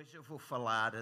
hoje 0.00 0.16
eu 0.16 0.22
vou 0.22 0.38
falar, 0.38 0.94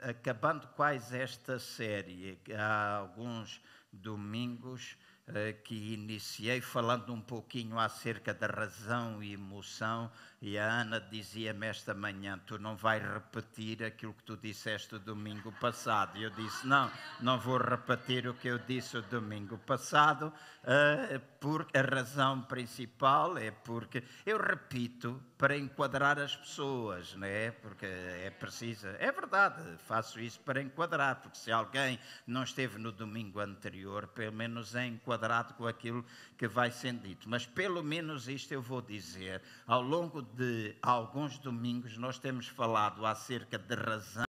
acabando 0.00 0.66
quase 0.68 1.18
esta 1.18 1.58
série, 1.58 2.40
há 2.56 2.96
alguns 2.96 3.60
domingos 3.92 4.96
eh, 5.26 5.52
que 5.52 5.92
iniciei 5.92 6.58
falando 6.62 7.12
um 7.12 7.20
pouquinho 7.20 7.78
acerca 7.78 8.32
da 8.32 8.46
razão 8.46 9.22
e 9.22 9.34
emoção, 9.34 10.10
e 10.40 10.56
a 10.56 10.82
Ana 10.82 11.00
dizia-me 11.00 11.66
esta 11.66 11.92
manhã: 11.92 12.38
Tu 12.46 12.58
não 12.58 12.76
vais 12.76 13.02
repetir 13.02 13.82
aquilo 13.82 14.14
que 14.14 14.22
tu 14.22 14.36
disseste 14.36 14.96
domingo 14.98 15.50
passado. 15.60 16.16
E 16.16 16.22
eu 16.22 16.30
disse: 16.30 16.64
Não, 16.64 16.90
não 17.20 17.40
vou 17.40 17.58
repetir 17.58 18.28
o 18.28 18.34
que 18.34 18.46
eu 18.46 18.58
disse 18.58 18.96
o 18.96 19.02
domingo 19.02 19.58
passado, 19.58 20.32
uh, 20.62 21.20
porque 21.40 21.76
a 21.76 21.82
razão 21.82 22.42
principal 22.42 23.36
é 23.36 23.50
porque 23.50 24.04
eu 24.24 24.38
repito 24.38 25.20
para 25.36 25.56
enquadrar 25.56 26.20
as 26.20 26.36
pessoas, 26.36 27.14
não 27.14 27.26
é? 27.26 27.50
Porque 27.50 27.86
é 27.86 28.30
preciso. 28.30 28.86
É 28.98 29.10
verdade, 29.10 29.62
faço 29.78 30.20
isso 30.20 30.38
para 30.40 30.62
enquadrar, 30.62 31.16
porque 31.16 31.36
se 31.36 31.50
alguém 31.50 31.98
não 32.26 32.44
esteve 32.44 32.78
no 32.78 32.92
domingo 32.92 33.40
anterior, 33.40 34.06
pelo 34.08 34.32
menos 34.32 34.76
é 34.76 34.86
enquadrado 34.86 35.54
com 35.54 35.66
aquilo 35.66 36.04
que 36.38 36.46
vai 36.46 36.70
sendo 36.70 37.02
dito. 37.02 37.28
Mas 37.28 37.44
pelo 37.44 37.82
menos 37.82 38.28
isto 38.28 38.52
eu 38.52 38.62
vou 38.62 38.80
dizer. 38.80 39.42
Ao 39.66 39.82
longo 39.82 40.22
de 40.22 40.76
alguns 40.80 41.36
domingos, 41.38 41.98
nós 41.98 42.18
temos 42.18 42.46
falado 42.46 43.04
acerca 43.04 43.58
de 43.58 43.74
razão 43.74 44.24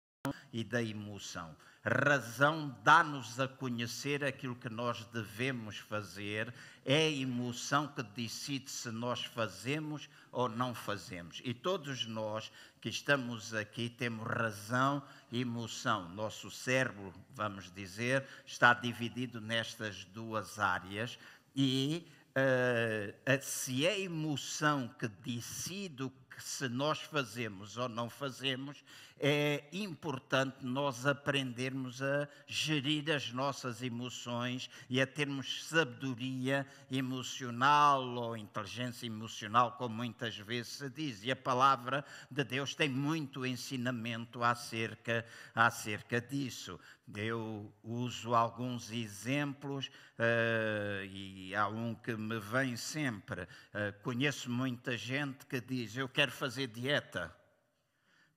e 0.52 0.62
da 0.62 0.83
emoção. 0.83 1.55
Razão 1.88 2.77
dá-nos 2.83 3.38
a 3.38 3.47
conhecer 3.47 4.24
aquilo 4.24 4.56
que 4.56 4.69
nós 4.69 5.05
devemos 5.12 5.78
fazer, 5.78 6.52
é 6.84 7.06
a 7.06 7.11
emoção 7.11 7.87
que 7.87 8.02
decide 8.02 8.69
se 8.69 8.91
nós 8.91 9.25
fazemos 9.25 10.09
ou 10.33 10.48
não 10.48 10.75
fazemos. 10.75 11.41
E 11.45 11.55
todos 11.55 12.05
nós 12.05 12.50
que 12.80 12.88
estamos 12.88 13.55
aqui 13.55 13.88
temos 13.88 14.27
razão 14.27 15.00
e 15.30 15.41
emoção. 15.41 16.09
Nosso 16.09 16.50
cérebro, 16.50 17.14
vamos 17.36 17.73
dizer, 17.73 18.27
está 18.45 18.75
dividido 18.75 19.41
nestas 19.41 20.05
duas 20.06 20.58
áreas 20.58 21.17
e 21.56 22.06
uh, 22.36 23.42
se 23.42 23.86
é 23.86 23.92
a 23.92 23.98
emoção 23.98 24.88
que 24.98 25.08
decide 25.08 26.02
o 26.02 26.10
que 26.10 26.42
se 26.42 26.68
nós 26.68 27.00
fazemos 27.00 27.78
ou 27.78 27.88
não 27.88 28.10
fazemos, 28.10 28.84
é 29.19 29.64
importante 29.72 30.64
nós 30.64 31.06
aprendermos 31.06 32.03
a 32.03 32.28
gerir 32.47 33.11
as 33.11 33.33
nossas 33.33 33.83
emoções 33.83 34.69
e 34.91 35.00
a 35.00 35.06
termos 35.06 35.64
sabedoria 35.64 36.67
emocional 36.91 38.03
ou 38.03 38.36
inteligência 38.36 39.06
emocional, 39.06 39.73
como 39.73 39.95
muitas 39.95 40.36
vezes 40.36 40.73
se 40.73 40.91
diz. 40.91 41.25
E 41.25 41.31
a 41.31 41.36
palavra 41.36 42.05
de 42.31 42.45
Deus 42.45 42.75
tem 42.75 42.89
muito 42.89 43.47
ensinamento 43.47 44.42
acerca, 44.42 45.25
acerca 45.55 46.20
disso. 46.20 46.78
Eu 47.14 47.73
uso 47.83 48.34
alguns 48.34 48.91
exemplos 48.91 49.86
uh, 49.86 51.05
e 51.05 51.55
há 51.55 51.69
um 51.69 51.95
que 51.95 52.14
me 52.17 52.39
vem 52.39 52.77
sempre. 52.77 53.42
Uh, 53.42 53.92
conheço 54.03 54.51
muita 54.51 54.97
gente 54.97 55.47
que 55.47 55.61
diz: 55.61 55.97
Eu 55.97 56.08
quero 56.08 56.33
fazer 56.33 56.67
dieta 56.67 57.33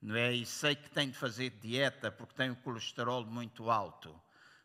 não 0.00 0.16
é? 0.16 0.32
E 0.32 0.46
sei 0.46 0.74
que 0.74 0.90
tenho 0.90 1.10
de 1.10 1.18
fazer 1.18 1.50
dieta 1.50 2.10
porque 2.10 2.34
tenho 2.34 2.54
o 2.54 2.56
colesterol 2.56 3.24
muito 3.24 3.70
alto, 3.70 4.14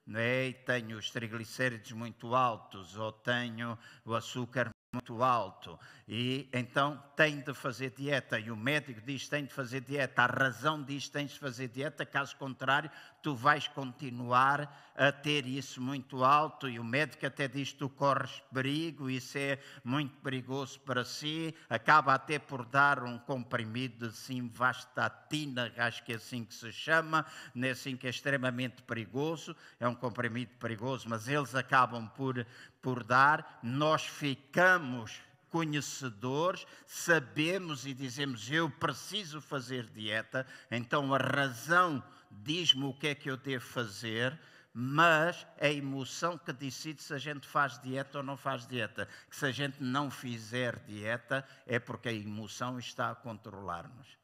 não 0.05 0.19
é? 0.19 0.47
E 0.47 0.53
tenho 0.53 0.97
os 0.97 1.09
triglicéridos 1.11 1.91
muito 1.91 2.33
altos 2.33 2.95
ou 2.95 3.11
tenho 3.11 3.77
o 4.05 4.13
açúcar 4.13 4.69
muito 4.93 5.21
alto 5.21 5.77
e 6.07 6.49
então 6.53 7.03
tem 7.17 7.41
de 7.41 7.53
fazer 7.53 7.89
dieta 7.89 8.39
e 8.39 8.49
o 8.49 8.55
médico 8.55 9.01
diz 9.01 9.27
tem 9.27 9.43
de 9.43 9.53
fazer 9.53 9.81
dieta, 9.81 10.21
a 10.21 10.25
razão 10.25 10.81
diz 10.81 11.09
tens 11.09 11.31
de 11.31 11.39
fazer 11.39 11.67
dieta, 11.67 12.05
caso 12.05 12.33
contrário 12.37 12.89
tu 13.25 13.33
vais 13.33 13.67
continuar 13.67 14.93
a 14.95 15.11
ter 15.11 15.47
isso 15.47 15.81
muito 15.81 16.23
alto 16.23 16.69
e 16.69 16.77
o 16.77 16.83
médico 16.83 17.25
até 17.25 17.47
diz 17.47 17.73
tu 17.73 17.89
corres 17.89 18.39
perigo, 18.53 19.09
isso 19.09 19.35
é 19.35 19.57
muito 19.83 20.15
perigoso 20.17 20.79
para 20.81 21.03
si, 21.03 21.55
acaba 21.67 22.13
até 22.13 22.37
por 22.37 22.63
dar 22.63 23.03
um 23.03 23.17
comprimido 23.17 24.09
de 24.09 24.15
simvastatina, 24.15 25.73
acho 25.75 26.03
que 26.03 26.13
é 26.13 26.17
assim 26.17 26.43
que 26.45 26.53
se 26.53 26.71
chama, 26.71 27.25
é 27.55 27.69
assim 27.71 27.97
que 27.97 28.05
é 28.05 28.11
extremamente 28.11 28.83
perigoso, 28.83 29.55
é 29.79 29.87
um 29.87 29.95
comprimido 29.95 30.51
perigoso, 30.59 31.09
mas 31.09 31.27
eles 31.27 31.55
acabam 31.55 32.07
por, 32.09 32.45
por 32.79 33.03
dar, 33.03 33.59
nós 33.63 34.05
ficamos 34.05 35.19
conhecedores, 35.49 36.67
sabemos 36.85 37.87
e 37.87 37.93
dizemos 37.95 38.51
eu 38.51 38.69
preciso 38.69 39.41
fazer 39.41 39.89
dieta, 39.89 40.45
então 40.69 41.11
a 41.11 41.17
razão 41.17 42.03
diz-me 42.43 42.85
o 42.85 42.93
que 42.93 43.07
é 43.07 43.15
que 43.15 43.29
eu 43.29 43.37
devo 43.37 43.65
fazer, 43.65 44.37
mas 44.73 45.47
é 45.57 45.67
a 45.67 45.73
emoção 45.73 46.37
que 46.37 46.51
decide 46.51 47.01
se 47.01 47.13
a 47.13 47.17
gente 47.17 47.47
faz 47.47 47.79
dieta 47.81 48.17
ou 48.17 48.23
não 48.23 48.35
faz 48.35 48.67
dieta. 48.67 49.07
Que 49.29 49.35
se 49.35 49.45
a 49.45 49.51
gente 49.51 49.81
não 49.81 50.11
fizer 50.11 50.79
dieta 50.79 51.47
é 51.65 51.79
porque 51.79 52.09
a 52.09 52.13
emoção 52.13 52.77
está 52.77 53.09
a 53.09 53.15
controlar-nos. 53.15 54.17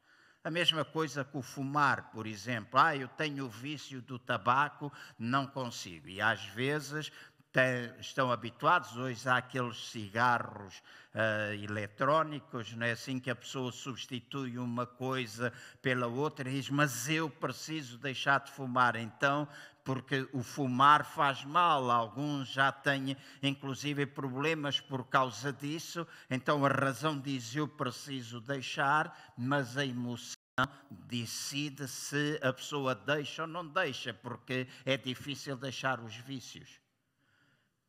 A 0.44 0.50
mesma 0.50 0.84
coisa 0.84 1.24
com 1.24 1.38
o 1.38 1.42
fumar, 1.42 2.10
por 2.10 2.26
exemplo. 2.26 2.78
Ah, 2.78 2.96
eu 2.96 3.06
tenho 3.06 3.46
o 3.46 3.48
vício 3.48 4.02
do 4.02 4.18
tabaco, 4.18 4.92
não 5.16 5.46
consigo. 5.46 6.08
E 6.08 6.20
às 6.20 6.44
vezes 6.46 7.12
estão 8.00 8.32
habituados. 8.32 8.96
Hoje 8.96 9.28
há 9.28 9.36
aqueles 9.36 9.90
cigarros 9.90 10.82
uh, 11.14 11.52
eletrónicos, 11.62 12.72
não 12.72 12.86
é 12.86 12.92
assim 12.92 13.20
que 13.20 13.30
a 13.30 13.36
pessoa 13.36 13.70
substitui 13.70 14.56
uma 14.56 14.86
coisa 14.86 15.52
pela 15.82 16.06
outra 16.06 16.48
e 16.48 16.52
diz: 16.52 16.70
Mas 16.70 17.08
eu 17.10 17.28
preciso 17.28 17.98
deixar 17.98 18.40
de 18.40 18.50
fumar. 18.52 18.96
Então, 18.96 19.46
porque 19.84 20.26
o 20.32 20.42
fumar 20.42 21.04
faz 21.04 21.44
mal, 21.44 21.90
alguns 21.90 22.48
já 22.48 22.72
têm 22.72 23.16
inclusive 23.42 24.06
problemas 24.06 24.80
por 24.80 25.04
causa 25.04 25.52
disso. 25.52 26.06
Então, 26.30 26.64
a 26.64 26.68
razão 26.68 27.18
diz: 27.18 27.54
Eu 27.54 27.68
preciso 27.68 28.40
deixar, 28.40 29.34
mas 29.36 29.76
a 29.76 29.84
emoção 29.84 30.40
decide 30.90 31.86
se 31.86 32.38
a 32.42 32.50
pessoa 32.50 32.94
deixa 32.94 33.42
ou 33.42 33.48
não 33.48 33.66
deixa, 33.66 34.14
porque 34.14 34.66
é 34.86 34.96
difícil 34.96 35.56
deixar 35.56 36.00
os 36.00 36.14
vícios 36.14 36.81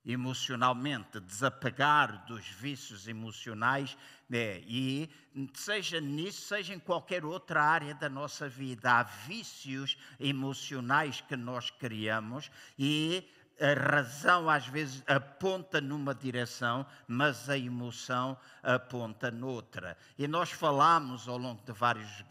emocionalmente, 0.05 1.19
desapegar 1.19 2.25
dos 2.25 2.45
vícios 2.45 3.07
emocionais, 3.07 3.97
né? 4.29 4.59
e 4.67 5.09
seja 5.53 6.01
nisso, 6.01 6.41
seja 6.41 6.73
em 6.73 6.79
qualquer 6.79 7.23
outra 7.23 7.63
área 7.63 7.95
da 7.95 8.09
nossa 8.09 8.49
vida, 8.49 8.91
há 8.91 9.03
vícios 9.03 9.97
emocionais 10.19 11.21
que 11.21 11.35
nós 11.35 11.69
criamos 11.69 12.51
e 12.77 13.29
a 13.59 13.73
razão 13.73 14.49
às 14.49 14.65
vezes 14.67 15.03
aponta 15.07 15.79
numa 15.79 16.13
direção, 16.13 16.85
mas 17.07 17.49
a 17.49 17.57
emoção 17.57 18.37
aponta 18.61 19.29
noutra. 19.31 19.97
E 20.17 20.27
nós 20.27 20.51
falamos 20.51 21.27
ao 21.27 21.37
longo 21.37 21.61
de 21.63 21.71
vários 21.71 22.23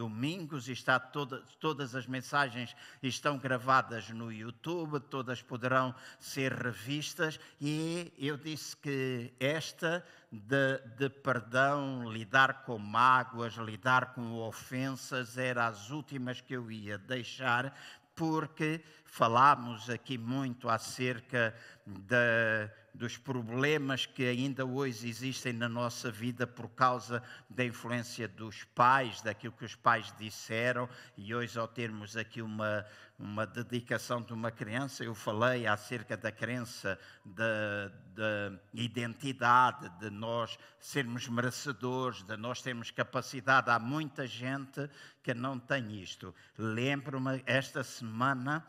domingos 0.00 0.66
está 0.66 0.98
toda, 0.98 1.42
todas 1.60 1.94
as 1.94 2.06
mensagens 2.06 2.74
estão 3.02 3.36
gravadas 3.36 4.08
no 4.08 4.32
YouTube, 4.32 4.98
todas 4.98 5.42
poderão 5.42 5.94
ser 6.18 6.54
revistas 6.54 7.38
e 7.60 8.10
eu 8.16 8.38
disse 8.38 8.74
que 8.78 9.30
esta 9.38 10.02
de, 10.32 10.78
de 10.96 11.10
perdão, 11.10 12.10
lidar 12.10 12.62
com 12.64 12.78
mágoas, 12.78 13.52
lidar 13.56 14.14
com 14.14 14.38
ofensas, 14.38 15.36
era 15.36 15.66
as 15.66 15.90
últimas 15.90 16.40
que 16.40 16.54
eu 16.54 16.72
ia 16.72 16.96
deixar, 16.96 17.76
porque 18.14 18.82
falámos 19.04 19.90
aqui 19.90 20.16
muito 20.16 20.66
acerca 20.66 21.54
da 21.84 22.70
dos 22.94 23.16
problemas 23.16 24.06
que 24.06 24.24
ainda 24.24 24.64
hoje 24.64 25.08
existem 25.08 25.52
na 25.52 25.68
nossa 25.68 26.10
vida 26.10 26.46
por 26.46 26.68
causa 26.70 27.22
da 27.48 27.64
influência 27.64 28.26
dos 28.28 28.64
pais, 28.64 29.22
daquilo 29.22 29.52
que 29.52 29.64
os 29.64 29.74
pais 29.74 30.12
disseram, 30.18 30.88
e 31.16 31.34
hoje, 31.34 31.58
ao 31.58 31.68
termos 31.68 32.16
aqui 32.16 32.42
uma, 32.42 32.84
uma 33.18 33.46
dedicação 33.46 34.22
de 34.22 34.32
uma 34.32 34.50
criança, 34.50 35.04
eu 35.04 35.14
falei 35.14 35.66
acerca 35.66 36.16
da 36.16 36.32
crença 36.32 36.98
da, 37.24 37.88
da 38.14 38.58
identidade, 38.72 39.88
de 39.98 40.10
nós 40.10 40.58
sermos 40.78 41.28
merecedores, 41.28 42.22
de 42.22 42.36
nós 42.36 42.62
termos 42.62 42.90
capacidade. 42.90 43.70
Há 43.70 43.78
muita 43.78 44.26
gente 44.26 44.88
que 45.22 45.34
não 45.34 45.58
tem 45.58 46.00
isto. 46.00 46.34
Lembro-me, 46.56 47.42
esta 47.46 47.84
semana 47.84 48.66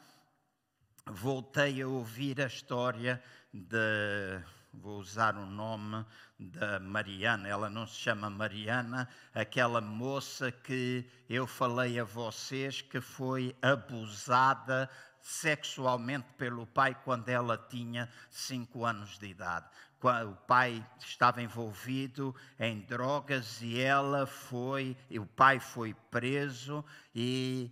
voltei 1.08 1.82
a 1.82 1.88
ouvir 1.88 2.42
a 2.42 2.48
história 2.48 3.22
de, 3.54 4.42
vou 4.74 5.00
usar 5.00 5.36
o 5.36 5.46
nome 5.46 6.06
da 6.40 6.80
Mariana, 6.80 7.48
ela 7.48 7.70
não 7.70 7.86
se 7.86 7.96
chama 7.96 8.30
Mariana, 8.30 9.08
aquela 9.34 9.82
moça 9.82 10.52
que 10.52 11.06
eu 11.30 11.46
falei 11.46 12.00
a 12.00 12.04
vocês 12.04 12.82
que 12.82 13.02
foi 13.02 13.56
abusada 13.62 14.90
sexualmente 15.22 16.28
pelo 16.38 16.66
pai 16.66 16.98
quando 17.04 17.30
ela 17.30 17.58
tinha 17.58 18.10
cinco 18.30 18.86
anos 18.86 19.20
de 19.20 19.28
idade. 19.28 19.68
O 20.04 20.36
pai 20.48 20.84
estava 21.00 21.44
envolvido 21.44 22.36
em 22.60 22.80
drogas 22.80 23.62
e 23.62 23.80
ela 23.80 24.26
foi, 24.26 24.98
o 25.12 25.28
pai 25.28 25.60
foi 25.60 25.94
preso 26.10 26.84
e 27.14 27.72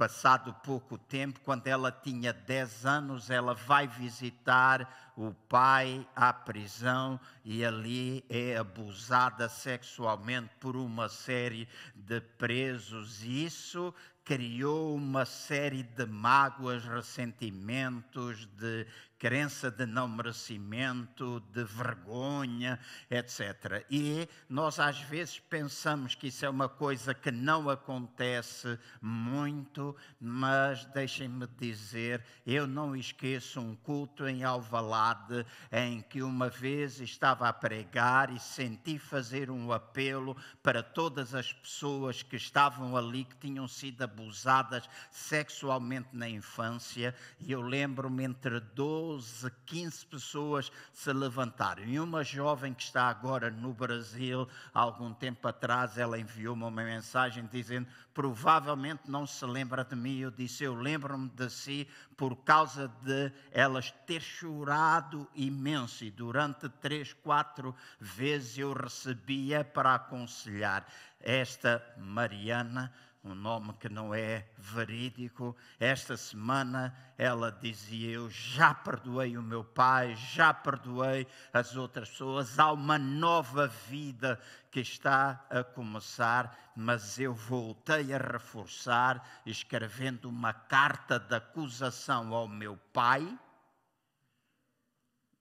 Passado 0.00 0.54
pouco 0.64 0.96
tempo, 0.96 1.40
quando 1.40 1.66
ela 1.66 1.92
tinha 1.92 2.32
10 2.32 2.86
anos, 2.86 3.28
ela 3.28 3.52
vai 3.52 3.86
visitar 3.86 5.12
o 5.14 5.34
pai 5.46 6.08
à 6.16 6.32
prisão 6.32 7.20
e 7.44 7.62
ali 7.62 8.24
é 8.30 8.56
abusada 8.56 9.46
sexualmente 9.46 10.48
por 10.58 10.74
uma 10.74 11.06
série 11.10 11.68
de 11.94 12.18
presos. 12.18 13.22
E 13.22 13.44
isso 13.44 13.94
criou 14.24 14.96
uma 14.96 15.26
série 15.26 15.82
de 15.82 16.06
mágoas, 16.06 16.82
ressentimentos, 16.86 18.46
de 18.56 18.86
crença 19.20 19.70
de 19.70 19.84
não 19.84 20.08
merecimento, 20.08 21.40
de 21.52 21.62
vergonha, 21.62 22.80
etc. 23.10 23.84
E 23.90 24.26
nós 24.48 24.80
às 24.80 24.98
vezes 25.02 25.38
pensamos 25.38 26.14
que 26.14 26.28
isso 26.28 26.46
é 26.46 26.48
uma 26.48 26.70
coisa 26.70 27.12
que 27.12 27.30
não 27.30 27.68
acontece 27.68 28.78
muito, 29.00 29.94
mas 30.18 30.86
deixem-me 30.86 31.46
dizer, 31.58 32.24
eu 32.46 32.66
não 32.66 32.96
esqueço 32.96 33.60
um 33.60 33.76
culto 33.76 34.26
em 34.26 34.42
Alvalade 34.42 35.44
em 35.70 36.00
que 36.00 36.22
uma 36.22 36.48
vez 36.48 36.98
estava 36.98 37.46
a 37.46 37.52
pregar 37.52 38.34
e 38.34 38.40
senti 38.40 38.98
fazer 38.98 39.50
um 39.50 39.70
apelo 39.70 40.34
para 40.62 40.82
todas 40.82 41.34
as 41.34 41.52
pessoas 41.52 42.22
que 42.22 42.36
estavam 42.36 42.96
ali 42.96 43.24
que 43.24 43.36
tinham 43.36 43.68
sido 43.68 44.00
abusadas 44.00 44.88
sexualmente 45.10 46.08
na 46.14 46.28
infância, 46.28 47.14
e 47.38 47.52
eu 47.52 47.60
lembro-me 47.60 48.24
entre 48.24 48.60
12 48.60 49.09
12, 49.10 49.50
15 49.66 50.06
pessoas 50.06 50.72
se 50.92 51.12
levantaram. 51.12 51.82
E 51.82 51.98
uma 51.98 52.22
jovem 52.22 52.72
que 52.72 52.84
está 52.84 53.08
agora 53.08 53.50
no 53.50 53.72
Brasil, 53.72 54.46
há 54.72 54.80
algum 54.80 55.12
tempo 55.12 55.48
atrás, 55.48 55.98
ela 55.98 56.18
enviou-me 56.18 56.62
uma 56.62 56.70
mensagem 56.70 57.48
dizendo: 57.50 57.88
provavelmente 58.14 59.10
não 59.10 59.26
se 59.26 59.44
lembra 59.44 59.84
de 59.84 59.96
mim. 59.96 60.18
Eu 60.18 60.30
disse: 60.30 60.62
Eu 60.62 60.76
lembro-me 60.76 61.28
de 61.30 61.50
si 61.50 61.88
por 62.16 62.36
causa 62.36 62.86
de 63.02 63.32
elas 63.50 63.90
ter 64.06 64.22
chorado 64.22 65.28
imenso. 65.34 66.04
E 66.04 66.10
durante 66.10 66.68
três, 66.68 67.12
quatro 67.12 67.74
vezes 67.98 68.58
eu 68.58 68.72
recebia 68.72 69.64
para 69.64 69.96
aconselhar 69.96 70.86
esta 71.20 71.84
Mariana 71.98 72.92
um 73.22 73.34
nome 73.34 73.74
que 73.74 73.88
não 73.88 74.14
é 74.14 74.48
verídico. 74.56 75.54
Esta 75.78 76.16
semana 76.16 76.94
ela 77.18 77.52
dizia: 77.52 78.12
Eu 78.12 78.30
já 78.30 78.72
perdoei 78.72 79.36
o 79.36 79.42
meu 79.42 79.62
pai, 79.62 80.16
já 80.16 80.54
perdoei 80.54 81.26
as 81.52 81.76
outras 81.76 82.10
pessoas. 82.10 82.58
Há 82.58 82.72
uma 82.72 82.98
nova 82.98 83.66
vida 83.66 84.40
que 84.70 84.80
está 84.80 85.44
a 85.50 85.62
começar, 85.62 86.72
mas 86.74 87.18
eu 87.18 87.34
voltei 87.34 88.12
a 88.14 88.18
reforçar, 88.18 89.42
escrevendo 89.44 90.28
uma 90.28 90.52
carta 90.52 91.18
de 91.18 91.34
acusação 91.34 92.34
ao 92.34 92.48
meu 92.48 92.76
pai. 92.92 93.38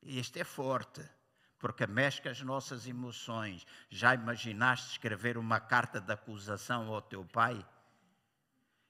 Este 0.01 0.39
é 0.39 0.43
forte 0.43 1.18
porque 1.59 1.85
mexe 1.85 2.21
com 2.21 2.29
as 2.29 2.41
nossas 2.41 2.87
emoções. 2.87 3.67
Já 3.89 4.15
imaginaste 4.15 4.91
escrever 4.91 5.37
uma 5.37 5.59
carta 5.59 5.99
de 5.99 6.11
acusação 6.11 6.87
ao 6.87 7.01
teu 7.01 7.23
pai? 7.25 7.63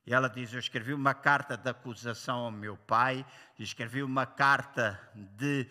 E 0.05 0.13
ela 0.13 0.29
diz: 0.29 0.53
Eu 0.53 0.59
escrevi 0.59 0.93
uma 0.93 1.13
carta 1.13 1.57
de 1.57 1.69
acusação 1.69 2.39
ao 2.39 2.51
meu 2.51 2.77
pai, 2.77 3.25
escrevi 3.57 4.01
uma 4.01 4.25
carta 4.25 4.99
de, 5.13 5.67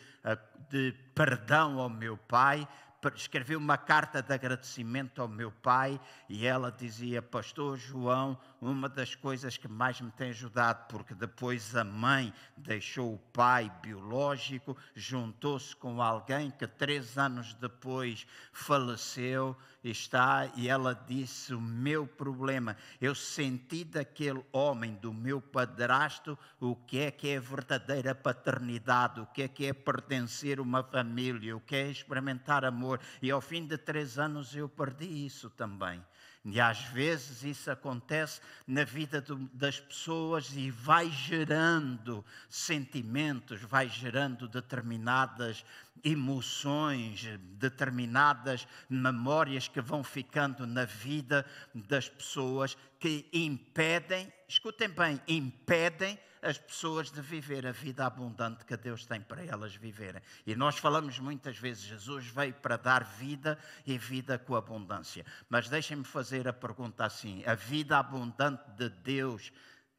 de 0.68 0.92
perdão 1.14 1.80
ao 1.80 1.88
meu 1.88 2.16
pai, 2.16 2.68
escrevi 3.14 3.56
uma 3.56 3.78
carta 3.78 4.22
de 4.22 4.32
agradecimento 4.32 5.22
ao 5.22 5.28
meu 5.28 5.50
pai 5.50 6.00
e 6.28 6.46
ela 6.46 6.70
dizia: 6.70 7.22
Pastor 7.22 7.76
João, 7.76 8.38
uma 8.60 8.88
das 8.88 9.14
coisas 9.14 9.56
que 9.56 9.68
mais 9.68 10.00
me 10.00 10.10
tem 10.10 10.30
ajudado, 10.30 10.86
porque 10.88 11.14
depois 11.14 11.76
a 11.76 11.84
mãe 11.84 12.32
deixou 12.56 13.14
o 13.14 13.18
pai 13.18 13.70
biológico, 13.82 14.76
juntou-se 14.94 15.74
com 15.76 16.02
alguém 16.02 16.50
que 16.50 16.66
três 16.66 17.16
anos 17.16 17.54
depois 17.54 18.26
faleceu, 18.52 19.56
está, 19.82 20.50
e 20.56 20.68
ela 20.68 20.94
disse: 20.94 21.54
O 21.54 21.60
meu 21.60 22.06
problema, 22.06 22.76
eu 23.00 23.14
senti 23.14 23.84
daquele 23.84 24.44
homem, 24.52 24.94
do 24.94 25.12
meu 25.12 25.40
padrasto, 25.40 26.36
o 26.60 26.74
que 26.74 26.98
é 26.98 27.10
que 27.10 27.28
é 27.28 27.40
verdadeira 27.40 28.14
paternidade, 28.14 29.20
o 29.20 29.26
que 29.26 29.42
é 29.42 29.48
que 29.48 29.66
é 29.66 29.72
pertencer 29.72 30.58
a 30.58 30.62
uma 30.62 30.82
família, 30.82 31.56
o 31.56 31.60
que 31.60 31.76
é 31.76 31.90
experimentar 31.90 32.64
amor, 32.64 33.00
e 33.22 33.30
ao 33.30 33.40
fim 33.40 33.66
de 33.66 33.78
três 33.78 34.18
anos 34.18 34.54
eu 34.54 34.68
perdi 34.68 35.26
isso 35.26 35.48
também. 35.50 36.02
E 36.50 36.60
às 36.60 36.80
vezes 36.84 37.42
isso 37.42 37.70
acontece 37.70 38.40
na 38.66 38.84
vida 38.84 39.20
do, 39.20 39.36
das 39.52 39.78
pessoas 39.78 40.50
e 40.54 40.70
vai 40.70 41.10
gerando 41.10 42.24
sentimentos, 42.48 43.60
vai 43.62 43.88
gerando 43.88 44.48
determinadas 44.48 45.64
emoções, 46.02 47.28
determinadas 47.58 48.66
memórias 48.88 49.68
que 49.68 49.80
vão 49.80 50.02
ficando 50.02 50.66
na 50.66 50.84
vida 50.84 51.44
das 51.74 52.08
pessoas 52.08 52.76
que 52.98 53.26
impedem, 53.32 54.32
escutem 54.48 54.88
bem, 54.88 55.20
impedem 55.28 56.18
as 56.42 56.58
pessoas 56.58 57.10
de 57.10 57.20
viver 57.20 57.66
a 57.66 57.72
vida 57.72 58.06
abundante 58.06 58.64
que 58.64 58.76
Deus 58.76 59.04
tem 59.06 59.20
para 59.20 59.44
elas 59.44 59.74
viverem. 59.74 60.22
E 60.46 60.54
nós 60.54 60.78
falamos 60.78 61.18
muitas 61.18 61.58
vezes, 61.58 61.82
Jesus 61.82 62.26
veio 62.26 62.54
para 62.54 62.76
dar 62.76 63.04
vida 63.04 63.58
e 63.86 63.98
vida 63.98 64.38
com 64.38 64.54
abundância. 64.54 65.24
Mas 65.48 65.68
deixem-me 65.68 66.04
fazer 66.04 66.46
a 66.48 66.52
pergunta 66.52 67.04
assim: 67.04 67.44
a 67.46 67.54
vida 67.54 67.98
abundante 67.98 68.62
de 68.76 68.88
Deus 68.88 69.52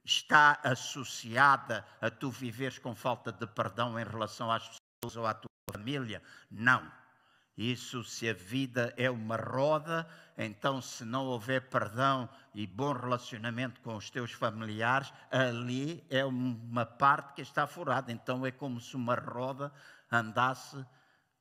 está 0.03 0.59
associada 0.63 1.85
a 2.01 2.09
tu 2.09 2.31
viveres 2.31 2.79
com 2.79 2.95
falta 2.95 3.31
de 3.31 3.45
perdão 3.45 3.99
em 3.99 4.03
relação 4.03 4.51
às 4.51 4.67
pessoas 4.67 5.15
ou 5.15 5.25
à 5.25 5.33
tua 5.33 5.49
família? 5.71 6.21
Não. 6.49 6.98
Isso, 7.59 8.05
se 8.05 8.29
a 8.29 8.33
vida 8.33 8.93
é 8.95 9.11
uma 9.11 9.35
roda, 9.35 10.07
então, 10.37 10.81
se 10.81 11.03
não 11.03 11.25
houver 11.25 11.69
perdão 11.69 12.29
e 12.55 12.65
bom 12.65 12.93
relacionamento 12.93 13.81
com 13.81 13.97
os 13.97 14.09
teus 14.09 14.31
familiares, 14.31 15.11
ali 15.29 16.01
é 16.09 16.23
uma 16.23 16.85
parte 16.85 17.33
que 17.33 17.41
está 17.41 17.67
furada. 17.67 18.13
Então, 18.13 18.45
é 18.45 18.51
como 18.51 18.79
se 18.79 18.95
uma 18.95 19.15
roda 19.15 19.73
andasse 20.09 20.85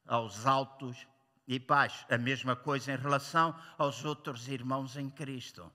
aos 0.09 0.45
altos 0.45 1.07
e 1.47 1.61
baixos. 1.61 2.05
A 2.11 2.19
mesma 2.19 2.57
coisa 2.57 2.93
em 2.93 2.97
relação 2.97 3.55
aos 3.79 4.05
outros 4.05 4.49
irmãos 4.49 4.97
em 4.97 5.09
Cristo. 5.09 5.73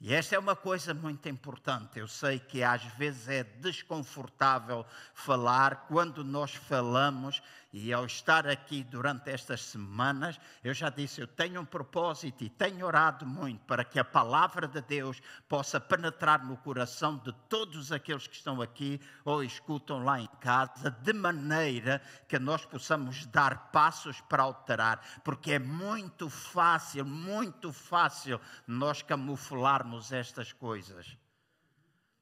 E 0.00 0.12
esta 0.12 0.34
é 0.34 0.38
uma 0.38 0.56
coisa 0.56 0.92
muito 0.92 1.28
importante. 1.28 1.98
Eu 1.98 2.06
sei 2.06 2.38
que 2.38 2.62
às 2.62 2.82
vezes 2.82 3.28
é 3.28 3.42
desconfortável 3.42 4.84
falar 5.14 5.86
quando 5.86 6.22
nós 6.22 6.52
falamos, 6.52 7.40
e 7.76 7.92
ao 7.92 8.06
estar 8.06 8.46
aqui 8.46 8.84
durante 8.84 9.28
estas 9.28 9.60
semanas, 9.60 10.38
eu 10.62 10.72
já 10.72 10.88
disse, 10.88 11.20
eu 11.20 11.26
tenho 11.26 11.60
um 11.60 11.64
propósito 11.64 12.44
e 12.44 12.48
tenho 12.48 12.86
orado 12.86 13.26
muito 13.26 13.64
para 13.64 13.82
que 13.82 13.98
a 13.98 14.04
palavra 14.04 14.68
de 14.68 14.80
Deus 14.80 15.20
possa 15.48 15.80
penetrar 15.80 16.44
no 16.44 16.56
coração 16.58 17.16
de 17.18 17.32
todos 17.48 17.90
aqueles 17.90 18.28
que 18.28 18.36
estão 18.36 18.62
aqui 18.62 19.00
ou 19.24 19.42
escutam 19.42 20.04
lá 20.04 20.20
em 20.20 20.28
casa, 20.40 20.88
de 20.88 21.12
maneira 21.12 22.00
que 22.28 22.38
nós 22.38 22.64
possamos 22.64 23.26
dar 23.26 23.72
passos 23.72 24.20
para 24.20 24.44
alterar, 24.44 25.20
porque 25.24 25.54
é 25.54 25.58
muito 25.58 26.30
fácil, 26.30 27.04
muito 27.04 27.72
fácil 27.72 28.40
nós 28.68 29.02
camuflarmos 29.02 30.12
estas 30.12 30.52
coisas. 30.52 31.23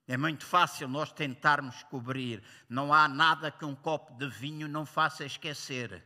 É 0.07 0.17
muito 0.17 0.45
fácil 0.45 0.89
nós 0.89 1.13
tentarmos 1.13 1.83
cobrir. 1.85 2.43
Não 2.69 2.93
há 2.93 3.07
nada 3.07 3.51
que 3.51 3.65
um 3.65 3.75
copo 3.75 4.13
de 4.15 4.29
vinho 4.29 4.67
não 4.67 4.85
faça 4.85 5.25
esquecer. 5.25 6.05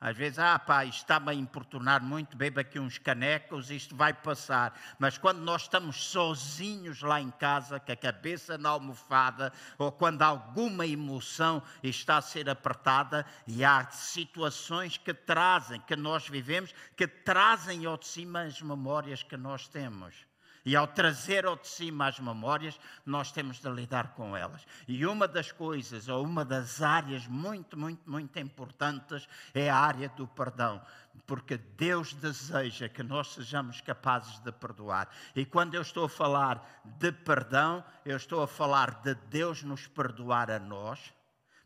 Às 0.00 0.16
vezes, 0.16 0.38
ah, 0.38 0.56
pá, 0.56 0.84
isto 0.84 0.98
está-me 0.98 1.30
a 1.32 1.34
importunar 1.34 2.00
muito, 2.00 2.36
beba 2.36 2.60
aqui 2.60 2.78
uns 2.78 2.98
canecos, 2.98 3.68
isto 3.68 3.96
vai 3.96 4.14
passar. 4.14 4.72
Mas 4.96 5.18
quando 5.18 5.40
nós 5.40 5.62
estamos 5.62 6.04
sozinhos 6.04 7.02
lá 7.02 7.20
em 7.20 7.32
casa, 7.32 7.80
com 7.80 7.90
a 7.90 7.96
cabeça 7.96 8.56
na 8.56 8.68
almofada, 8.68 9.52
ou 9.76 9.90
quando 9.90 10.22
alguma 10.22 10.86
emoção 10.86 11.60
está 11.82 12.18
a 12.18 12.22
ser 12.22 12.48
apertada, 12.48 13.26
e 13.44 13.64
há 13.64 13.90
situações 13.90 14.96
que 14.96 15.12
trazem, 15.12 15.80
que 15.80 15.96
nós 15.96 16.28
vivemos, 16.28 16.72
que 16.96 17.08
trazem 17.08 17.84
ao 17.84 17.96
de 17.96 18.06
cima 18.06 18.42
as 18.42 18.62
memórias 18.62 19.24
que 19.24 19.36
nós 19.36 19.66
temos. 19.66 20.27
E 20.68 20.76
ao 20.76 20.86
trazer 20.86 21.46
ao 21.46 21.56
de 21.56 21.66
cima 21.66 22.08
as 22.08 22.20
memórias, 22.20 22.78
nós 23.06 23.32
temos 23.32 23.58
de 23.58 23.70
lidar 23.70 24.08
com 24.08 24.36
elas. 24.36 24.66
E 24.86 25.06
uma 25.06 25.26
das 25.26 25.50
coisas, 25.50 26.08
ou 26.08 26.22
uma 26.22 26.44
das 26.44 26.82
áreas 26.82 27.26
muito, 27.26 27.74
muito, 27.74 28.02
muito 28.04 28.38
importantes, 28.38 29.26
é 29.54 29.70
a 29.70 29.78
área 29.78 30.10
do 30.10 30.26
perdão. 30.26 30.82
Porque 31.26 31.56
Deus 31.56 32.12
deseja 32.12 32.86
que 32.86 33.02
nós 33.02 33.28
sejamos 33.28 33.80
capazes 33.80 34.38
de 34.40 34.52
perdoar. 34.52 35.08
E 35.34 35.46
quando 35.46 35.74
eu 35.74 35.80
estou 35.80 36.04
a 36.04 36.08
falar 36.08 36.82
de 36.84 37.12
perdão, 37.12 37.82
eu 38.04 38.18
estou 38.18 38.42
a 38.42 38.46
falar 38.46 39.00
de 39.00 39.14
Deus 39.14 39.62
nos 39.62 39.86
perdoar 39.86 40.50
a 40.50 40.58
nós 40.58 41.14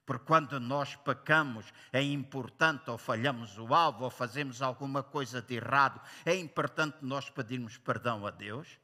porque 0.05 0.27
quando 0.27 0.59
nós 0.59 0.97
pecamos, 0.97 1.73
é 1.93 2.03
importante, 2.03 2.91
ou 2.91 2.99
falhamos 2.99 3.57
o 3.57 3.73
alvo, 3.73 4.05
ou 4.05 4.11
fazemos 4.11 4.61
alguma 4.61 5.03
coisa 5.03 5.41
de 5.41 5.55
errado, 5.55 6.01
é 6.25 6.35
importante 6.35 6.99
nós 7.03 7.31
pedirmos 7.31 7.79
perdão 7.79 8.27
a 8.27 8.31
Deus. 8.31 8.82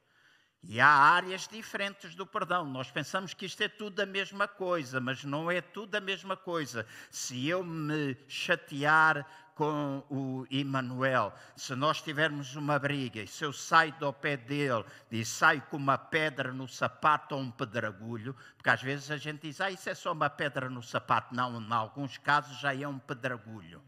E 0.61 0.79
há 0.79 0.87
áreas 0.87 1.47
diferentes 1.47 2.15
do 2.15 2.25
perdão. 2.25 2.65
Nós 2.65 2.91
pensamos 2.91 3.33
que 3.33 3.45
isto 3.45 3.61
é 3.61 3.67
tudo 3.69 4.01
a 4.01 4.05
mesma 4.05 4.47
coisa, 4.47 4.99
mas 4.99 5.23
não 5.23 5.49
é 5.49 5.61
tudo 5.61 5.95
a 5.95 6.01
mesma 6.01 6.35
coisa. 6.35 6.85
Se 7.09 7.47
eu 7.47 7.63
me 7.63 8.17
chatear 8.27 9.25
com 9.55 10.03
o 10.09 10.45
Emanuel, 10.49 11.33
se 11.55 11.75
nós 11.75 12.01
tivermos 12.01 12.55
uma 12.55 12.79
briga 12.79 13.21
e 13.21 13.27
se 13.27 13.43
eu 13.43 13.51
saio 13.51 13.93
do 13.99 14.11
pé 14.13 14.37
dele 14.37 14.85
e 15.11 15.25
saio 15.25 15.61
com 15.63 15.75
uma 15.75 15.97
pedra 15.97 16.53
no 16.53 16.67
sapato 16.67 17.35
ou 17.35 17.41
um 17.41 17.51
pedragulho, 17.51 18.33
porque 18.55 18.69
às 18.69 18.81
vezes 18.81 19.11
a 19.11 19.17
gente 19.17 19.41
diz, 19.41 19.59
ah, 19.59 19.69
isso 19.69 19.89
é 19.89 19.95
só 19.95 20.13
uma 20.13 20.29
pedra 20.29 20.69
no 20.69 20.81
sapato. 20.81 21.35
Não, 21.35 21.61
em 21.61 21.73
alguns 21.73 22.17
casos 22.17 22.57
já 22.59 22.73
é 22.73 22.87
um 22.87 22.99
pedragulho. 22.99 23.81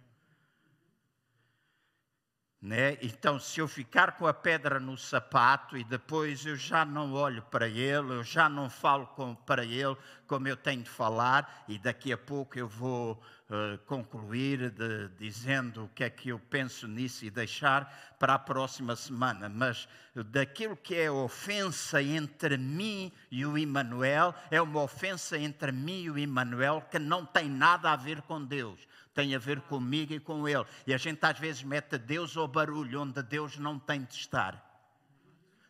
Né? 2.62 3.00
Então, 3.02 3.40
se 3.40 3.60
eu 3.60 3.68
ficar 3.68 4.12
com 4.12 4.28
a 4.28 4.34
pedra 4.34 4.80
no 4.80 4.96
sapato 4.96 5.76
e 5.76 5.84
depois 5.84 6.46
eu 6.46 6.56
já 6.56 6.86
não 6.86 7.12
olho 7.12 7.42
para 7.50 7.68
ele, 7.68 8.14
eu 8.14 8.24
já 8.24 8.48
não 8.48 8.70
falo 8.70 9.08
com, 9.08 9.34
para 9.34 9.66
ele 9.66 9.98
como 10.28 10.48
eu 10.48 10.56
tenho 10.56 10.84
de 10.84 10.90
falar, 10.90 11.66
e 11.68 11.80
daqui 11.80 12.14
a 12.14 12.18
pouco 12.18 12.58
eu 12.60 12.68
vou 12.68 13.14
uh, 13.50 13.78
concluir 13.80 14.70
de, 14.70 15.10
dizendo 15.18 15.86
o 15.86 15.90
que 15.90 16.04
é 16.04 16.10
que 16.10 16.30
eu 16.30 16.38
penso 16.38 16.88
nisso 16.88 17.26
e 17.26 17.32
deixar 17.32 18.16
para 18.20 18.36
a 18.36 18.40
próxima 18.40 18.96
semana. 18.96 19.50
Mas 19.50 19.90
daquilo 20.28 20.78
que 20.78 20.96
é 20.96 21.10
ofensa 21.10 22.02
entre 22.02 22.58
mim 22.58 23.12
e 23.32 23.44
o 23.44 23.58
Emanuel, 23.58 24.36
é 24.52 24.62
uma 24.62 24.84
ofensa 24.84 25.36
entre 25.36 25.72
mim 25.72 26.04
e 26.04 26.12
o 26.12 26.18
Emanuel 26.18 26.88
que 26.92 27.00
não 27.00 27.26
tem 27.26 27.50
nada 27.50 27.92
a 27.92 27.96
ver 27.96 28.22
com 28.22 28.42
Deus 28.42 28.88
tem 29.14 29.36
a 29.36 29.40
ver 29.40 29.62
comigo 29.62 30.14
e 30.14 30.20
com 30.20 30.48
Ele. 30.48 30.66
E 30.86 30.94
a 30.94 30.98
gente 30.98 31.24
às 31.26 31.38
vezes 31.38 31.64
mete 31.64 31.98
Deus 31.98 32.36
ao 32.38 32.48
barulho 32.48 33.02
onde 33.02 33.22
Deus 33.24 33.58
não 33.58 33.78
tem 33.78 34.04
de 34.04 34.16
estar. 34.16 34.72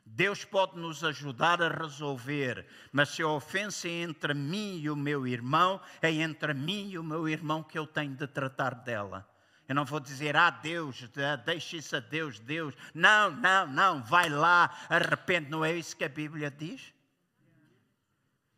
Deus 0.05 0.43
pode 0.43 0.77
nos 0.77 1.03
ajudar 1.03 1.61
a 1.61 1.69
resolver, 1.69 2.65
mas 2.91 3.09
se 3.09 3.21
a 3.21 3.27
ofensa 3.27 3.87
é 3.87 4.01
entre 4.01 4.33
mim 4.33 4.79
e 4.79 4.89
o 4.89 4.95
meu 4.95 5.25
irmão, 5.25 5.79
é 6.01 6.11
entre 6.11 6.53
mim 6.53 6.89
e 6.89 6.99
o 6.99 7.03
meu 7.03 7.29
irmão 7.29 7.63
que 7.63 7.79
eu 7.79 7.87
tenho 7.87 8.13
de 8.15 8.27
tratar 8.27 8.75
dela. 8.75 9.25
Eu 9.69 9.75
não 9.75 9.85
vou 9.85 10.01
dizer, 10.01 10.35
ah, 10.35 10.49
Deus, 10.49 11.09
deixe 11.45 11.77
isso 11.77 11.95
a 11.95 12.01
Deus, 12.01 12.39
Deus. 12.39 12.75
Não, 12.93 13.31
não, 13.31 13.67
não, 13.67 14.03
vai 14.03 14.27
lá, 14.27 14.69
arrepende. 14.89 15.49
Não 15.49 15.63
é 15.63 15.73
isso 15.73 15.95
que 15.95 16.03
a 16.03 16.09
Bíblia 16.09 16.51
diz? 16.51 16.93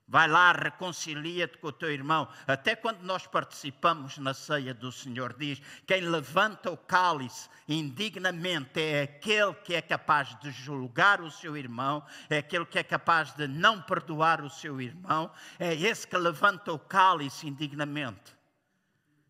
Vai 0.06 0.28
lá, 0.28 0.52
reconcilia-te 0.52 1.58
com 1.58 1.68
o 1.68 1.72
teu 1.72 1.92
irmão. 1.92 2.28
Até 2.46 2.76
quando 2.76 3.02
nós 3.02 3.26
participamos 3.26 4.18
na 4.18 4.34
ceia 4.34 4.74
do 4.74 4.92
Senhor, 4.92 5.34
diz: 5.34 5.62
quem 5.88 6.02
levanta 6.02 6.70
o 6.70 6.78
cálice 6.78 7.50
indignamente 7.68 8.82
é 8.82 9.04
aquele 9.04 9.54
que 9.54 9.74
é 9.74 9.82
capaz 9.82 10.38
de 10.40 10.52
julgar 10.52 11.22
o 11.22 11.32
seu 11.32 11.56
irmão, 11.56 12.06
é 12.30 12.40
aquele 12.40 12.66
que 12.66 12.78
é 12.78 12.84
capaz 12.84 13.34
de 13.34 13.48
não 13.48 13.82
perdoar 13.82 14.42
o 14.42 14.50
seu 14.50 14.82
irmão, 14.82 15.32
é 15.58 15.74
esse 15.74 16.06
que 16.06 16.18
levanta 16.18 16.74
o 16.74 16.80
cálice 16.80 17.48
indignamente. 17.48 18.36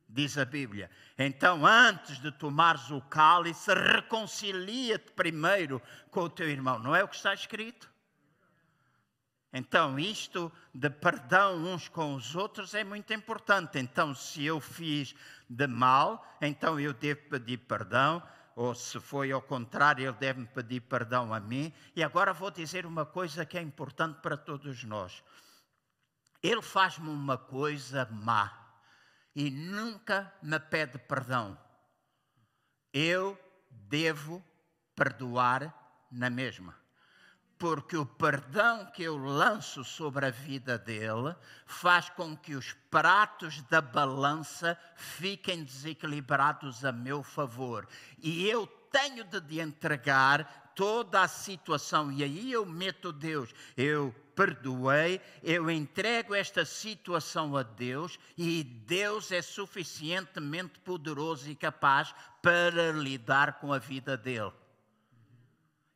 Diz 0.09 0.37
a 0.37 0.45
Bíblia. 0.45 0.89
Então, 1.17 1.65
antes 1.65 2.19
de 2.19 2.31
tomares 2.31 2.89
o 2.91 3.01
cálice, 3.01 3.73
reconcilia-te 3.73 5.11
primeiro 5.11 5.81
com 6.09 6.21
o 6.21 6.29
teu 6.29 6.49
irmão. 6.49 6.77
Não 6.79 6.95
é 6.95 7.03
o 7.03 7.07
que 7.07 7.15
está 7.15 7.33
escrito? 7.33 7.92
Então, 9.55 9.99
isto 9.99 10.51
de 10.73 10.89
perdão 10.89 11.57
uns 11.57 11.87
com 11.87 12.15
os 12.15 12.35
outros 12.35 12.73
é 12.73 12.83
muito 12.83 13.13
importante. 13.13 13.77
Então, 13.77 14.15
se 14.15 14.43
eu 14.43 14.59
fiz 14.59 15.13
de 15.47 15.67
mal, 15.67 16.25
então 16.41 16.79
eu 16.79 16.91
devo 16.91 17.21
pedir 17.29 17.59
perdão, 17.59 18.23
ou 18.55 18.73
se 18.73 18.99
foi 18.99 19.31
ao 19.31 19.43
contrário, 19.43 20.07
ele 20.07 20.17
deve 20.17 20.39
me 20.39 20.47
pedir 20.47 20.81
perdão 20.81 21.31
a 21.31 21.39
mim. 21.39 21.71
E 21.95 22.03
agora 22.03 22.33
vou 22.33 22.49
dizer 22.49 22.83
uma 22.83 23.05
coisa 23.05 23.45
que 23.45 23.55
é 23.55 23.61
importante 23.61 24.19
para 24.21 24.35
todos 24.35 24.83
nós. 24.83 25.23
Ele 26.41 26.61
faz-me 26.63 27.09
uma 27.09 27.37
coisa 27.37 28.07
má 28.11 28.51
e 29.35 29.51
nunca 29.51 30.33
me 30.41 30.59
pede 30.59 30.97
perdão. 30.97 31.55
Eu 32.91 33.39
devo 33.69 34.43
perdoar 34.95 35.73
na 36.11 36.29
mesma 36.29 36.82
porque 37.57 37.95
o 37.95 38.05
perdão 38.05 38.85
que 38.85 39.03
eu 39.03 39.17
lanço 39.17 39.83
sobre 39.83 40.25
a 40.25 40.31
vida 40.31 40.77
dele 40.77 41.35
faz 41.65 42.09
com 42.09 42.35
que 42.35 42.55
os 42.55 42.73
pratos 42.91 43.61
da 43.63 43.81
balança 43.81 44.77
fiquem 44.95 45.63
desequilibrados 45.63 46.83
a 46.83 46.91
meu 46.91 47.23
favor. 47.23 47.87
E 48.19 48.47
eu 48.47 48.67
tenho 48.91 49.23
de 49.23 49.59
entregar 49.59 50.71
toda 50.75 51.21
a 51.21 51.27
situação, 51.27 52.11
e 52.11 52.23
aí 52.23 52.51
eu 52.51 52.65
meto 52.65 53.11
Deus, 53.11 53.53
eu 53.77 54.13
perdoei, 54.35 55.21
eu 55.43 55.69
entrego 55.69 56.33
esta 56.33 56.65
situação 56.65 57.55
a 57.55 57.63
Deus 57.63 58.19
e 58.37 58.63
Deus 58.63 59.31
é 59.31 59.41
suficientemente 59.41 60.79
poderoso 60.79 61.49
e 61.49 61.55
capaz 61.55 62.13
para 62.41 62.91
lidar 62.91 63.59
com 63.59 63.71
a 63.71 63.77
vida 63.77 64.17
dele. 64.17 64.51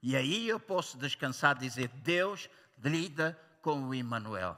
E 0.02 0.16
aí 0.16 0.48
eu 0.48 0.60
posso 0.60 0.98
descansar 0.98 1.58
e 1.58 1.60
dizer: 1.60 1.90
Deus 1.90 2.50
lida 2.84 3.40
com 3.62 3.84
o 3.84 3.94
Emmanuel. 3.94 4.58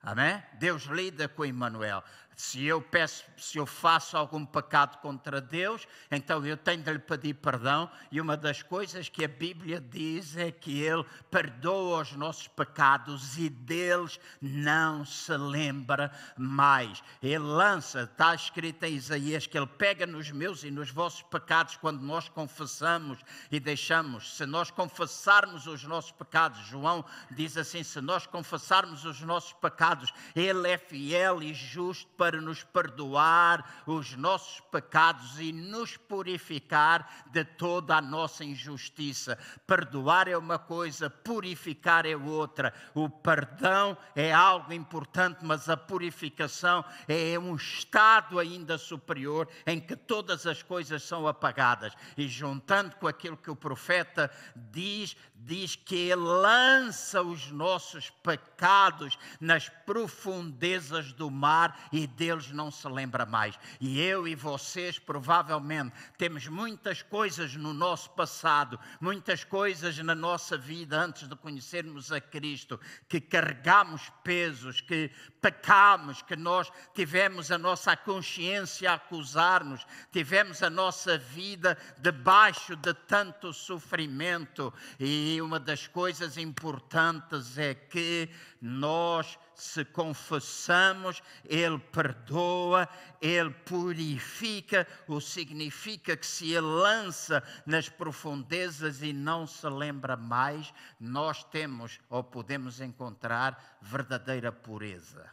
Amém? 0.00 0.42
Deus 0.54 0.84
lida 0.84 1.28
com 1.28 1.44
Emmanuel. 1.44 2.02
Se 2.34 2.64
eu 2.64 2.80
peço, 2.80 3.24
se 3.36 3.58
eu 3.58 3.66
faço 3.66 4.16
algum 4.16 4.44
pecado 4.44 4.98
contra 4.98 5.40
Deus, 5.40 5.86
então 6.10 6.44
eu 6.46 6.56
tenho 6.56 6.82
de 6.82 6.92
lhe 6.92 6.98
pedir 6.98 7.34
perdão. 7.34 7.90
E 8.10 8.20
uma 8.20 8.36
das 8.36 8.62
coisas 8.62 9.08
que 9.08 9.24
a 9.24 9.28
Bíblia 9.28 9.80
diz 9.80 10.36
é 10.36 10.50
que 10.50 10.80
Ele 10.82 11.04
perdoa 11.30 12.00
os 12.00 12.12
nossos 12.12 12.48
pecados 12.48 13.36
e 13.38 13.48
deles 13.48 14.18
não 14.40 15.04
se 15.04 15.36
lembra 15.36 16.10
mais. 16.36 17.02
Ele 17.22 17.38
lança, 17.38 18.02
está 18.02 18.34
escrito 18.34 18.84
em 18.84 18.94
Isaías, 18.94 19.46
que 19.46 19.58
Ele 19.58 19.66
pega 19.66 20.06
nos 20.06 20.30
meus 20.30 20.64
e 20.64 20.70
nos 20.70 20.90
vossos 20.90 21.22
pecados 21.22 21.76
quando 21.76 22.00
nós 22.00 22.28
confessamos 22.28 23.18
e 23.50 23.60
deixamos. 23.60 24.36
Se 24.36 24.46
nós 24.46 24.70
confessarmos 24.70 25.66
os 25.66 25.84
nossos 25.84 26.12
pecados, 26.12 26.60
João 26.66 27.04
diz 27.30 27.56
assim: 27.56 27.82
se 27.82 28.00
nós 28.00 28.26
confessarmos 28.26 29.04
os 29.04 29.20
nossos 29.20 29.52
pecados, 29.52 30.12
Ele 30.34 30.68
é 30.68 30.78
fiel 30.78 31.42
e 31.42 31.52
justo 31.52 32.21
para 32.22 32.40
nos 32.40 32.62
perdoar 32.62 33.82
os 33.84 34.14
nossos 34.14 34.60
pecados 34.70 35.40
e 35.40 35.52
nos 35.52 35.96
purificar 35.96 37.24
de 37.32 37.44
toda 37.44 37.96
a 37.96 38.00
nossa 38.00 38.44
injustiça. 38.44 39.36
Perdoar 39.66 40.28
é 40.28 40.38
uma 40.38 40.56
coisa, 40.56 41.10
purificar 41.10 42.06
é 42.06 42.16
outra. 42.16 42.72
O 42.94 43.10
perdão 43.10 43.98
é 44.14 44.32
algo 44.32 44.72
importante, 44.72 45.40
mas 45.42 45.68
a 45.68 45.76
purificação 45.76 46.84
é 47.08 47.36
um 47.36 47.56
estado 47.56 48.38
ainda 48.38 48.78
superior 48.78 49.48
em 49.66 49.80
que 49.80 49.96
todas 49.96 50.46
as 50.46 50.62
coisas 50.62 51.02
são 51.02 51.26
apagadas. 51.26 51.92
E 52.16 52.28
juntando 52.28 52.94
com 52.98 53.08
aquilo 53.08 53.36
que 53.36 53.50
o 53.50 53.56
profeta 53.56 54.30
diz, 54.70 55.16
diz 55.44 55.76
que 55.76 55.96
ele 55.96 56.22
lança 56.22 57.22
os 57.22 57.50
nossos 57.50 58.10
pecados 58.10 59.18
nas 59.40 59.68
profundezas 59.68 61.12
do 61.12 61.30
mar 61.30 61.88
e 61.92 62.06
deles 62.06 62.50
não 62.50 62.70
se 62.70 62.86
lembra 62.88 63.26
mais. 63.26 63.58
E 63.80 64.00
eu 64.00 64.26
e 64.28 64.34
vocês 64.34 64.98
provavelmente 64.98 65.92
temos 66.16 66.46
muitas 66.46 67.02
coisas 67.02 67.56
no 67.56 67.72
nosso 67.74 68.10
passado, 68.10 68.78
muitas 69.00 69.42
coisas 69.44 69.98
na 69.98 70.14
nossa 70.14 70.56
vida 70.56 70.98
antes 70.98 71.28
de 71.28 71.34
conhecermos 71.34 72.12
a 72.12 72.20
Cristo, 72.20 72.78
que 73.08 73.20
carregamos 73.20 74.12
pesos, 74.22 74.80
que 74.80 75.10
pecamos, 75.40 76.22
que 76.22 76.36
nós 76.36 76.70
tivemos 76.94 77.50
a 77.50 77.58
nossa 77.58 77.96
consciência 77.96 78.90
a 78.90 78.94
acusar-nos, 78.94 79.84
tivemos 80.12 80.62
a 80.62 80.70
nossa 80.70 81.18
vida 81.18 81.76
debaixo 81.98 82.76
de 82.76 82.94
tanto 82.94 83.52
sofrimento. 83.52 84.72
E 85.00 85.31
uma 85.40 85.58
das 85.58 85.86
coisas 85.86 86.36
importantes 86.36 87.56
é 87.56 87.74
que 87.74 88.28
nós 88.60 89.38
se 89.54 89.84
confessamos, 89.84 91.22
Ele 91.44 91.78
perdoa, 91.78 92.88
Ele 93.20 93.50
purifica, 93.50 94.86
o 95.06 95.20
significa 95.20 96.16
que 96.16 96.26
se 96.26 96.52
Ele 96.52 96.66
lança 96.66 97.42
nas 97.64 97.88
profundezas 97.88 99.02
e 99.02 99.12
não 99.12 99.46
se 99.46 99.68
lembra 99.68 100.16
mais, 100.16 100.72
nós 100.98 101.44
temos 101.44 102.00
ou 102.10 102.22
podemos 102.24 102.80
encontrar 102.80 103.78
verdadeira 103.80 104.50
pureza 104.50 105.30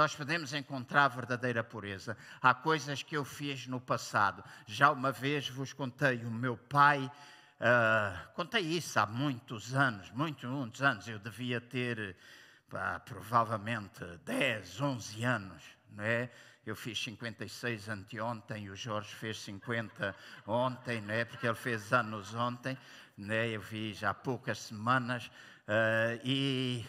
nós 0.00 0.14
podemos 0.14 0.54
encontrar 0.54 1.08
verdadeira 1.08 1.62
pureza. 1.62 2.16
Há 2.40 2.54
coisas 2.54 3.02
que 3.02 3.16
eu 3.16 3.22
fiz 3.22 3.66
no 3.66 3.78
passado. 3.78 4.42
Já 4.66 4.90
uma 4.90 5.12
vez 5.12 5.48
vos 5.48 5.74
contei, 5.74 6.24
o 6.24 6.30
meu 6.30 6.56
pai, 6.56 7.10
uh, 7.60 8.32
contei 8.34 8.62
isso 8.62 8.98
há 8.98 9.06
muitos 9.06 9.74
anos, 9.74 10.10
muitos, 10.10 10.48
muitos 10.48 10.82
anos. 10.82 11.06
Eu 11.08 11.18
devia 11.18 11.60
ter 11.60 12.16
pá, 12.68 13.00
provavelmente 13.00 14.04
10, 14.24 14.80
11 14.80 15.24
anos, 15.24 15.62
não 15.90 16.04
é? 16.04 16.30
Eu 16.64 16.76
fiz 16.76 17.02
56 17.02 17.88
anteontem, 17.88 18.68
o 18.68 18.76
Jorge 18.76 19.14
fez 19.14 19.40
50 19.40 20.14
ontem, 20.46 21.00
não 21.00 21.14
é? 21.14 21.24
Porque 21.24 21.46
ele 21.46 21.54
fez 21.54 21.92
anos 21.92 22.34
ontem, 22.34 22.76
não 23.16 23.34
é? 23.34 23.48
Eu 23.48 23.62
já 23.92 24.10
há 24.10 24.14
poucas 24.14 24.58
semanas. 24.58 25.30
Uh, 25.66 26.20
e 26.22 26.86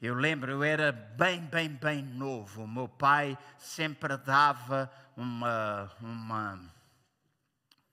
eu 0.00 0.14
lembro, 0.14 0.50
eu 0.50 0.62
era 0.62 0.92
bem, 0.92 1.40
bem, 1.40 1.68
bem 1.68 2.02
novo. 2.02 2.64
O 2.64 2.68
meu 2.68 2.88
pai 2.88 3.36
sempre 3.58 4.16
dava 4.16 4.90
uma, 5.16 5.90
uma, 6.00 6.60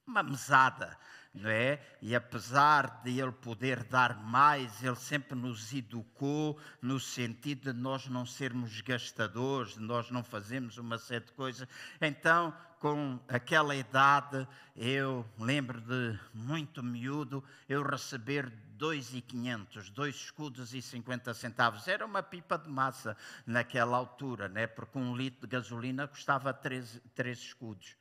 uma 0.05 0.23
mesada, 0.23 0.97
não 1.41 1.49
é? 1.49 1.79
E 2.01 2.15
apesar 2.15 3.01
de 3.03 3.19
ele 3.19 3.31
poder 3.31 3.83
dar 3.83 4.23
mais, 4.23 4.83
ele 4.83 4.95
sempre 4.95 5.37
nos 5.37 5.73
educou 5.73 6.59
no 6.81 6.99
sentido 6.99 7.73
de 7.73 7.79
nós 7.79 8.07
não 8.07 8.25
sermos 8.25 8.81
gastadores, 8.81 9.73
de 9.73 9.81
nós 9.81 10.09
não 10.11 10.23
fazermos 10.23 10.77
uma 10.77 10.97
série 10.97 11.25
de 11.25 11.31
coisas. 11.33 11.67
Então, 12.01 12.53
com 12.79 13.19
aquela 13.27 13.75
idade, 13.75 14.47
eu 14.75 15.25
lembro 15.39 15.81
de 15.81 16.19
muito 16.33 16.83
miúdo, 16.83 17.43
eu 17.67 17.81
receber 17.83 18.51
dois 18.77 19.13
e 19.13 19.21
quinhentos, 19.21 19.89
dois 19.89 20.15
escudos 20.15 20.73
e 20.73 20.81
50 20.81 21.33
centavos. 21.33 21.87
Era 21.87 22.05
uma 22.05 22.21
pipa 22.21 22.57
de 22.57 22.69
massa 22.69 23.17
naquela 23.45 23.97
altura, 23.97 24.47
né? 24.47 24.67
porque 24.67 24.97
um 24.97 25.15
litro 25.15 25.41
de 25.41 25.47
gasolina 25.47 26.07
custava 26.07 26.53
três, 26.53 27.01
três 27.15 27.39
escudos. 27.39 27.95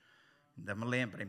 Ainda 0.59 0.75
me 0.75 0.85
lembro, 0.85 1.23
em 1.23 1.27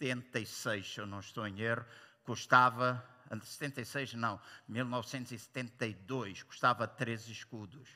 1976, 0.00 0.94
se 0.94 1.00
eu 1.00 1.06
não 1.06 1.20
estou 1.20 1.46
em 1.46 1.60
erro, 1.60 1.84
custava, 2.24 3.04
76 3.42 4.14
não, 4.14 4.40
1972, 4.68 6.42
custava 6.42 6.86
três 6.86 7.28
escudos. 7.28 7.88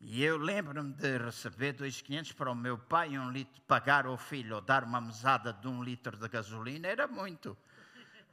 E 0.00 0.22
eu 0.22 0.36
lembro-me 0.36 0.92
de 0.92 1.16
receber 1.16 1.72
2,500 1.72 2.32
para 2.32 2.50
o 2.50 2.54
meu 2.54 2.76
pai, 2.76 3.18
um 3.18 3.30
litro, 3.30 3.62
pagar 3.62 4.04
ao 4.04 4.18
filho 4.18 4.56
ou 4.56 4.60
dar 4.60 4.84
uma 4.84 5.00
mesada 5.00 5.52
de 5.52 5.66
um 5.66 5.82
litro 5.82 6.16
de 6.16 6.28
gasolina, 6.28 6.88
era 6.88 7.06
muito. 7.06 7.56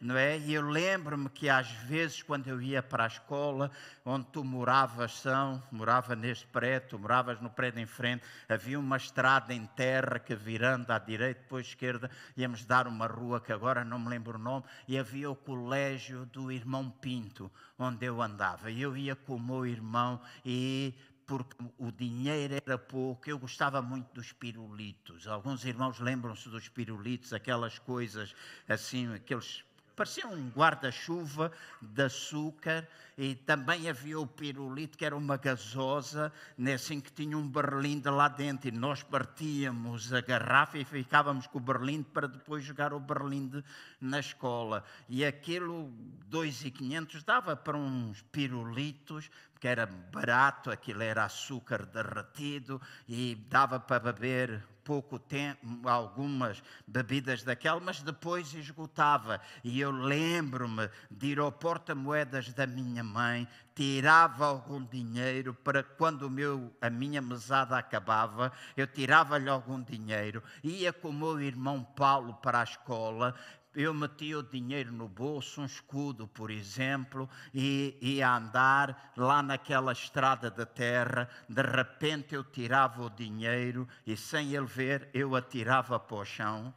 Não 0.01 0.17
é? 0.17 0.39
E 0.39 0.55
eu 0.55 0.67
lembro-me 0.67 1.29
que 1.29 1.47
às 1.47 1.67
vezes, 1.67 2.23
quando 2.23 2.47
eu 2.47 2.59
ia 2.59 2.81
para 2.81 3.03
a 3.03 3.07
escola, 3.07 3.69
onde 4.03 4.25
tu 4.31 4.43
moravas, 4.43 5.13
são, 5.19 5.61
morava 5.71 6.15
neste 6.15 6.47
prédio, 6.47 6.89
tu 6.89 6.99
moravas 6.99 7.39
no 7.39 7.51
prédio 7.51 7.79
em 7.79 7.85
frente, 7.85 8.23
havia 8.49 8.79
uma 8.79 8.97
estrada 8.97 9.53
em 9.53 9.63
terra 9.67 10.17
que 10.17 10.33
virando 10.33 10.89
à 10.89 10.97
direita, 10.97 11.41
depois 11.41 11.67
à 11.67 11.69
esquerda, 11.69 12.09
íamos 12.35 12.65
dar 12.65 12.87
uma 12.87 13.05
rua 13.05 13.39
que 13.39 13.53
agora 13.53 13.85
não 13.85 13.99
me 13.99 14.09
lembro 14.09 14.39
o 14.39 14.41
nome, 14.41 14.65
e 14.87 14.97
havia 14.97 15.29
o 15.29 15.35
colégio 15.35 16.25
do 16.25 16.51
irmão 16.51 16.89
Pinto, 16.89 17.51
onde 17.77 18.03
eu 18.03 18.19
andava. 18.23 18.71
E 18.71 18.81
eu 18.81 18.97
ia 18.97 19.15
com 19.15 19.35
o 19.35 19.39
meu 19.39 19.67
irmão 19.67 20.19
e 20.43 20.95
porque 21.27 21.55
o 21.77 21.91
dinheiro 21.91 22.55
era 22.55 22.77
pouco. 22.77 23.29
Eu 23.29 23.37
gostava 23.37 23.81
muito 23.81 24.13
dos 24.13 24.33
pirulitos. 24.33 25.27
Alguns 25.27 25.63
irmãos 25.63 25.99
lembram-se 25.99 26.49
dos 26.49 26.67
pirulitos, 26.67 27.31
aquelas 27.31 27.79
coisas 27.79 28.35
assim, 28.67 29.13
aqueles 29.13 29.63
parecia 30.01 30.25
um 30.25 30.49
guarda-chuva 30.49 31.51
de 31.79 32.01
açúcar 32.01 32.87
e 33.15 33.35
também 33.35 33.87
havia 33.87 34.19
o 34.19 34.25
pirulito 34.25 34.97
que 34.97 35.05
era 35.05 35.15
uma 35.15 35.37
gasosa, 35.37 36.33
né, 36.57 36.73
assim 36.73 36.99
que 36.99 37.11
tinha 37.11 37.37
um 37.37 37.47
berlinde 37.47 38.09
lá 38.09 38.27
dentro 38.27 38.67
e 38.67 38.71
nós 38.71 39.03
partíamos 39.03 40.11
a 40.11 40.19
garrafa 40.19 40.79
e 40.79 40.83
ficávamos 40.83 41.45
com 41.45 41.59
o 41.59 41.61
berlinde 41.61 42.05
para 42.11 42.27
depois 42.27 42.63
jogar 42.63 42.95
o 42.95 42.99
berlinde 42.99 43.63
na 43.99 44.19
escola. 44.19 44.83
E 45.07 45.23
aquilo, 45.23 45.93
2,500, 46.29 47.23
dava 47.23 47.55
para 47.55 47.77
uns 47.77 48.23
pirulitos, 48.31 49.29
que 49.59 49.67
era 49.67 49.85
barato, 49.85 50.71
aquilo 50.71 51.03
era 51.03 51.25
açúcar 51.25 51.85
derretido 51.85 52.81
e 53.07 53.35
dava 53.47 53.79
para 53.79 54.11
beber 54.11 54.63
pouco 54.83 55.19
tempo, 55.19 55.87
algumas 55.87 56.61
bebidas 56.87 57.43
daquela, 57.43 57.79
mas 57.79 58.01
depois 58.01 58.53
esgotava. 58.53 59.39
E 59.63 59.79
eu 59.79 59.91
lembro-me 59.91 60.89
de 61.09 61.27
ir 61.27 61.39
ao 61.39 61.51
porta-moedas 61.51 62.53
da 62.53 62.67
minha 62.67 63.03
mãe, 63.03 63.47
tirava 63.75 64.45
algum 64.45 64.83
dinheiro 64.83 65.53
para 65.53 65.83
quando 65.83 66.29
meu, 66.29 66.71
a 66.81 66.89
minha 66.89 67.21
mesada 67.21 67.77
acabava, 67.77 68.51
eu 68.75 68.85
tirava-lhe 68.85 69.49
algum 69.49 69.81
dinheiro, 69.81 70.43
ia 70.63 70.91
com 70.91 71.09
o 71.09 71.13
meu 71.13 71.41
irmão 71.41 71.83
Paulo 71.83 72.33
para 72.35 72.59
a 72.59 72.63
escola, 72.63 73.35
eu 73.75 73.93
metia 73.93 74.39
o 74.39 74.43
dinheiro 74.43 74.91
no 74.91 75.07
bolso, 75.07 75.61
um 75.61 75.65
escudo, 75.65 76.27
por 76.27 76.51
exemplo, 76.51 77.29
e 77.53 77.97
ia 78.01 78.35
andar 78.35 79.11
lá 79.15 79.41
naquela 79.41 79.91
estrada 79.91 80.51
da 80.51 80.65
terra. 80.65 81.29
De 81.47 81.61
repente 81.61 82.35
eu 82.35 82.43
tirava 82.43 83.03
o 83.03 83.09
dinheiro 83.09 83.87
e, 84.05 84.17
sem 84.17 84.53
ele 84.53 84.65
ver, 84.65 85.09
eu 85.13 85.35
atirava 85.35 85.99
para 85.99 86.17
o 86.17 86.25
chão 86.25 86.73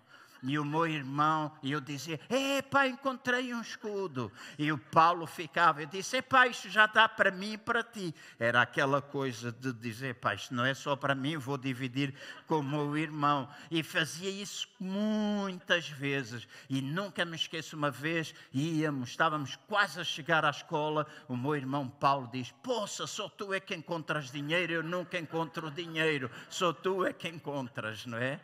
e 0.46 0.58
o 0.58 0.64
meu 0.64 0.86
irmão, 0.86 1.50
e 1.62 1.72
eu 1.72 1.80
dizia: 1.80 2.20
Epá, 2.28 2.86
encontrei 2.86 3.54
um 3.54 3.60
escudo. 3.60 4.30
E 4.58 4.70
o 4.70 4.76
Paulo 4.76 5.26
ficava, 5.26 5.82
eu 5.82 5.86
disse: 5.86 6.18
Epá, 6.18 6.46
isto 6.46 6.68
já 6.68 6.86
dá 6.86 7.08
para 7.08 7.30
mim 7.30 7.54
e 7.54 7.58
para 7.58 7.82
ti. 7.82 8.14
Era 8.38 8.60
aquela 8.60 9.00
coisa 9.00 9.50
de 9.50 9.72
dizer: 9.72 10.10
Epá, 10.10 10.34
isto 10.34 10.54
não 10.54 10.64
é 10.64 10.74
só 10.74 10.94
para 10.94 11.14
mim, 11.14 11.38
vou 11.38 11.56
dividir 11.56 12.14
com 12.46 12.58
o 12.58 12.62
meu 12.62 12.96
irmão. 12.96 13.48
E 13.70 13.82
fazia 13.82 14.30
isso 14.30 14.68
muitas 14.78 15.88
vezes. 15.88 16.46
E 16.68 16.82
nunca 16.82 17.24
me 17.24 17.36
esqueço 17.36 17.74
uma 17.76 17.90
vez, 17.90 18.34
íamos, 18.52 19.10
estávamos 19.10 19.56
quase 19.66 19.98
a 19.98 20.04
chegar 20.04 20.44
à 20.44 20.50
escola. 20.50 21.06
O 21.26 21.36
meu 21.36 21.56
irmão 21.56 21.88
Paulo 21.88 22.28
diz: 22.30 22.52
Poxa, 22.62 23.06
só 23.06 23.28
tu 23.30 23.54
é 23.54 23.60
que 23.60 23.74
encontras 23.74 24.30
dinheiro, 24.30 24.74
eu 24.74 24.82
nunca 24.82 25.18
encontro 25.18 25.70
dinheiro, 25.70 26.30
só 26.50 26.72
tu 26.72 27.06
é 27.06 27.12
que 27.12 27.28
encontras, 27.28 28.04
não 28.04 28.18
é? 28.18 28.40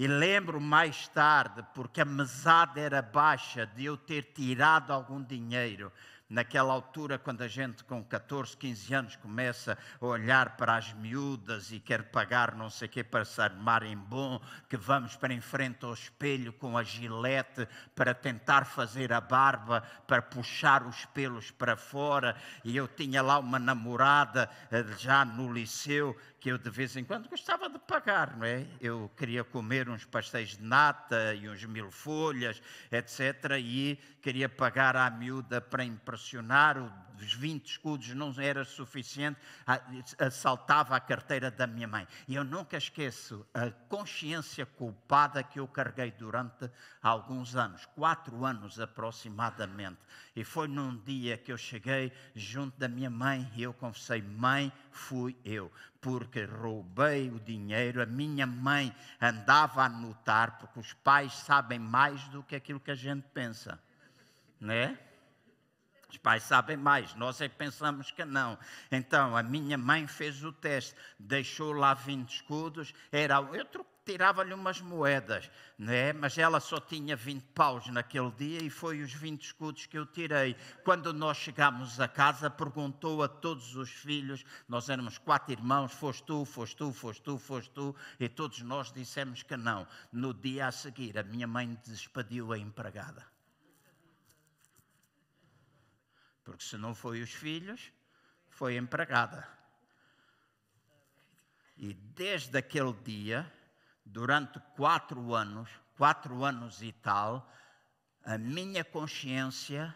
E 0.00 0.06
lembro 0.06 0.58
mais 0.58 1.08
tarde, 1.08 1.62
porque 1.74 2.00
a 2.00 2.06
mesada 2.06 2.80
era 2.80 3.02
baixa, 3.02 3.66
de 3.66 3.84
eu 3.84 3.98
ter 3.98 4.32
tirado 4.32 4.94
algum 4.94 5.22
dinheiro 5.22 5.92
naquela 6.30 6.72
altura, 6.72 7.18
quando 7.18 7.42
a 7.42 7.48
gente 7.48 7.82
com 7.82 8.02
14, 8.04 8.56
15 8.56 8.94
anos 8.94 9.16
começa 9.16 9.76
a 10.00 10.06
olhar 10.06 10.56
para 10.56 10.76
as 10.76 10.92
miúdas 10.94 11.72
e 11.72 11.80
quer 11.80 12.04
pagar 12.04 12.54
não 12.54 12.70
sei 12.70 12.86
o 12.86 12.90
quê 12.90 13.02
para 13.02 13.24
se 13.24 13.42
armarem 13.42 13.96
bom, 13.96 14.40
que 14.68 14.76
vamos 14.76 15.16
para 15.16 15.34
em 15.34 15.40
frente 15.40 15.84
ao 15.84 15.92
espelho 15.92 16.52
com 16.52 16.78
a 16.78 16.84
gilete 16.84 17.66
para 17.96 18.14
tentar 18.14 18.64
fazer 18.64 19.12
a 19.12 19.20
barba, 19.20 19.82
para 20.06 20.22
puxar 20.22 20.86
os 20.86 21.04
pelos 21.06 21.50
para 21.50 21.76
fora. 21.76 22.36
E 22.64 22.76
eu 22.76 22.86
tinha 22.86 23.20
lá 23.20 23.38
uma 23.38 23.58
namorada 23.58 24.48
eh, 24.70 24.84
já 24.98 25.24
no 25.24 25.52
liceu 25.52 26.16
que 26.40 26.50
eu 26.50 26.56
de 26.56 26.70
vez 26.70 26.96
em 26.96 27.04
quando 27.04 27.28
gostava 27.28 27.68
de 27.68 27.78
pagar, 27.78 28.34
não 28.34 28.46
é? 28.46 28.66
Eu 28.80 29.10
queria 29.14 29.44
comer 29.44 29.90
uns 29.90 30.06
pastéis 30.06 30.56
de 30.56 30.62
nata 30.62 31.34
e 31.34 31.46
uns 31.46 31.62
mil 31.66 31.90
folhas, 31.90 32.62
etc. 32.90 33.58
E 33.58 33.98
queria 34.22 34.48
pagar 34.48 34.96
à 34.96 35.10
miúda 35.10 35.60
para 35.60 35.84
impressionar, 35.84 36.19
os 37.20 37.34
20 37.34 37.66
escudos 37.66 38.08
não 38.14 38.32
era 38.38 38.64
suficiente, 38.64 39.38
assaltava 40.18 40.96
a 40.96 41.00
carteira 41.00 41.50
da 41.50 41.66
minha 41.66 41.86
mãe. 41.86 42.06
E 42.26 42.34
eu 42.34 42.44
nunca 42.44 42.76
esqueço 42.76 43.46
a 43.52 43.70
consciência 43.88 44.64
culpada 44.64 45.42
que 45.42 45.60
eu 45.60 45.68
carreguei 45.68 46.10
durante 46.10 46.70
alguns 47.02 47.56
anos, 47.56 47.86
quatro 47.86 48.44
anos 48.44 48.80
aproximadamente. 48.80 49.98
E 50.34 50.44
foi 50.44 50.68
num 50.68 50.96
dia 50.96 51.36
que 51.36 51.52
eu 51.52 51.58
cheguei 51.58 52.12
junto 52.34 52.78
da 52.78 52.88
minha 52.88 53.10
mãe 53.10 53.50
e 53.54 53.62
eu 53.62 53.72
confessei: 53.72 54.22
Mãe, 54.22 54.72
fui 54.90 55.36
eu, 55.44 55.70
porque 56.00 56.44
roubei 56.44 57.30
o 57.30 57.40
dinheiro. 57.40 58.02
A 58.02 58.06
minha 58.06 58.46
mãe 58.46 58.94
andava 59.20 59.82
a 59.82 59.86
anotar, 59.86 60.58
porque 60.58 60.78
os 60.78 60.92
pais 60.92 61.32
sabem 61.32 61.78
mais 61.78 62.22
do 62.28 62.42
que 62.42 62.56
aquilo 62.56 62.80
que 62.80 62.90
a 62.90 62.94
gente 62.94 63.26
pensa, 63.34 63.78
não 64.58 64.72
é? 64.72 65.09
Os 66.10 66.16
pais 66.16 66.42
sabem 66.42 66.76
mais, 66.76 67.14
nós 67.14 67.40
é 67.40 67.48
que 67.48 67.54
pensamos 67.54 68.10
que 68.10 68.24
não. 68.24 68.58
Então, 68.90 69.36
a 69.36 69.42
minha 69.44 69.78
mãe 69.78 70.08
fez 70.08 70.42
o 70.42 70.52
teste, 70.52 70.94
deixou 71.18 71.72
lá 71.72 71.94
20 71.94 72.28
escudos, 72.28 72.92
era, 73.12 73.36
eu 73.52 73.64
tirava-lhe 74.04 74.52
umas 74.52 74.80
moedas, 74.80 75.48
né? 75.78 76.12
mas 76.12 76.36
ela 76.36 76.58
só 76.58 76.80
tinha 76.80 77.14
20 77.14 77.44
paus 77.54 77.86
naquele 77.86 78.32
dia 78.32 78.60
e 78.60 78.68
foi 78.68 79.02
os 79.02 79.12
20 79.12 79.40
escudos 79.40 79.86
que 79.86 79.96
eu 79.96 80.04
tirei. 80.04 80.56
Quando 80.84 81.12
nós 81.12 81.36
chegámos 81.36 82.00
a 82.00 82.08
casa, 82.08 82.50
perguntou 82.50 83.22
a 83.22 83.28
todos 83.28 83.76
os 83.76 83.90
filhos, 83.90 84.44
nós 84.68 84.88
éramos 84.88 85.16
quatro 85.16 85.52
irmãos, 85.52 85.92
foste 85.92 86.24
tu, 86.24 86.44
foste 86.44 86.76
tu, 86.76 86.92
foste 86.92 87.22
tu, 87.22 87.38
foste 87.38 87.70
tu, 87.70 87.94
e 88.18 88.28
todos 88.28 88.60
nós 88.62 88.92
dissemos 88.92 89.44
que 89.44 89.56
não. 89.56 89.86
No 90.12 90.34
dia 90.34 90.66
a 90.66 90.72
seguir, 90.72 91.16
a 91.16 91.22
minha 91.22 91.46
mãe 91.46 91.78
despediu 91.86 92.52
a 92.52 92.58
empregada. 92.58 93.29
Porque 96.44 96.64
se 96.64 96.76
não 96.76 96.94
foi 96.94 97.22
os 97.22 97.32
filhos, 97.32 97.92
foi 98.48 98.76
empregada. 98.76 99.48
E 101.76 101.94
desde 101.94 102.58
aquele 102.58 102.92
dia, 102.92 103.50
durante 104.04 104.60
quatro 104.76 105.34
anos, 105.34 105.70
quatro 105.96 106.44
anos 106.44 106.82
e 106.82 106.92
tal, 106.92 107.50
a 108.24 108.36
minha 108.36 108.84
consciência 108.84 109.94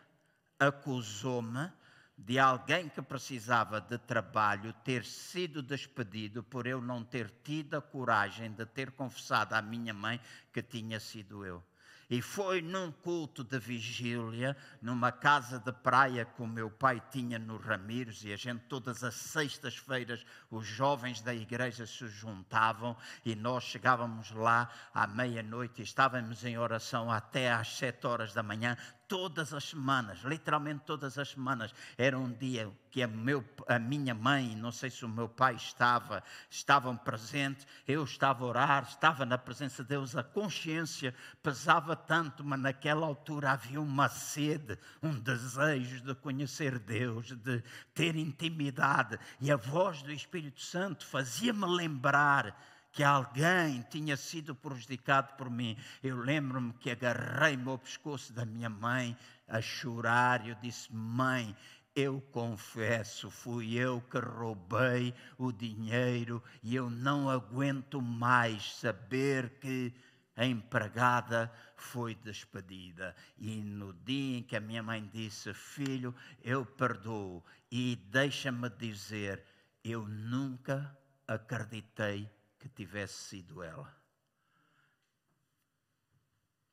acusou-me 0.58 1.70
de 2.16 2.38
alguém 2.38 2.88
que 2.88 3.02
precisava 3.02 3.80
de 3.80 3.98
trabalho 3.98 4.72
ter 4.84 5.04
sido 5.04 5.62
despedido 5.62 6.42
por 6.42 6.66
eu 6.66 6.80
não 6.80 7.04
ter 7.04 7.28
tido 7.42 7.74
a 7.74 7.82
coragem 7.82 8.52
de 8.52 8.64
ter 8.64 8.92
confessado 8.92 9.54
à 9.54 9.60
minha 9.60 9.92
mãe 9.92 10.20
que 10.52 10.62
tinha 10.62 11.00
sido 11.00 11.44
eu. 11.44 11.62
E 12.08 12.20
foi 12.20 12.60
num 12.60 12.92
culto 12.92 13.42
de 13.42 13.58
vigília, 13.58 14.56
numa 14.80 15.10
casa 15.10 15.58
de 15.58 15.72
praia 15.72 16.24
que 16.24 16.42
o 16.42 16.46
meu 16.46 16.70
pai 16.70 17.02
tinha 17.10 17.38
no 17.38 17.56
Ramires, 17.56 18.24
e 18.24 18.32
a 18.32 18.36
gente, 18.36 18.64
todas 18.68 19.02
as 19.02 19.14
sextas-feiras, 19.14 20.24
os 20.50 20.66
jovens 20.66 21.20
da 21.20 21.34
igreja 21.34 21.86
se 21.86 22.06
juntavam 22.08 22.96
e 23.24 23.34
nós 23.34 23.64
chegávamos 23.64 24.30
lá 24.32 24.70
à 24.92 25.06
meia-noite 25.06 25.80
e 25.80 25.84
estávamos 25.84 26.44
em 26.44 26.58
oração 26.58 27.10
até 27.10 27.52
às 27.52 27.76
sete 27.76 28.06
horas 28.06 28.32
da 28.34 28.42
manhã, 28.42 28.76
todas 29.08 29.52
as 29.52 29.64
semanas, 29.64 30.20
literalmente 30.22 30.84
todas 30.84 31.18
as 31.18 31.30
semanas. 31.30 31.74
Era 31.96 32.18
um 32.18 32.32
dia 32.32 32.70
que 32.90 33.02
a, 33.02 33.08
meu, 33.08 33.44
a, 33.66 33.78
minha 33.78 34.14
mãe, 34.14 34.54
não 34.56 34.70
sei 34.70 34.90
se 34.90 35.04
o 35.04 35.08
meu 35.08 35.28
pai 35.28 35.54
estava, 35.54 36.22
estavam 36.48 36.96
presentes, 36.96 37.66
eu 37.86 38.04
estava 38.04 38.44
a 38.44 38.48
orar, 38.48 38.82
estava 38.84 39.26
na 39.26 39.36
presença 39.36 39.82
de 39.82 39.88
Deus, 39.90 40.16
a 40.16 40.22
consciência 40.22 41.14
pesava 41.42 41.96
tanto, 41.96 42.44
mas 42.44 42.60
naquela 42.60 43.06
altura 43.06 43.50
havia 43.50 43.80
uma 43.80 44.08
sede, 44.08 44.78
um 45.02 45.18
desejo 45.18 46.02
de 46.02 46.14
conhecer 46.14 46.78
Deus, 46.78 47.36
de 47.36 47.62
ter 47.92 48.16
intimidade, 48.16 49.18
e 49.40 49.50
a 49.50 49.56
voz 49.56 50.02
do 50.02 50.12
Espírito 50.12 50.62
Santo 50.62 51.04
fazia-me 51.04 51.66
lembrar 51.66 52.73
que 52.94 53.02
alguém 53.02 53.84
tinha 53.90 54.16
sido 54.16 54.54
prejudicado 54.54 55.34
por 55.36 55.50
mim. 55.50 55.76
Eu 56.00 56.16
lembro-me 56.16 56.72
que 56.74 56.90
agarrei-me 56.90 57.68
ao 57.68 57.76
pescoço 57.76 58.32
da 58.32 58.46
minha 58.46 58.70
mãe 58.70 59.16
a 59.48 59.60
chorar. 59.60 60.46
Eu 60.46 60.54
disse: 60.62 60.94
Mãe, 60.94 61.56
eu 61.94 62.20
confesso, 62.30 63.32
fui 63.32 63.74
eu 63.74 64.00
que 64.00 64.18
roubei 64.18 65.12
o 65.36 65.50
dinheiro 65.50 66.40
e 66.62 66.76
eu 66.76 66.88
não 66.88 67.28
aguento 67.28 68.00
mais 68.00 68.76
saber 68.76 69.58
que 69.60 69.92
a 70.36 70.46
empregada 70.46 71.52
foi 71.76 72.14
despedida. 72.14 73.14
E 73.36 73.60
no 73.60 73.92
dia 73.92 74.38
em 74.38 74.42
que 74.44 74.54
a 74.54 74.60
minha 74.60 74.84
mãe 74.84 75.10
disse: 75.12 75.52
Filho, 75.52 76.14
eu 76.44 76.64
perdoo, 76.64 77.44
e 77.72 77.96
deixa-me 78.12 78.70
dizer, 78.70 79.42
eu 79.82 80.06
nunca 80.06 80.96
acreditei 81.26 82.30
que 82.64 82.68
tivesse 82.70 83.12
sido 83.12 83.62
ela. 83.62 83.94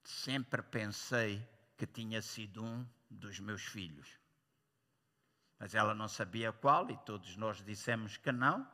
Sempre 0.06 0.62
pensei 0.62 1.46
que 1.76 1.86
tinha 1.86 2.22
sido 2.22 2.64
um 2.64 2.88
dos 3.10 3.42
meus 3.42 3.62
filhos. 3.64 4.08
Mas 5.60 5.76
ela 5.76 5.94
não 5.94 6.08
sabia 6.08 6.54
qual 6.54 6.90
e 6.90 6.98
todos 7.00 7.36
nós 7.36 7.62
dissemos 7.62 8.16
que 8.16 8.32
não. 8.32 8.66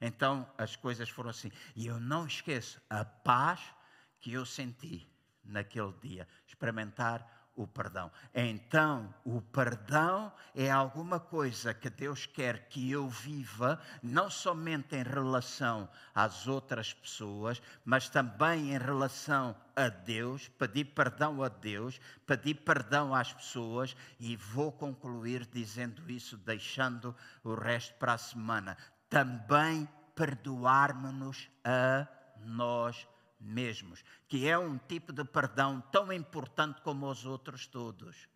Então 0.00 0.48
as 0.56 0.76
coisas 0.76 1.08
foram 1.08 1.30
assim. 1.30 1.50
E 1.74 1.88
eu 1.88 1.98
não 1.98 2.26
esqueço 2.26 2.80
a 2.88 3.04
paz 3.04 3.74
que 4.20 4.32
eu 4.32 4.46
senti 4.46 5.10
naquele 5.42 5.92
dia. 5.94 6.28
Experimentar 6.46 7.41
o 7.54 7.66
perdão. 7.66 8.10
Então, 8.34 9.12
o 9.24 9.40
perdão 9.40 10.32
é 10.54 10.70
alguma 10.70 11.20
coisa 11.20 11.74
que 11.74 11.90
Deus 11.90 12.26
quer 12.26 12.68
que 12.68 12.90
eu 12.90 13.08
viva, 13.08 13.80
não 14.02 14.30
somente 14.30 14.96
em 14.96 15.02
relação 15.02 15.88
às 16.14 16.46
outras 16.46 16.92
pessoas, 16.92 17.60
mas 17.84 18.08
também 18.08 18.74
em 18.74 18.78
relação 18.78 19.54
a 19.76 19.88
Deus, 19.88 20.48
pedir 20.48 20.86
perdão 20.86 21.42
a 21.42 21.48
Deus, 21.48 22.00
pedir 22.26 22.54
perdão 22.54 23.14
às 23.14 23.32
pessoas, 23.32 23.96
e 24.18 24.36
vou 24.36 24.72
concluir 24.72 25.46
dizendo 25.46 26.10
isso, 26.10 26.36
deixando 26.36 27.14
o 27.44 27.54
resto 27.54 27.94
para 27.94 28.14
a 28.14 28.18
semana. 28.18 28.76
Também 29.08 29.88
perdoarmos-nos 30.14 31.48
a 31.64 32.06
nós 32.44 33.06
mesmos, 33.42 34.04
que 34.28 34.48
é 34.48 34.58
um 34.58 34.78
tipo 34.78 35.12
de 35.12 35.24
perdão 35.24 35.80
tão 35.92 36.12
importante 36.12 36.80
como 36.82 37.10
os 37.10 37.24
outros 37.24 37.66
todos. 37.66 38.28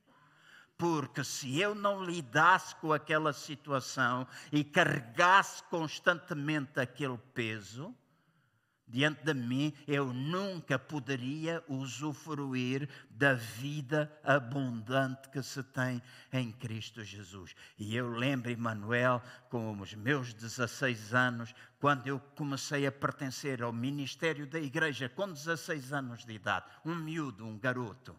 Porque 0.77 1.25
se 1.25 1.59
eu 1.59 1.75
não 1.75 2.05
lidasse 2.05 2.77
com 2.77 2.93
aquela 2.93 3.33
situação 3.33 4.27
e 4.53 4.63
carregasse 4.63 5.63
constantemente 5.65 6.79
aquele 6.79 7.17
peso, 7.33 7.95
diante 8.89 9.25
de 9.25 9.35
mim, 9.35 9.73
eu 9.87 10.13
nunca 10.13 10.79
poderia 10.79 11.63
usufruir 11.69 12.89
da 13.11 13.35
vida 13.35 14.11
abundante 14.23 15.29
que 15.31 15.43
se 15.43 15.63
tem 15.63 16.01
em 16.33 16.53
Cristo 16.53 17.03
Jesus. 17.03 17.55
E 17.79 17.97
eu 17.97 18.11
lembro, 18.11 18.51
Emanuel, 18.51 19.21
com 19.51 19.79
os 19.81 19.95
meus 19.95 20.33
16 20.33 21.15
anos, 21.15 21.55
quando 21.81 22.07
eu 22.07 22.21
comecei 22.37 22.87
a 22.87 22.93
pertencer 22.93 23.63
ao 23.63 23.73
ministério 23.73 24.47
da 24.47 24.61
igreja, 24.61 25.09
com 25.09 25.33
16 25.33 25.93
anos 25.93 26.25
de 26.25 26.35
idade, 26.35 26.67
um 26.85 26.95
miúdo, 26.95 27.45
um 27.45 27.59
garoto. 27.59 28.15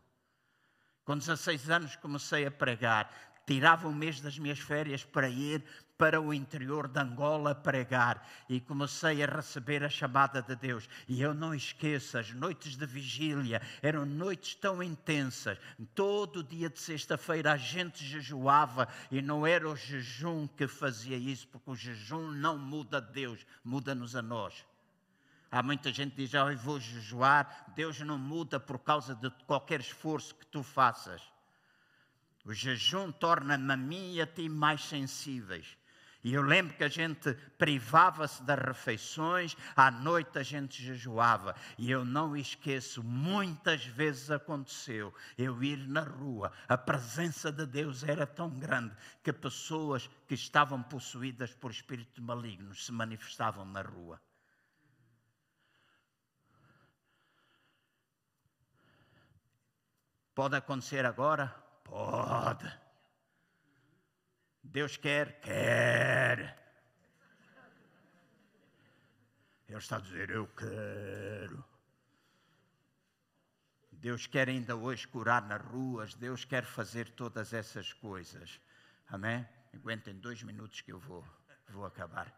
Com 1.06 1.18
16 1.18 1.70
anos 1.70 1.96
comecei 1.96 2.46
a 2.46 2.52
pregar, 2.52 3.10
tirava 3.48 3.88
um 3.88 3.94
mês 3.94 4.20
das 4.20 4.38
minhas 4.38 4.60
férias 4.60 5.06
para 5.06 5.30
ir 5.30 5.64
para 5.98 6.22
o 6.22 6.34
interior 6.34 6.88
de 6.88 7.00
Angola 7.00 7.56
pregar 7.56 8.28
e 8.48 8.60
comecei 8.60 9.24
a 9.24 9.26
receber 9.26 9.84
a 9.84 9.90
chamada 9.90 10.42
de 10.42 10.54
Deus. 10.56 10.88
E 11.08 11.22
eu 11.22 11.34
não 11.34 11.56
esqueço, 11.56 12.18
as 12.18 12.32
noites 12.32 12.76
de 12.76 12.86
vigília 12.86 13.62
eram 13.82 14.06
noites 14.06 14.54
tão 14.56 14.84
intensas. 14.84 15.58
Todo 15.96 16.44
dia 16.44 16.70
de 16.70 16.78
sexta-feira 16.78 17.54
a 17.54 17.58
gente 17.58 18.06
jejuava 18.06 18.88
e 19.10 19.22
não 19.22 19.48
era 19.48 19.68
o 19.68 19.76
jejum 19.76 20.46
que 20.46 20.68
fazia 20.68 21.18
isso, 21.18 21.48
porque 21.48 21.72
o 21.72 21.76
jejum 21.76 22.30
não 22.32 22.58
muda 22.58 23.00
Deus, 23.00 23.46
muda-nos 23.64 24.14
a 24.14 24.22
nós. 24.22 24.66
Há 25.50 25.64
muita 25.64 25.94
gente 25.94 26.12
que 26.12 26.26
diz, 26.26 26.34
oh, 26.34 26.52
eu 26.52 26.58
vou 26.58 26.80
jejuar, 26.82 27.72
Deus 27.74 28.02
não 28.02 28.18
muda 28.18 28.60
por 28.60 28.78
causa 28.78 29.16
de 29.16 29.32
qualquer 29.48 29.80
esforço 29.80 30.36
que 30.36 30.46
tu 30.46 30.62
faças. 30.62 31.22
O 32.48 32.54
jejum 32.54 33.12
torna-me 33.12 33.74
a 33.74 33.76
mim 33.76 34.14
e 34.14 34.22
a 34.22 34.26
ti 34.26 34.48
mais 34.48 34.82
sensíveis. 34.86 35.78
E 36.24 36.34
eu 36.34 36.42
lembro 36.42 36.78
que 36.78 36.84
a 36.86 36.88
gente 36.88 37.34
privava-se 37.58 38.42
das 38.42 38.58
refeições, 38.58 39.54
à 39.76 39.92
noite 39.92 40.40
a 40.40 40.44
gente 40.44 40.82
jejuava. 40.82 41.54
E 41.78 41.92
eu 41.92 42.06
não 42.06 42.38
esqueço, 42.38 43.04
muitas 43.04 43.86
vezes 43.86 44.32
aconteceu 44.32 45.14
eu 45.38 45.62
ir 45.62 45.90
na 45.90 46.00
rua, 46.00 46.54
a 46.70 46.78
presença 46.78 47.52
de 47.52 47.66
Deus 47.66 48.02
era 48.06 48.26
tão 48.26 48.50
grande 48.50 48.96
que 49.22 49.34
pessoas 49.34 50.10
que 50.26 50.34
estavam 50.34 50.82
possuídas 50.82 51.54
por 51.54 51.70
espíritos 51.70 52.24
malignos 52.24 52.86
se 52.86 52.94
manifestavam 52.94 53.66
na 53.66 53.82
rua. 53.82 54.22
Pode 60.34 60.56
acontecer 60.56 61.06
agora? 61.06 61.67
Pode. 61.90 62.72
Deus 64.64 64.98
quer? 64.98 65.40
Quer. 65.42 66.58
Ele 69.68 69.78
está 69.78 69.98
a 69.98 70.00
dizer: 70.00 70.30
Eu 70.30 70.48
quero. 70.48 71.64
Deus 73.92 74.28
quer 74.28 74.48
ainda 74.48 74.76
hoje 74.76 75.08
curar 75.08 75.42
nas 75.48 75.62
ruas, 75.62 76.14
Deus 76.14 76.46
quer 76.46 76.64
fazer 76.64 77.10
todas 77.10 77.52
essas 77.52 77.94
coisas. 77.94 78.60
Amém? 79.08 79.46
Aguentem 79.74 80.16
dois 80.16 80.44
minutos 80.44 80.82
que 80.82 80.92
eu 80.92 81.00
vou, 81.00 81.26
vou 81.70 81.86
acabar. 81.86 82.32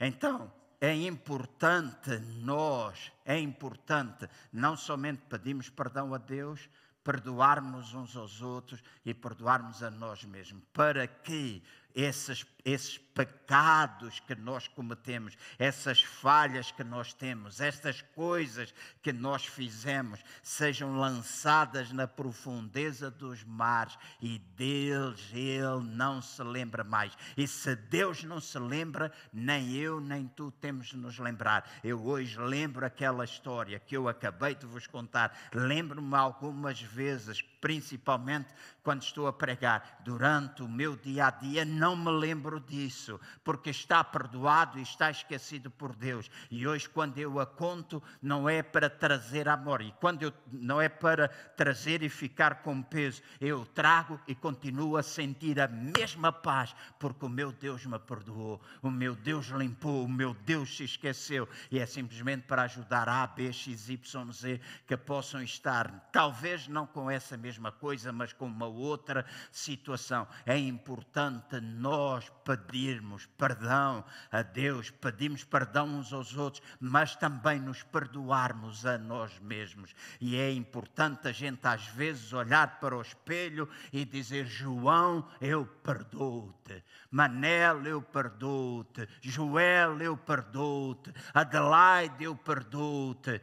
Então, 0.00 0.52
é 0.80 0.94
importante 0.94 2.18
nós, 2.40 3.12
é 3.24 3.38
importante 3.38 4.28
não 4.52 4.76
somente 4.76 5.22
pedimos 5.28 5.68
perdão 5.68 6.14
a 6.14 6.18
Deus, 6.18 6.68
perdoarmos 7.08 7.94
uns 7.94 8.14
aos 8.14 8.42
outros 8.42 8.82
e 9.02 9.14
perdoarmos 9.14 9.82
a 9.82 9.90
nós 9.90 10.24
mesmos, 10.24 10.62
para 10.74 11.06
que 11.06 11.62
esses, 11.94 12.44
esses 12.72 12.98
pecados 13.18 14.20
que 14.20 14.34
nós 14.36 14.68
cometemos, 14.68 15.36
essas 15.58 16.00
falhas 16.00 16.70
que 16.70 16.84
nós 16.84 17.12
temos, 17.12 17.60
estas 17.60 18.00
coisas 18.00 18.72
que 19.02 19.12
nós 19.12 19.44
fizemos, 19.44 20.20
sejam 20.40 20.96
lançadas 20.96 21.90
na 21.90 22.06
profundeza 22.06 23.10
dos 23.10 23.42
mares 23.42 23.98
e 24.22 24.38
Deus, 24.56 25.30
Ele 25.32 25.82
não 25.82 26.22
se 26.22 26.40
lembra 26.44 26.84
mais. 26.84 27.12
E 27.36 27.48
se 27.48 27.74
Deus 27.74 28.22
não 28.22 28.40
se 28.40 28.56
lembra, 28.56 29.10
nem 29.32 29.72
eu 29.72 30.00
nem 30.00 30.28
tu 30.28 30.52
temos 30.52 30.86
de 30.86 30.96
nos 30.96 31.18
lembrar. 31.18 31.68
Eu 31.82 32.04
hoje 32.06 32.38
lembro 32.38 32.86
aquela 32.86 33.24
história 33.24 33.80
que 33.80 33.96
eu 33.96 34.08
acabei 34.08 34.54
de 34.54 34.66
vos 34.66 34.86
contar, 34.86 35.36
lembro-me 35.52 36.14
algumas 36.14 36.80
vezes, 36.80 37.42
principalmente 37.60 38.54
quando 38.84 39.02
estou 39.02 39.26
a 39.26 39.32
pregar, 39.32 40.00
durante 40.04 40.62
o 40.62 40.68
meu 40.68 40.96
dia 40.96 41.26
a 41.26 41.30
dia, 41.30 41.64
não 41.64 41.96
me 41.96 42.10
lembro 42.10 42.57
disso, 42.58 43.20
porque 43.44 43.70
está 43.70 44.02
perdoado 44.02 44.78
e 44.78 44.82
está 44.82 45.10
esquecido 45.10 45.70
por 45.70 45.94
Deus. 45.94 46.30
E 46.50 46.66
hoje, 46.66 46.88
quando 46.88 47.18
eu 47.18 47.40
a 47.40 47.46
conto, 47.46 48.02
não 48.22 48.48
é 48.48 48.62
para 48.62 48.90
trazer 48.90 49.48
amor, 49.48 49.82
e 49.82 49.92
quando 50.00 50.22
eu 50.22 50.32
não 50.52 50.80
é 50.80 50.88
para 50.88 51.28
trazer 51.28 52.02
e 52.02 52.08
ficar 52.08 52.62
com 52.62 52.82
peso, 52.82 53.22
eu 53.40 53.64
trago 53.66 54.20
e 54.26 54.34
continuo 54.34 54.96
a 54.96 55.02
sentir 55.02 55.60
a 55.60 55.68
mesma 55.68 56.32
paz, 56.32 56.74
porque 56.98 57.24
o 57.24 57.28
meu 57.28 57.52
Deus 57.52 57.84
me 57.86 57.98
perdoou, 57.98 58.60
o 58.82 58.90
meu 58.90 59.14
Deus 59.14 59.46
limpou, 59.48 60.04
o 60.04 60.08
meu 60.08 60.34
Deus 60.34 60.76
se 60.76 60.84
esqueceu, 60.84 61.48
e 61.70 61.78
é 61.78 61.86
simplesmente 61.86 62.42
para 62.42 62.62
ajudar 62.62 63.08
A, 63.08 63.26
B, 63.26 63.52
X, 63.52 63.88
Y, 63.88 64.32
Z 64.32 64.60
que 64.86 64.96
possam 64.96 65.42
estar, 65.42 66.08
talvez 66.12 66.68
não 66.68 66.86
com 66.86 67.10
essa 67.10 67.36
mesma 67.36 67.70
coisa, 67.72 68.12
mas 68.12 68.32
com 68.32 68.46
uma 68.46 68.66
outra 68.66 69.24
situação. 69.50 70.26
É 70.44 70.56
importante 70.56 71.60
nós 71.60 72.30
pedirmos 72.48 73.26
perdão 73.36 74.02
a 74.32 74.40
Deus, 74.40 74.88
pedimos 74.88 75.44
perdão 75.44 75.86
uns 75.86 76.14
aos 76.14 76.34
outros, 76.34 76.62
mas 76.80 77.14
também 77.14 77.60
nos 77.60 77.82
perdoarmos 77.82 78.86
a 78.86 78.96
nós 78.96 79.38
mesmos. 79.40 79.94
E 80.18 80.34
é 80.34 80.50
importante 80.50 81.28
a 81.28 81.32
gente 81.32 81.66
às 81.66 81.86
vezes 81.88 82.32
olhar 82.32 82.80
para 82.80 82.96
o 82.96 83.02
espelho 83.02 83.68
e 83.92 84.02
dizer: 84.06 84.46
João, 84.46 85.28
eu 85.42 85.66
perdoo-te. 85.66 86.82
Manel, 87.10 87.84
eu 87.84 88.00
perdoo-te. 88.00 89.06
Joel, 89.20 90.00
eu 90.00 90.16
perdoo-te. 90.16 91.12
Adelaide, 91.34 92.24
eu 92.24 92.34
perdoo-te. 92.34 93.42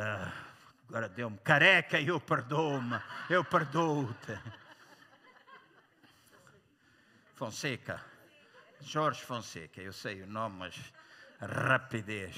Ah, 0.00 0.32
agora 0.88 1.06
deu-me 1.10 1.36
careca, 1.38 2.00
eu 2.00 2.18
perdoo-me. 2.18 2.98
Eu 3.28 3.44
perdoo-te. 3.44 4.38
Fonseca. 7.36 8.02
Jorge 8.80 9.22
Fonseca, 9.22 9.82
eu 9.82 9.92
sei 9.92 10.22
o 10.22 10.26
nome, 10.26 10.56
mas 10.56 10.92
rapidez. 11.38 12.34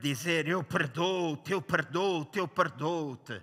Dizer 0.00 0.48
eu 0.48 0.64
perdoo-te, 0.64 1.52
eu 1.52 1.62
perdoo-te, 1.62 2.38
eu 2.40 2.48
perdoo-te. 2.48 3.40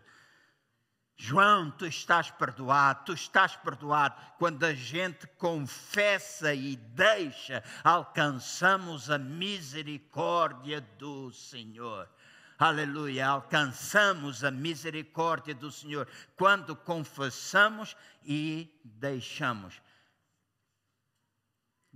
João, 1.15 1.72
tu 1.72 1.86
estás 1.86 2.30
perdoado, 2.30 3.06
tu 3.06 3.13
estás 3.13 3.56
perdoado. 3.56 4.22
Quando 4.38 4.65
a 4.65 4.74
gente 4.74 5.28
confessa 5.38 6.54
e 6.54 6.76
deixa, 6.76 7.63
alcançamos 7.82 9.10
a 9.10 9.17
misericórdia 9.17 10.82
do 10.82 11.32
Senhor. 11.32 12.10
Aleluia, 12.58 13.28
alcançamos 13.28 14.43
a 14.43 14.52
misericórdia 14.52 15.56
do 15.56 15.72
Senhor 15.72 16.06
quando 16.36 16.76
confessamos 16.76 17.95
e 18.26 18.69
deixamos. 18.84 19.82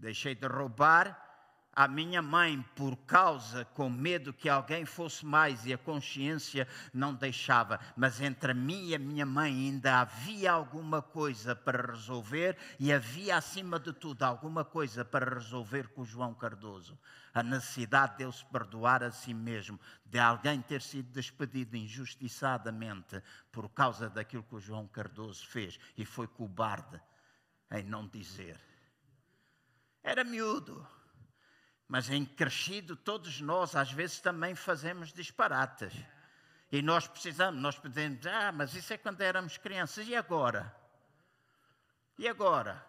Deixei 0.04 0.36
de 0.36 0.46
roubar 0.46 1.18
a 1.74 1.88
minha 1.88 2.22
mãe 2.22 2.62
por 2.76 2.98
causa, 3.06 3.64
com 3.64 3.90
medo 3.90 4.34
que 4.34 4.50
alguém 4.50 4.84
fosse 4.84 5.26
mais 5.26 5.66
e 5.66 5.72
a 5.72 5.78
consciência 5.78 6.68
não 6.94 7.14
deixava. 7.14 7.80
Mas 7.96 8.20
entre 8.20 8.54
mim 8.54 8.90
e 8.90 8.96
a 8.96 9.00
minha 9.00 9.26
mãe 9.26 9.54
ainda 9.54 10.02
havia 10.02 10.52
alguma 10.52 11.02
coisa 11.02 11.56
para 11.56 11.94
resolver 11.94 12.58
e 12.78 12.92
havia, 12.92 13.38
acima 13.38 13.80
de 13.80 13.94
tudo, 13.94 14.24
alguma 14.24 14.66
coisa 14.66 15.06
para 15.06 15.36
resolver 15.36 15.88
com 15.88 16.04
João 16.04 16.34
Cardoso. 16.34 17.00
A 17.34 17.42
necessidade 17.42 18.18
de 18.18 18.24
ele 18.24 18.34
se 18.34 18.44
perdoar 18.48 19.04
a 19.04 19.10
si 19.10 19.34
mesmo, 19.34 19.80
de 20.06 20.20
alguém 20.20 20.62
ter 20.62 20.82
sido 20.82 21.14
despedido 21.14 21.78
injustiçadamente 21.78 23.24
por 23.54 23.70
causa 23.70 24.10
daquilo 24.10 24.44
que 24.44 24.56
o 24.56 24.60
João 24.60 24.86
Cardoso 24.86 25.48
fez 25.48 25.80
e 25.98 26.04
foi 26.04 26.28
cobarde 26.28 27.02
em 27.72 27.84
não 27.84 28.06
dizer. 28.06 28.73
Era 30.04 30.24
miúdo. 30.24 30.86
Mas 31.88 32.10
em 32.10 32.26
crescido, 32.26 32.96
todos 32.96 33.40
nós 33.40 33.76
às 33.76 33.92
vezes 33.92 34.20
também 34.20 34.54
fazemos 34.54 35.14
disparates. 35.14 35.94
E 36.72 36.82
nós 36.82 37.08
precisamos, 37.08 37.62
nós 37.62 37.78
podemos, 37.78 38.26
ah, 38.26 38.52
mas 38.52 38.74
isso 38.74 38.92
é 38.92 38.98
quando 38.98 39.22
éramos 39.22 39.58
crianças, 39.58 40.08
e 40.08 40.16
agora? 40.16 40.76
E 42.18 42.28
agora? 42.28 42.84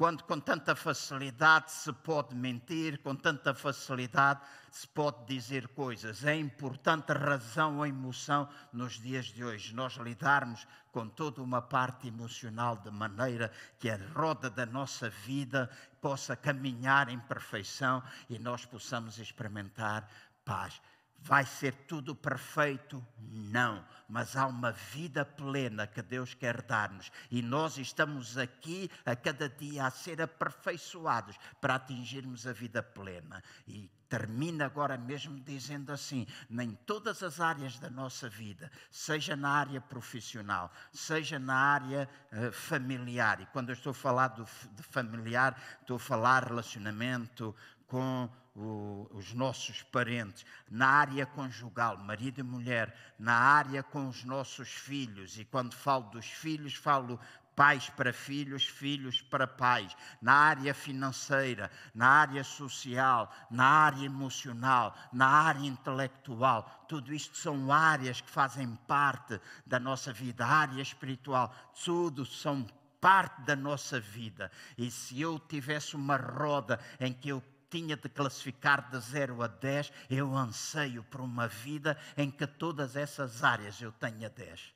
Quando 0.00 0.24
com 0.24 0.40
tanta 0.40 0.74
facilidade 0.74 1.70
se 1.70 1.92
pode 1.92 2.34
mentir, 2.34 3.02
com 3.02 3.14
tanta 3.14 3.52
facilidade 3.52 4.40
se 4.70 4.88
pode 4.88 5.26
dizer 5.26 5.68
coisas. 5.68 6.24
É 6.24 6.34
importante 6.34 7.12
a 7.12 7.14
razão 7.14 7.76
ou 7.76 7.86
emoção 7.86 8.48
nos 8.72 8.94
dias 8.94 9.26
de 9.26 9.44
hoje, 9.44 9.74
nós 9.74 9.96
lidarmos 9.96 10.66
com 10.90 11.06
toda 11.06 11.42
uma 11.42 11.60
parte 11.60 12.08
emocional 12.08 12.78
de 12.78 12.90
maneira 12.90 13.52
que 13.78 13.90
a 13.90 14.00
roda 14.14 14.48
da 14.48 14.64
nossa 14.64 15.10
vida 15.10 15.68
possa 16.00 16.34
caminhar 16.34 17.10
em 17.10 17.20
perfeição 17.20 18.02
e 18.30 18.38
nós 18.38 18.64
possamos 18.64 19.18
experimentar 19.18 20.08
paz. 20.46 20.80
Vai 21.22 21.44
ser 21.44 21.72
tudo 21.86 22.14
perfeito? 22.14 23.04
Não, 23.18 23.84
mas 24.08 24.36
há 24.36 24.46
uma 24.46 24.72
vida 24.72 25.24
plena 25.24 25.86
que 25.86 26.00
Deus 26.02 26.34
quer 26.34 26.62
dar-nos 26.62 27.12
e 27.30 27.42
nós 27.42 27.78
estamos 27.78 28.38
aqui 28.38 28.90
a 29.04 29.14
cada 29.14 29.48
dia 29.48 29.86
a 29.86 29.90
ser 29.90 30.20
aperfeiçoados 30.22 31.36
para 31.60 31.74
atingirmos 31.74 32.46
a 32.46 32.52
vida 32.52 32.82
plena. 32.82 33.42
E 33.68 33.90
termina 34.08 34.66
agora 34.66 34.98
mesmo 34.98 35.38
dizendo 35.38 35.92
assim: 35.92 36.26
nem 36.48 36.72
todas 36.84 37.22
as 37.22 37.38
áreas 37.38 37.78
da 37.78 37.88
nossa 37.88 38.28
vida, 38.28 38.70
seja 38.90 39.36
na 39.36 39.50
área 39.50 39.80
profissional, 39.80 40.72
seja 40.92 41.38
na 41.38 41.54
área 41.54 42.08
uh, 42.32 42.50
familiar, 42.50 43.40
e 43.40 43.46
quando 43.46 43.68
eu 43.68 43.74
estou 43.74 43.92
a 43.92 43.94
falar 43.94 44.28
do, 44.28 44.44
de 44.72 44.82
familiar, 44.82 45.56
estou 45.80 45.96
a 45.96 46.00
falar 46.00 46.44
relacionamento 46.44 47.54
com 47.86 48.28
o, 48.60 49.08
os 49.12 49.32
nossos 49.32 49.82
parentes, 49.82 50.44
na 50.70 50.86
área 50.86 51.24
conjugal, 51.24 51.96
marido 51.96 52.40
e 52.40 52.42
mulher, 52.42 52.94
na 53.18 53.34
área 53.34 53.82
com 53.82 54.08
os 54.08 54.24
nossos 54.24 54.68
filhos, 54.68 55.38
e 55.38 55.44
quando 55.44 55.74
falo 55.74 56.04
dos 56.10 56.26
filhos, 56.26 56.74
falo 56.74 57.18
pais 57.56 57.90
para 57.90 58.12
filhos, 58.12 58.64
filhos 58.64 59.20
para 59.20 59.46
pais, 59.46 59.94
na 60.20 60.32
área 60.32 60.72
financeira, 60.72 61.70
na 61.94 62.08
área 62.08 62.44
social, 62.44 63.30
na 63.50 63.64
área 63.64 64.04
emocional, 64.04 64.96
na 65.12 65.26
área 65.26 65.66
intelectual. 65.66 66.86
Tudo 66.88 67.12
isto 67.12 67.36
são 67.36 67.72
áreas 67.72 68.20
que 68.20 68.30
fazem 68.30 68.76
parte 68.86 69.40
da 69.66 69.78
nossa 69.78 70.12
vida, 70.12 70.46
área 70.46 70.80
espiritual, 70.80 71.54
tudo 71.84 72.24
são 72.24 72.66
parte 73.00 73.40
da 73.42 73.56
nossa 73.56 73.98
vida. 73.98 74.50
E 74.76 74.90
se 74.90 75.20
eu 75.20 75.38
tivesse 75.38 75.96
uma 75.96 76.16
roda 76.16 76.78
em 76.98 77.12
que 77.12 77.30
eu 77.30 77.42
tinha 77.70 77.96
de 77.96 78.08
classificar 78.08 78.90
de 78.90 78.98
0 78.98 79.42
a 79.42 79.46
10, 79.46 79.92
eu 80.10 80.36
anseio 80.36 81.04
por 81.04 81.20
uma 81.20 81.46
vida 81.46 81.96
em 82.16 82.30
que 82.30 82.46
todas 82.46 82.96
essas 82.96 83.44
áreas 83.44 83.80
eu 83.80 83.92
tenha 83.92 84.28
10. 84.28 84.74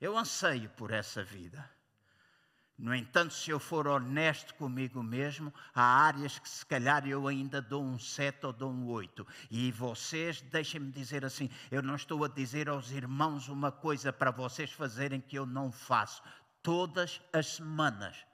Eu 0.00 0.16
anseio 0.16 0.68
por 0.70 0.90
essa 0.90 1.24
vida. 1.24 1.68
No 2.78 2.94
entanto, 2.94 3.34
se 3.34 3.50
eu 3.50 3.60
for 3.60 3.86
honesto 3.86 4.54
comigo 4.54 5.02
mesmo, 5.02 5.52
há 5.74 5.82
áreas 5.82 6.38
que 6.38 6.48
se 6.48 6.64
calhar 6.64 7.06
eu 7.06 7.28
ainda 7.28 7.60
dou 7.60 7.84
um 7.84 7.98
7 7.98 8.46
ou 8.46 8.54
dou 8.54 8.70
um 8.70 8.88
8. 8.88 9.26
E 9.50 9.70
vocês, 9.70 10.40
deixem-me 10.40 10.90
dizer 10.90 11.22
assim: 11.22 11.50
eu 11.70 11.82
não 11.82 11.94
estou 11.94 12.24
a 12.24 12.28
dizer 12.28 12.70
aos 12.70 12.90
irmãos 12.90 13.48
uma 13.48 13.70
coisa 13.70 14.10
para 14.10 14.30
vocês 14.30 14.72
fazerem 14.72 15.20
que 15.20 15.36
eu 15.36 15.44
não 15.44 15.70
faço. 15.70 16.22
Todas 16.62 17.20
as 17.34 17.56
semanas 17.56 18.24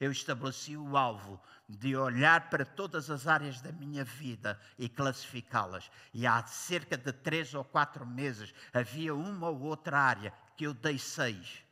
eu 0.00 0.10
estabeleci 0.10 0.78
o 0.78 0.96
alvo 0.96 1.38
de 1.68 1.94
olhar 1.94 2.48
para 2.48 2.64
todas 2.64 3.10
as 3.10 3.26
áreas 3.26 3.60
da 3.60 3.70
minha 3.70 4.02
vida 4.02 4.58
e 4.78 4.88
classificá-las. 4.88 5.90
E 6.12 6.26
há 6.26 6.42
cerca 6.46 6.96
de 6.96 7.12
três 7.12 7.52
ou 7.52 7.62
quatro 7.62 8.06
meses 8.06 8.54
havia 8.72 9.14
uma 9.14 9.50
ou 9.50 9.60
outra 9.60 9.98
área 9.98 10.32
que 10.56 10.64
eu 10.64 10.72
dei 10.72 10.98
seis. 10.98 11.62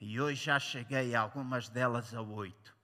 E 0.00 0.18
hoje 0.18 0.44
já 0.46 0.58
cheguei 0.58 1.14
a 1.14 1.20
algumas 1.20 1.68
delas 1.68 2.14
a 2.14 2.22
oito. 2.22 2.74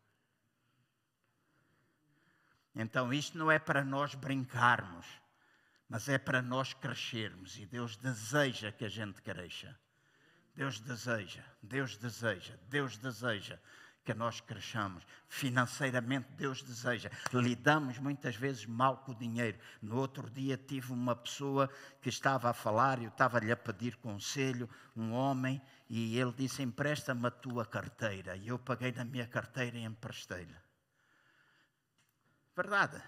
Então 2.75 3.11
isto 3.11 3.39
não 3.39 3.51
é 3.51 3.59
para 3.59 3.83
nós 3.83 4.15
brincarmos, 4.15 5.07
mas 5.89 6.07
é 6.11 6.19
para 6.19 6.43
nós 6.43 6.75
crescermos. 6.75 7.57
E 7.57 7.65
Deus 7.65 7.97
deseja 7.97 8.71
que 8.71 8.85
a 8.85 8.89
gente 8.91 9.23
cresça. 9.23 9.75
Deus 10.57 10.81
deseja, 10.81 11.45
Deus 11.63 11.97
deseja, 11.99 12.55
Deus 12.69 12.97
deseja 12.97 13.59
que 14.03 14.15
nós 14.15 14.41
cresçamos. 14.41 15.05
Financeiramente, 15.29 16.29
Deus 16.33 16.63
deseja. 16.63 17.11
Lidamos 17.33 17.99
muitas 17.99 18.37
vezes 18.37 18.65
mal 18.65 18.99
com 18.99 19.13
o 19.13 19.15
dinheiro. 19.15 19.59
No 19.83 19.97
outro 19.99 20.31
dia, 20.31 20.57
tive 20.57 20.93
uma 20.93 21.15
pessoa 21.15 21.69
que 22.01 22.09
estava 22.09 22.49
a 22.49 22.55
falar, 22.55 23.03
eu 23.03 23.09
estava-lhe 23.09 23.53
a 23.53 23.57
pedir 23.57 23.97
conselho, 23.97 24.71
um 24.97 25.13
homem, 25.13 25.61
e 25.91 26.19
ele 26.19 26.33
disse: 26.33 26.63
Empresta-me 26.63 27.27
a 27.27 27.31
tua 27.31 27.67
carteira. 27.67 28.37
E 28.37 28.49
eu 28.49 28.59
paguei 28.59 28.93
na 28.93 29.05
minha 29.05 29.27
carteira 29.27 29.77
e 29.77 29.85
emprestei-lhe. 29.85 30.57
Verdade. 32.57 33.03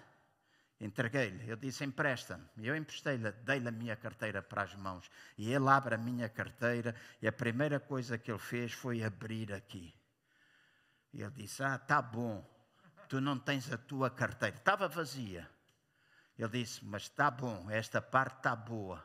Entreguei-lhe, 0.79 1.49
eu 1.49 1.57
disse: 1.57 1.83
empresta-me. 1.83 2.47
Eu 2.57 2.75
emprestei-lhe, 2.75 3.31
dei-lhe 3.43 3.67
a 3.67 3.71
minha 3.71 3.97
carteira 3.97 4.41
para 4.41 4.63
as 4.63 4.73
mãos. 4.75 5.11
E 5.37 5.51
ele 5.51 5.67
abre 5.67 5.95
a 5.95 5.97
minha 5.97 6.29
carteira 6.29 6.95
e 7.21 7.27
a 7.27 7.33
primeira 7.33 7.79
coisa 7.79 8.17
que 8.17 8.31
ele 8.31 8.39
fez 8.39 8.71
foi 8.71 9.03
abrir 9.03 9.51
aqui. 9.51 9.93
E 11.13 11.21
ele 11.21 11.31
disse: 11.31 11.61
Ah, 11.61 11.77
tá 11.77 12.01
bom, 12.01 12.47
tu 13.09 13.19
não 13.19 13.37
tens 13.37 13.71
a 13.73 13.77
tua 13.77 14.09
carteira. 14.09 14.55
Estava 14.55 14.87
vazia. 14.87 15.49
Ele 16.37 16.49
disse: 16.49 16.85
Mas 16.85 17.03
está 17.03 17.29
bom, 17.29 17.69
esta 17.69 18.01
parte 18.01 18.37
está 18.37 18.55
boa. 18.55 19.03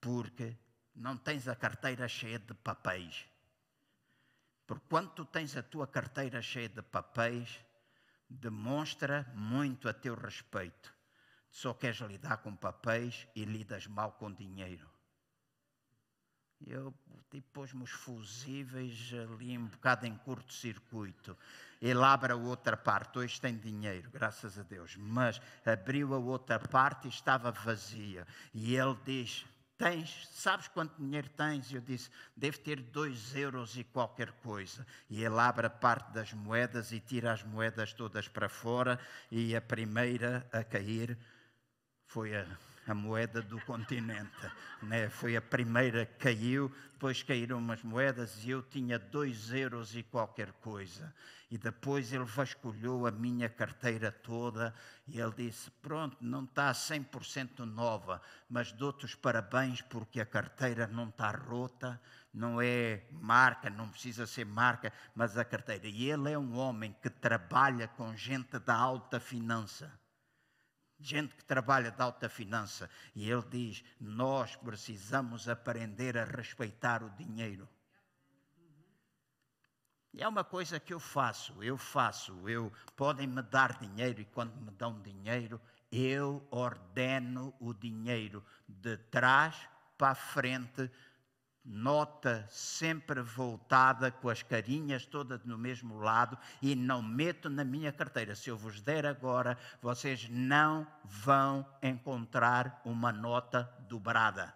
Porque 0.00 0.56
não 0.96 1.16
tens 1.16 1.46
a 1.46 1.54
carteira 1.54 2.08
cheia 2.08 2.40
de 2.40 2.54
papéis. 2.54 3.24
Porque 4.66 4.84
quando 4.88 5.10
tu 5.10 5.24
tens 5.24 5.56
a 5.56 5.62
tua 5.62 5.86
carteira 5.86 6.42
cheia 6.42 6.68
de 6.68 6.82
papéis, 6.82 7.60
demonstra 8.28 9.30
muito 9.34 9.88
a 9.88 9.92
teu 9.92 10.14
respeito. 10.14 10.94
Só 11.50 11.72
queres 11.72 11.98
lidar 12.00 12.38
com 12.38 12.54
papéis 12.54 13.26
e 13.34 13.44
lidas 13.44 13.86
mal 13.86 14.12
com 14.12 14.32
dinheiro. 14.32 14.90
Eu 16.64 16.94
tipo, 17.30 17.46
pôs-me 17.52 17.82
os 17.82 17.90
fusíveis 17.90 19.12
ali 19.12 19.58
um 19.58 19.66
bocado 19.66 20.06
em 20.06 20.16
curto-circuito. 20.16 21.36
Ele 21.80 22.02
abre 22.02 22.32
a 22.32 22.36
outra 22.36 22.76
parte, 22.76 23.18
hoje 23.18 23.40
tem 23.40 23.56
dinheiro, 23.56 24.10
graças 24.10 24.58
a 24.58 24.62
Deus, 24.62 24.96
mas 24.96 25.40
abriu 25.64 26.14
a 26.14 26.18
outra 26.18 26.58
parte 26.58 27.06
e 27.06 27.10
estava 27.10 27.50
vazia. 27.50 28.26
E 28.54 28.74
ele 28.74 28.96
diz: 29.04 29.44
Tens, 29.78 30.26
sabes 30.32 30.68
quanto 30.68 30.96
dinheiro 30.96 31.28
tens? 31.36 31.70
Eu 31.72 31.82
disse: 31.82 32.08
Deve 32.34 32.58
ter 32.58 32.80
dois 32.80 33.34
euros 33.36 33.76
e 33.76 33.84
qualquer 33.84 34.32
coisa. 34.42 34.86
E 35.10 35.22
ele 35.22 35.38
abre 35.38 35.66
a 35.66 35.70
parte 35.70 36.12
das 36.12 36.32
moedas 36.32 36.92
e 36.92 37.00
tira 37.00 37.32
as 37.32 37.42
moedas 37.42 37.92
todas 37.92 38.26
para 38.26 38.48
fora. 38.48 38.98
E 39.30 39.54
a 39.54 39.60
primeira 39.60 40.48
a 40.50 40.64
cair 40.64 41.18
foi 42.06 42.34
a 42.34 42.46
a 42.86 42.94
moeda 42.94 43.42
do 43.42 43.60
continente. 43.62 44.30
Né? 44.82 45.08
Foi 45.08 45.36
a 45.36 45.42
primeira 45.42 46.06
que 46.06 46.14
caiu, 46.18 46.72
depois 46.92 47.22
caíram 47.22 47.58
umas 47.58 47.82
moedas 47.82 48.44
e 48.44 48.50
eu 48.50 48.62
tinha 48.62 48.98
dois 48.98 49.52
euros 49.52 49.94
e 49.96 50.02
qualquer 50.02 50.52
coisa. 50.52 51.12
E 51.50 51.58
depois 51.58 52.12
ele 52.12 52.24
vasculhou 52.24 53.06
a 53.06 53.10
minha 53.10 53.48
carteira 53.48 54.10
toda 54.10 54.74
e 55.06 55.20
ele 55.20 55.32
disse: 55.36 55.70
Pronto, 55.82 56.16
não 56.20 56.44
está 56.44 56.72
100% 56.72 57.60
nova, 57.60 58.20
mas 58.48 58.72
dou-te 58.72 59.04
os 59.04 59.14
parabéns 59.14 59.80
porque 59.82 60.20
a 60.20 60.26
carteira 60.26 60.86
não 60.86 61.08
está 61.08 61.30
rota, 61.30 62.00
não 62.32 62.60
é 62.60 63.04
marca, 63.12 63.70
não 63.70 63.88
precisa 63.88 64.26
ser 64.26 64.44
marca, 64.44 64.92
mas 65.14 65.36
a 65.36 65.44
carteira. 65.44 65.86
E 65.86 66.10
ele 66.10 66.32
é 66.32 66.38
um 66.38 66.56
homem 66.56 66.94
que 67.00 67.10
trabalha 67.10 67.86
com 67.88 68.16
gente 68.16 68.58
da 68.58 68.74
alta 68.74 69.20
finança 69.20 69.92
gente 70.98 71.34
que 71.34 71.44
trabalha 71.44 71.90
de 71.90 72.02
alta 72.02 72.28
finança, 72.28 72.90
e 73.14 73.30
ele 73.30 73.44
diz: 73.50 73.84
Nós 74.00 74.56
precisamos 74.56 75.48
aprender 75.48 76.16
a 76.16 76.24
respeitar 76.24 77.02
o 77.02 77.10
dinheiro. 77.10 77.68
E 80.12 80.22
é 80.22 80.28
uma 80.28 80.42
coisa 80.42 80.80
que 80.80 80.94
eu 80.94 80.98
faço, 80.98 81.62
eu 81.62 81.76
faço, 81.76 82.48
eu 82.48 82.72
podem 82.96 83.26
me 83.26 83.42
dar 83.42 83.78
dinheiro 83.78 84.22
e 84.22 84.24
quando 84.24 84.56
me 84.56 84.70
dão 84.70 84.98
dinheiro, 85.02 85.60
eu 85.92 86.46
ordeno 86.50 87.54
o 87.60 87.74
dinheiro 87.74 88.42
de 88.66 88.96
trás 88.96 89.68
para 89.98 90.12
a 90.12 90.14
frente 90.14 90.90
nota 91.66 92.46
sempre 92.48 93.20
voltada, 93.20 94.10
com 94.10 94.28
as 94.28 94.42
carinhas 94.42 95.04
todas 95.04 95.44
no 95.44 95.58
mesmo 95.58 95.98
lado, 95.98 96.38
e 96.62 96.74
não 96.74 97.02
meto 97.02 97.50
na 97.50 97.64
minha 97.64 97.92
carteira. 97.92 98.36
Se 98.36 98.48
eu 98.48 98.56
vos 98.56 98.80
der 98.80 99.04
agora, 99.04 99.58
vocês 99.82 100.28
não 100.30 100.86
vão 101.04 101.66
encontrar 101.82 102.80
uma 102.84 103.10
nota 103.12 103.68
dobrada. 103.88 104.54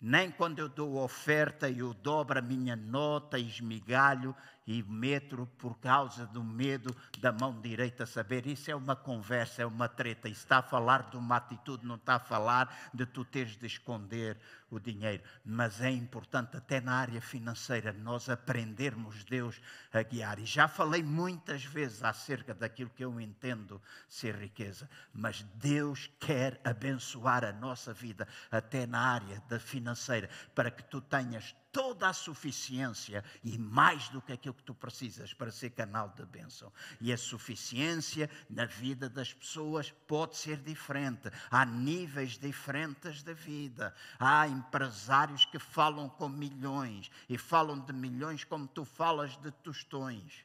Nem 0.00 0.30
quando 0.30 0.60
eu 0.60 0.68
dou 0.68 0.96
oferta, 0.96 1.68
eu 1.68 1.92
dobro 1.92 2.38
a 2.38 2.42
minha 2.42 2.74
nota, 2.74 3.38
esmigalho 3.38 4.34
e 4.66 4.82
metro 4.82 5.46
por 5.58 5.78
causa 5.78 6.26
do 6.26 6.42
medo 6.44 6.94
da 7.18 7.32
mão 7.32 7.60
direita 7.60 8.06
saber. 8.06 8.46
Isso 8.46 8.70
é 8.70 8.74
uma 8.74 8.94
conversa, 8.94 9.62
é 9.62 9.66
uma 9.66 9.88
treta. 9.88 10.28
Isso 10.28 10.42
está 10.42 10.58
a 10.58 10.62
falar 10.62 11.10
de 11.10 11.16
uma 11.16 11.36
atitude, 11.36 11.86
não 11.86 11.96
está 11.96 12.16
a 12.16 12.20
falar 12.20 12.90
de 12.94 13.06
tu 13.06 13.24
teres 13.24 13.56
de 13.56 13.66
esconder 13.66 14.38
o 14.70 14.78
dinheiro. 14.78 15.22
Mas 15.44 15.80
é 15.80 15.90
importante, 15.90 16.56
até 16.56 16.80
na 16.80 16.94
área 16.94 17.20
financeira, 17.20 17.92
nós 17.92 18.28
aprendermos 18.28 19.24
Deus 19.24 19.60
a 19.92 20.02
guiar. 20.02 20.38
E 20.38 20.44
já 20.44 20.68
falei 20.68 21.02
muitas 21.02 21.64
vezes 21.64 22.04
acerca 22.04 22.54
daquilo 22.54 22.90
que 22.90 23.04
eu 23.04 23.20
entendo 23.20 23.82
ser 24.08 24.36
riqueza. 24.36 24.88
Mas 25.12 25.42
Deus 25.54 26.08
quer 26.20 26.60
abençoar 26.64 27.44
a 27.44 27.52
nossa 27.52 27.92
vida, 27.92 28.26
até 28.50 28.86
na 28.86 29.00
área 29.00 29.42
da 29.48 29.58
financeira, 29.58 30.28
para 30.54 30.70
que 30.70 30.84
tu 30.84 31.00
tenhas 31.00 31.54
toda 31.72 32.08
a 32.08 32.12
suficiência 32.12 33.24
e 33.42 33.56
mais 33.58 34.08
do 34.08 34.20
que 34.20 34.32
aquilo 34.32 34.54
que 34.54 34.62
tu 34.62 34.74
precisas 34.74 35.32
para 35.32 35.50
ser 35.50 35.70
canal 35.70 36.08
de 36.10 36.24
bênção. 36.26 36.72
E 37.00 37.12
a 37.12 37.18
suficiência 37.18 38.28
na 38.48 38.64
vida 38.64 39.08
das 39.08 39.32
pessoas 39.32 39.90
pode 40.06 40.36
ser 40.36 40.58
diferente. 40.58 41.30
Há 41.50 41.64
níveis 41.64 42.38
diferentes 42.38 43.22
de 43.22 43.34
vida. 43.34 43.94
Há 44.18 44.48
empresários 44.48 45.44
que 45.44 45.58
falam 45.58 46.08
com 46.08 46.28
milhões 46.28 47.10
e 47.28 47.38
falam 47.38 47.78
de 47.78 47.92
milhões 47.92 48.44
como 48.44 48.66
tu 48.66 48.84
falas 48.84 49.36
de 49.36 49.50
tostões. 49.50 50.44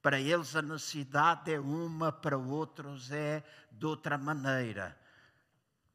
Para 0.00 0.20
eles 0.20 0.54
a 0.54 0.62
necessidade 0.62 1.52
é 1.52 1.58
uma, 1.58 2.12
para 2.12 2.38
outros 2.38 3.10
é 3.10 3.42
de 3.72 3.84
outra 3.84 4.16
maneira. 4.16 4.96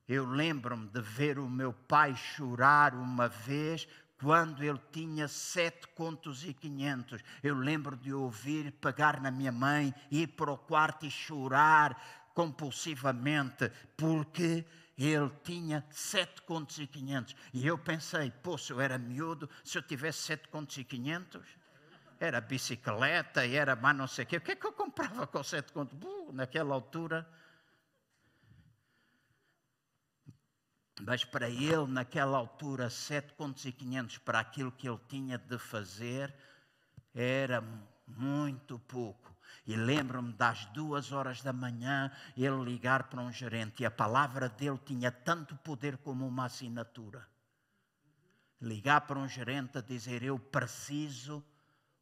Eu 0.08 0.26
lembro-me 0.26 0.88
de 0.88 1.02
ver 1.02 1.40
o 1.40 1.50
meu 1.50 1.72
pai 1.72 2.16
chorar 2.16 2.94
uma 2.94 3.28
vez 3.30 3.88
quando 4.20 4.64
ele 4.64 4.80
tinha 4.92 5.28
sete 5.28 5.88
contos 5.90 6.44
e 6.44 6.54
quinhentos. 6.54 7.22
Eu 7.42 7.56
lembro 7.56 7.96
de 7.96 8.14
ouvir 8.14 8.72
pegar 8.74 9.22
na 9.22 9.32
minha 9.32 9.52
mãe, 9.52 9.94
ir 10.12 10.28
para 10.28 10.52
o 10.52 10.58
quarto 10.58 11.06
e 11.06 11.12
chorar 11.12 12.30
compulsivamente, 12.34 13.72
porque 13.96 14.66
ele 14.98 15.32
tinha 15.44 15.86
sete 15.90 16.42
contos 16.44 16.80
e 16.80 16.88
quinhentos. 16.88 17.36
E 17.54 17.66
eu 17.66 17.78
pensei, 17.78 18.32
pô, 18.32 18.58
se 18.58 18.72
eu 18.72 18.80
era 18.80 18.98
miúdo, 18.98 19.50
se 19.64 19.78
eu 19.78 19.82
tivesse 19.82 20.20
sete 20.20 20.48
contos 20.48 20.78
e 20.78 20.84
quinhentos, 20.84 21.46
era 22.20 22.40
bicicleta, 22.40 23.46
era 23.46 23.76
mais 23.76 23.96
não 23.98 24.08
sei 24.08 24.24
o 24.24 24.28
quê. 24.28 24.38
O 24.38 24.42
que 24.42 24.52
é 24.52 24.56
que 24.56 24.66
eu 24.66 24.74
comprava 24.74 25.28
com 25.28 25.44
sete 25.44 25.74
contos? 25.74 25.98
Uh, 26.02 26.32
naquela 26.32 26.74
altura 26.74 27.28
Mas 31.02 31.26
para 31.26 31.50
ele, 31.50 31.88
naquela 31.88 32.38
altura, 32.38 32.90
sete 32.90 33.34
contos 33.34 33.66
e 33.66 33.72
quinhentos 33.72 34.18
para 34.18 34.40
aquilo 34.40 34.72
que 34.72 34.88
ele 34.88 35.00
tinha 35.10 35.38
de 35.38 35.58
fazer, 35.58 36.34
era 37.14 37.64
muito 38.08 38.78
pouco. 38.80 39.34
E 39.66 39.76
lembro-me 39.76 40.34
das 40.34 40.66
duas 40.68 41.12
horas 41.12 41.42
da 41.42 41.54
manhã, 41.54 42.12
ele 42.36 42.64
ligar 42.64 43.04
para 43.04 43.22
um 43.22 43.32
gerente, 43.32 43.82
e 43.82 43.86
a 43.86 43.92
palavra 43.92 44.50
dele 44.50 44.80
tinha 44.86 45.12
tanto 45.12 45.56
poder 45.58 45.98
como 45.98 46.28
uma 46.28 46.46
assinatura. 46.46 47.26
Ligar 48.62 49.02
para 49.02 49.20
um 49.20 49.28
gerente 49.28 49.78
a 49.78 49.82
dizer: 49.82 50.22
Eu 50.22 50.38
preciso 50.38 51.44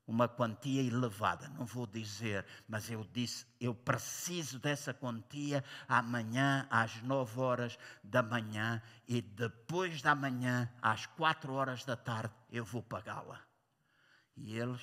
uma 0.07 0.27
quantia 0.27 0.81
elevada, 0.81 1.47
não 1.49 1.65
vou 1.65 1.87
dizer, 1.87 2.45
mas 2.67 2.89
eu 2.89 3.03
disse, 3.13 3.45
eu 3.59 3.73
preciso 3.73 4.59
dessa 4.59 4.93
quantia 4.93 5.63
amanhã 5.87 6.67
às 6.69 7.01
9 7.01 7.39
horas 7.39 7.77
da 8.03 8.21
manhã 8.21 8.81
e 9.07 9.21
depois 9.21 10.01
da 10.01 10.15
manhã 10.15 10.69
às 10.81 11.05
4 11.05 11.53
horas 11.53 11.85
da 11.85 11.95
tarde 11.95 12.33
eu 12.51 12.65
vou 12.65 12.83
pagá-la. 12.83 13.41
E 14.35 14.57
eles 14.57 14.81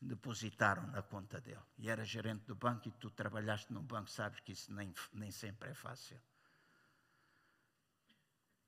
depositaram 0.00 0.86
na 0.88 1.02
conta 1.02 1.40
dele. 1.40 1.60
E 1.78 1.88
era 1.88 2.04
gerente 2.04 2.44
do 2.44 2.54
banco 2.54 2.88
e 2.88 2.92
tu 2.92 3.10
trabalhaste 3.10 3.72
no 3.72 3.82
banco, 3.82 4.10
sabes 4.10 4.40
que 4.40 4.52
isso 4.52 4.72
nem, 4.72 4.92
nem 5.12 5.30
sempre 5.30 5.70
é 5.70 5.74
fácil. 5.74 6.20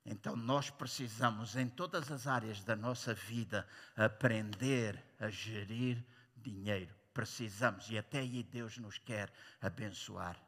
Então 0.07 0.37
nós 0.37 0.71
precisamos, 0.71 1.57
em 1.57 1.69
todas 1.69 2.13
as 2.13 2.29
áreas 2.29 2.63
da 2.63 2.77
nossa 2.77 3.13
vida, 3.13 3.67
aprender 3.97 5.03
a 5.19 5.29
gerir 5.29 6.03
dinheiro. 6.37 6.95
Precisamos, 7.13 7.91
e 7.91 7.99
até 7.99 8.21
aí 8.21 8.45
Deus 8.45 8.79
nos 8.79 8.99
quer 8.99 9.33
abençoar. 9.61 10.41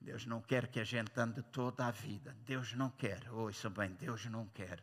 Deus 0.00 0.24
não 0.24 0.40
quer 0.40 0.68
que 0.68 0.78
a 0.78 0.84
gente 0.84 1.10
ande 1.18 1.42
toda 1.42 1.84
a 1.84 1.90
vida. 1.90 2.34
Deus 2.46 2.72
não 2.74 2.90
quer. 2.90 3.28
Ouça 3.32 3.68
bem, 3.68 3.92
Deus 3.94 4.24
não 4.26 4.46
quer. 4.46 4.82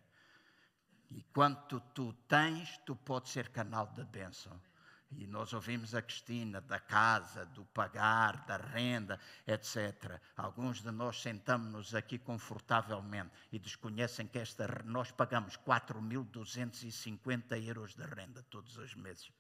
E 1.10 1.24
quanto 1.34 1.80
tu 1.80 2.14
tens, 2.28 2.78
tu 2.86 2.96
podes 2.96 3.32
ser 3.32 3.48
canal 3.50 3.88
de 3.88 4.04
bênção. 4.04 4.62
E 5.12 5.26
nós 5.26 5.54
ouvimos 5.54 5.96
a 5.96 6.02
Cristina 6.02 6.60
da 6.60 6.80
casa, 6.80 7.46
do 7.46 7.64
pagar, 7.66 8.46
da 8.46 8.58
renda, 8.58 9.20
etc. 9.46 10.20
Alguns 10.36 10.82
de 10.82 10.92
nós 10.92 11.22
sentamos-nos 11.22 11.96
aqui 11.96 12.20
confortavelmente 12.20 13.32
e 13.52 13.58
desconhecem 13.58 14.28
que 14.28 14.38
esta, 14.38 14.68
nós 14.84 15.12
pagamos 15.12 15.56
4.250 15.58 17.66
euros 17.66 17.96
de 17.96 18.04
renda 18.04 18.44
todos 18.44 18.78
os 18.78 18.94
meses. 18.96 19.32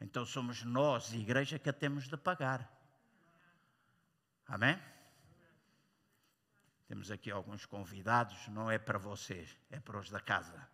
Então 0.00 0.24
somos 0.24 0.62
nós, 0.62 1.12
igreja, 1.12 1.58
que 1.58 1.68
a 1.68 1.72
temos 1.72 2.06
de 2.06 2.16
pagar. 2.16 2.70
Amém? 4.46 4.80
Temos 6.86 7.10
aqui 7.10 7.30
alguns 7.30 7.66
convidados, 7.66 8.46
não 8.48 8.70
é 8.70 8.78
para 8.78 8.98
vocês, 8.98 9.56
é 9.70 9.80
para 9.80 9.98
os 9.98 10.10
da 10.10 10.20
casa. 10.20 10.73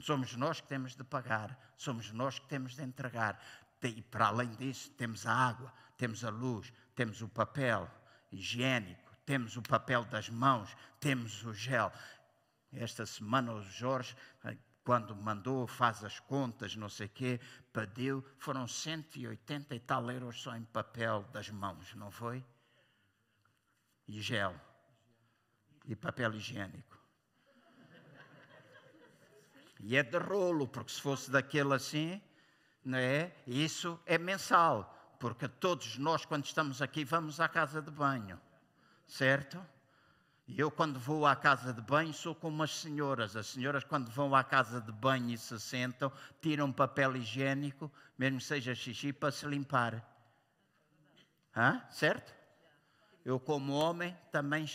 Somos 0.00 0.34
nós 0.36 0.60
que 0.60 0.68
temos 0.68 0.94
de 0.94 1.04
pagar, 1.04 1.58
somos 1.76 2.10
nós 2.12 2.38
que 2.38 2.46
temos 2.46 2.74
de 2.74 2.82
entregar. 2.82 3.38
E 3.82 4.00
para 4.02 4.28
além 4.28 4.50
disso, 4.54 4.90
temos 4.92 5.26
a 5.26 5.34
água, 5.34 5.72
temos 5.96 6.24
a 6.24 6.30
luz, 6.30 6.72
temos 6.94 7.20
o 7.20 7.28
papel 7.28 7.90
higiênico, 8.30 9.12
temos 9.26 9.56
o 9.56 9.62
papel 9.62 10.04
das 10.04 10.28
mãos, 10.28 10.74
temos 11.00 11.44
o 11.44 11.52
gel. 11.52 11.92
Esta 12.72 13.04
semana 13.04 13.52
o 13.52 13.62
Jorge, 13.62 14.16
quando 14.84 15.14
mandou, 15.14 15.66
faz 15.66 16.02
as 16.02 16.18
contas, 16.20 16.74
não 16.74 16.88
sei 16.88 17.06
o 17.06 17.10
quê, 17.10 17.40
pediu, 17.72 18.24
foram 18.38 18.66
180 18.66 19.74
e 19.74 19.80
tal 19.80 20.10
euros 20.10 20.40
só 20.40 20.56
em 20.56 20.64
papel 20.64 21.22
das 21.32 21.50
mãos, 21.50 21.94
não 21.94 22.10
foi? 22.10 22.44
E 24.08 24.20
gel. 24.20 24.54
E 25.84 25.94
papel 25.94 26.34
higiênico. 26.34 27.01
E 29.82 29.96
é 29.96 30.02
de 30.02 30.18
rolo, 30.18 30.68
porque 30.68 30.92
se 30.92 31.00
fosse 31.00 31.30
daquele 31.30 31.74
assim, 31.74 32.22
não 32.84 32.98
é? 32.98 33.32
Isso 33.46 34.00
é 34.06 34.16
mensal, 34.16 35.16
porque 35.18 35.48
todos 35.48 35.98
nós, 35.98 36.24
quando 36.24 36.44
estamos 36.44 36.80
aqui, 36.80 37.04
vamos 37.04 37.40
à 37.40 37.48
casa 37.48 37.82
de 37.82 37.90
banho, 37.90 38.40
certo? 39.06 39.60
E 40.46 40.58
eu, 40.58 40.70
quando 40.70 40.98
vou 40.98 41.26
à 41.26 41.34
casa 41.34 41.72
de 41.72 41.80
banho, 41.80 42.12
sou 42.12 42.34
como 42.34 42.62
as 42.62 42.76
senhoras. 42.76 43.36
As 43.36 43.46
senhoras, 43.46 43.84
quando 43.84 44.10
vão 44.10 44.34
à 44.34 44.44
casa 44.44 44.80
de 44.80 44.92
banho 44.92 45.30
e 45.30 45.38
se 45.38 45.58
sentam, 45.58 46.12
tiram 46.40 46.72
papel 46.72 47.16
higiênico, 47.16 47.90
mesmo 48.18 48.40
seja 48.40 48.74
xixi, 48.74 49.12
para 49.12 49.30
se 49.30 49.46
limpar. 49.46 50.06
Hã? 51.56 51.82
Certo? 51.90 52.34
Eu, 53.24 53.38
como 53.38 53.72
homem, 53.72 54.16
também 54.30 54.66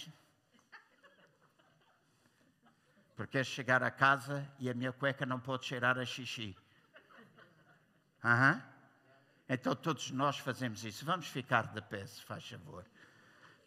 porque 3.18 3.40
é 3.40 3.44
chegar 3.44 3.82
a 3.82 3.90
casa 3.90 4.48
e 4.60 4.70
a 4.70 4.76
minha 4.76 4.94
cueca 4.94 5.26
não 5.26 5.40
pode 5.40 5.66
cheirar 5.66 5.98
a 5.98 6.06
xixi. 6.06 6.56
Uhum. 8.24 8.62
Então 9.50 9.76
todos 9.76 10.12
nós 10.12 10.38
fazemos 10.38 10.86
isso. 10.86 11.04
Vamos 11.04 11.28
ficar 11.28 11.74
de 11.74 11.82
pé, 11.82 12.06
se 12.06 12.24
faz 12.24 12.48
favor. 12.48 12.86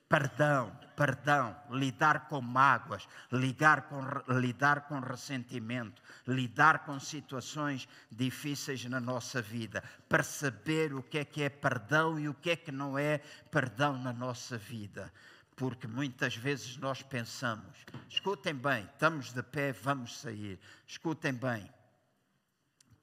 Perdão, 0.09 0.77
perdão, 0.97 1.57
lidar 1.71 2.29
com 2.29 2.41
mágoas, 2.41 3.09
lidar 3.33 3.83
com, 3.83 4.01
lidar 4.39 4.83
com 4.83 5.01
ressentimento, 5.01 6.01
lidar 6.27 6.85
com 6.85 6.99
situações 6.99 7.89
difíceis 8.11 8.85
na 8.85 9.01
nossa 9.01 9.43
vida, 9.43 9.83
perceber 10.09 10.95
o 10.95 11.03
que 11.03 11.19
é 11.19 11.25
que 11.25 11.43
é 11.43 11.49
perdão 11.49 12.19
e 12.19 12.29
o 12.29 12.35
que 12.35 12.51
é 12.51 12.57
que 12.57 12.73
não 12.73 12.99
é 12.99 13.19
perdão 13.51 13.97
na 13.99 14.13
nossa 14.13 14.57
vida 14.57 15.13
porque 15.61 15.87
muitas 15.87 16.35
vezes 16.35 16.79
nós 16.79 17.03
pensamos, 17.03 17.85
escutem 18.09 18.55
bem, 18.55 18.83
estamos 18.95 19.31
de 19.31 19.43
pé, 19.43 19.73
vamos 19.73 20.19
sair. 20.19 20.59
Escutem 20.87 21.35
bem. 21.35 21.71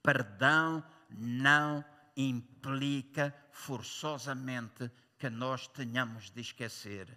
Perdão 0.02 0.84
não 1.12 1.86
implica 2.16 3.32
forçosamente 3.52 4.90
que 5.20 5.30
nós 5.30 5.68
tenhamos 5.68 6.32
de 6.32 6.42
esquecer. 6.42 7.16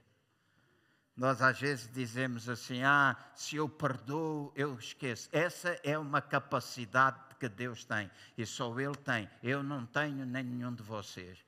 Nós 1.16 1.41
às 1.41 1.59
vezes 1.59 1.91
dizemos 1.91 2.47
assim: 2.47 2.82
ah, 2.82 3.16
se 3.34 3.57
eu 3.57 3.66
perdoo, 3.66 4.53
eu 4.55 4.78
esqueço. 4.78 5.30
Essa 5.32 5.70
é 5.82 5.97
uma 5.97 6.20
capacidade 6.20 7.18
que 7.36 7.49
Deus 7.49 7.82
tem 7.86 8.11
e 8.36 8.45
só 8.45 8.78
Ele 8.78 8.95
tem. 8.95 9.26
Eu 9.43 9.62
não 9.62 9.86
tenho 9.86 10.26
nem 10.26 10.45
nenhum 10.45 10.74
de 10.74 10.82
vocês. 10.82 11.38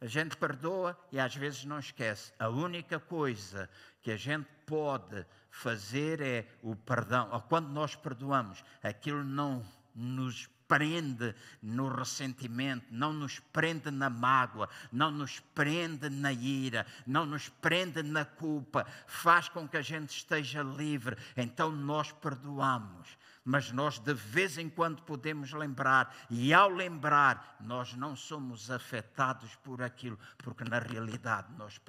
A 0.00 0.06
gente 0.06 0.36
perdoa 0.36 0.98
e 1.10 1.18
às 1.18 1.34
vezes 1.34 1.64
não 1.64 1.78
esquece. 1.78 2.32
A 2.38 2.48
única 2.48 3.00
coisa 3.00 3.68
que 4.02 4.10
a 4.10 4.16
gente 4.16 4.46
pode 4.66 5.24
fazer 5.50 6.20
é 6.20 6.46
o 6.62 6.76
perdão. 6.76 7.30
Ou 7.32 7.40
quando 7.40 7.68
nós 7.68 7.94
perdoamos, 7.94 8.62
aquilo 8.82 9.24
não 9.24 9.64
nos 9.94 10.48
prende 10.68 11.34
no 11.62 11.88
ressentimento, 11.88 12.86
não 12.90 13.12
nos 13.12 13.38
prende 13.38 13.90
na 13.90 14.10
mágoa, 14.10 14.68
não 14.92 15.10
nos 15.10 15.40
prende 15.54 16.10
na 16.10 16.32
ira, 16.32 16.86
não 17.06 17.24
nos 17.24 17.48
prende 17.48 18.02
na 18.02 18.24
culpa, 18.24 18.84
faz 19.06 19.48
com 19.48 19.66
que 19.66 19.76
a 19.76 19.82
gente 19.82 20.10
esteja 20.10 20.62
livre. 20.62 21.16
Então 21.36 21.70
nós 21.70 22.12
perdoamos 22.12 23.16
mas 23.46 23.70
nós 23.70 24.00
de 24.00 24.12
vez 24.12 24.58
em 24.58 24.68
quando 24.68 25.02
podemos 25.02 25.52
lembrar, 25.52 26.12
e 26.28 26.52
ao 26.52 26.68
lembrar, 26.68 27.56
nós 27.60 27.94
não 27.94 28.16
somos 28.16 28.72
afetados 28.72 29.54
por 29.54 29.80
aquilo, 29.80 30.18
porque 30.38 30.64
na 30.64 30.80
realidade 30.80 31.52
nós 31.56 31.80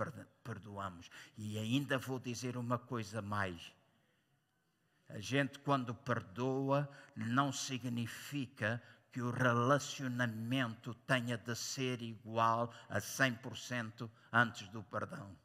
perdoamos. 0.44 1.10
E 1.36 1.58
ainda 1.58 1.98
vou 1.98 2.20
dizer 2.20 2.58
uma 2.58 2.78
coisa 2.78 3.24
mais. 3.24 3.74
A 5.10 5.20
gente, 5.20 5.58
quando 5.58 5.96
perdoa, 5.96 6.88
não 7.16 7.52
significa 7.52 8.80
que 9.12 9.20
o 9.20 9.32
relacionamento 9.32 10.94
tenha 10.94 11.40
de 11.40 11.56
ser 11.56 12.04
igual 12.04 12.72
a 12.88 13.00
100% 13.00 14.08
antes 14.32 14.68
do 14.68 14.84
perdão. 14.84 15.36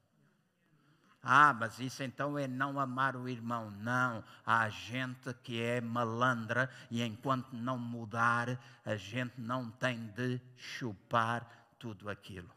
Ah, 1.22 1.54
mas 1.54 1.78
isso 1.78 2.02
então 2.02 2.36
é 2.36 2.48
não 2.48 2.80
amar 2.80 3.14
o 3.14 3.28
irmão. 3.28 3.70
Não, 3.70 4.24
há 4.44 4.68
gente 4.68 5.32
que 5.42 5.62
é 5.62 5.80
malandra 5.80 6.68
e 6.90 7.00
enquanto 7.02 7.52
não 7.52 7.78
mudar, 7.78 8.58
a 8.84 8.96
gente 8.96 9.40
não 9.40 9.70
tem 9.70 10.08
de 10.08 10.40
chupar 10.56 11.46
tudo 11.78 12.10
aquilo. 12.10 12.50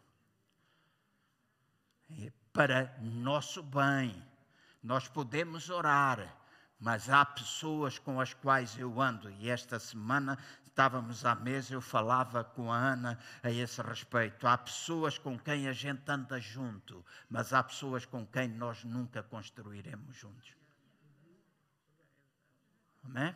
É 2.09 2.31
para 2.51 2.97
nosso 3.01 3.61
bem. 3.61 4.15
Nós 4.81 5.07
podemos 5.07 5.69
orar, 5.69 6.35
mas 6.79 7.09
há 7.09 7.23
pessoas 7.25 7.99
com 7.99 8.19
as 8.19 8.33
quais 8.33 8.77
eu 8.77 9.01
ando, 9.01 9.29
e 9.31 9.49
esta 9.49 9.79
semana 9.79 10.37
estávamos 10.75 11.23
à 11.23 11.33
mesa, 11.33 11.73
eu 11.73 11.79
falava 11.79 12.43
com 12.43 12.69
a 12.69 12.75
Ana 12.75 13.17
a 13.41 13.49
esse 13.49 13.81
respeito. 13.81 14.45
Há 14.45 14.57
pessoas 14.57 15.17
com 15.17 15.39
quem 15.39 15.69
a 15.69 15.73
gente 15.73 16.03
anda 16.11 16.37
junto, 16.37 17.03
mas 17.29 17.53
há 17.53 17.63
pessoas 17.63 18.05
com 18.05 18.27
quem 18.27 18.49
nós 18.49 18.83
nunca 18.83 19.23
construiremos 19.23 20.17
juntos. 20.17 20.53
Amém? 23.05 23.33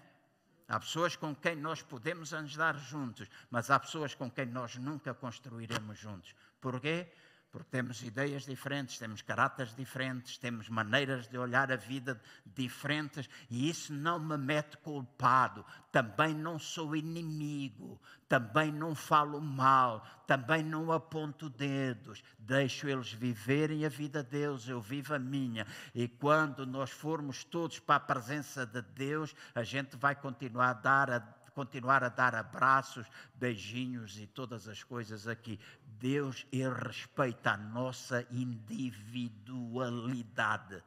Há 0.67 0.79
pessoas 0.81 1.15
com 1.15 1.33
quem 1.33 1.55
nós 1.55 1.81
podemos 1.81 2.33
andar 2.33 2.77
juntos, 2.77 3.29
mas 3.49 3.71
há 3.71 3.79
pessoas 3.79 4.13
com 4.13 4.29
quem 4.29 4.45
nós 4.45 4.75
nunca 4.75 5.13
construiremos 5.13 5.97
juntos. 5.97 6.35
Porquê? 6.59 7.09
Porque 7.51 7.69
temos 7.71 8.01
ideias 8.03 8.45
diferentes, 8.45 8.99
temos 8.99 9.21
caráteres 9.21 9.73
diferentes, 9.75 10.37
temos 10.37 10.69
maneiras 10.69 11.27
de 11.27 11.37
olhar 11.37 11.71
a 11.71 11.75
vida 11.75 12.21
diferentes 12.45 13.27
e 13.49 13.69
isso 13.69 13.91
não 13.91 14.19
me 14.19 14.37
mete 14.37 14.77
culpado. 14.77 15.65
Também 15.91 16.35
não 16.35 16.59
sou 16.59 16.95
inimigo, 16.95 17.99
também 18.27 18.71
não 18.71 18.93
falo 18.93 19.41
mal, 19.41 20.05
também 20.27 20.63
não 20.63 20.91
aponto 20.91 21.49
dedos. 21.49 22.23
Deixo 22.37 22.87
eles 22.87 23.11
viverem 23.11 23.83
a 23.83 23.89
vida 23.89 24.23
de 24.23 24.29
Deus, 24.29 24.67
eu 24.67 24.79
vivo 24.79 25.15
a 25.15 25.19
minha. 25.19 25.65
E 25.95 26.07
quando 26.07 26.67
nós 26.67 26.91
formos 26.91 27.43
todos 27.43 27.79
para 27.79 27.95
a 27.95 27.99
presença 27.99 28.65
de 28.65 28.81
Deus, 28.81 29.35
a 29.55 29.63
gente 29.63 29.97
vai 29.97 30.15
continuar 30.15 30.69
a 30.69 30.73
dar 30.73 31.09
a 31.09 31.38
continuar 31.59 32.03
a 32.05 32.09
dar 32.09 32.33
abraços, 32.35 33.05
beijinhos 33.35 34.17
e 34.17 34.25
todas 34.25 34.69
as 34.69 34.81
coisas 34.81 35.27
aqui. 35.27 35.59
Deus, 35.99 36.47
Ele 36.53 36.73
respeita 36.73 37.51
a 37.51 37.57
nossa 37.57 38.25
individualidade. 38.31 40.81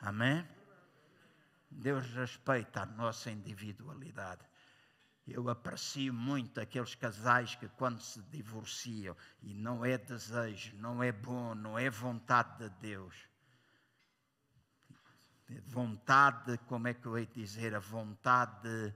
Amém? 0.00 0.48
Deus 1.70 2.06
respeita 2.14 2.84
a 2.84 2.86
nossa 2.86 3.30
individualidade. 3.30 4.40
Eu 5.26 5.50
aprecio 5.50 6.14
muito 6.14 6.58
aqueles 6.58 6.94
casais 6.94 7.54
que, 7.54 7.68
quando 7.68 8.00
se 8.00 8.22
divorciam, 8.30 9.14
e 9.42 9.52
não 9.52 9.84
é 9.84 9.98
desejo, 9.98 10.74
não 10.76 11.02
é 11.02 11.12
bom, 11.12 11.54
não 11.54 11.78
é 11.78 11.90
vontade 11.90 12.60
de 12.60 12.70
Deus. 12.80 13.14
Vontade, 15.66 16.56
como 16.66 16.88
é 16.88 16.94
que 16.94 17.04
eu 17.04 17.18
hei 17.18 17.26
dizer? 17.26 17.74
A 17.74 17.78
vontade 17.78 18.94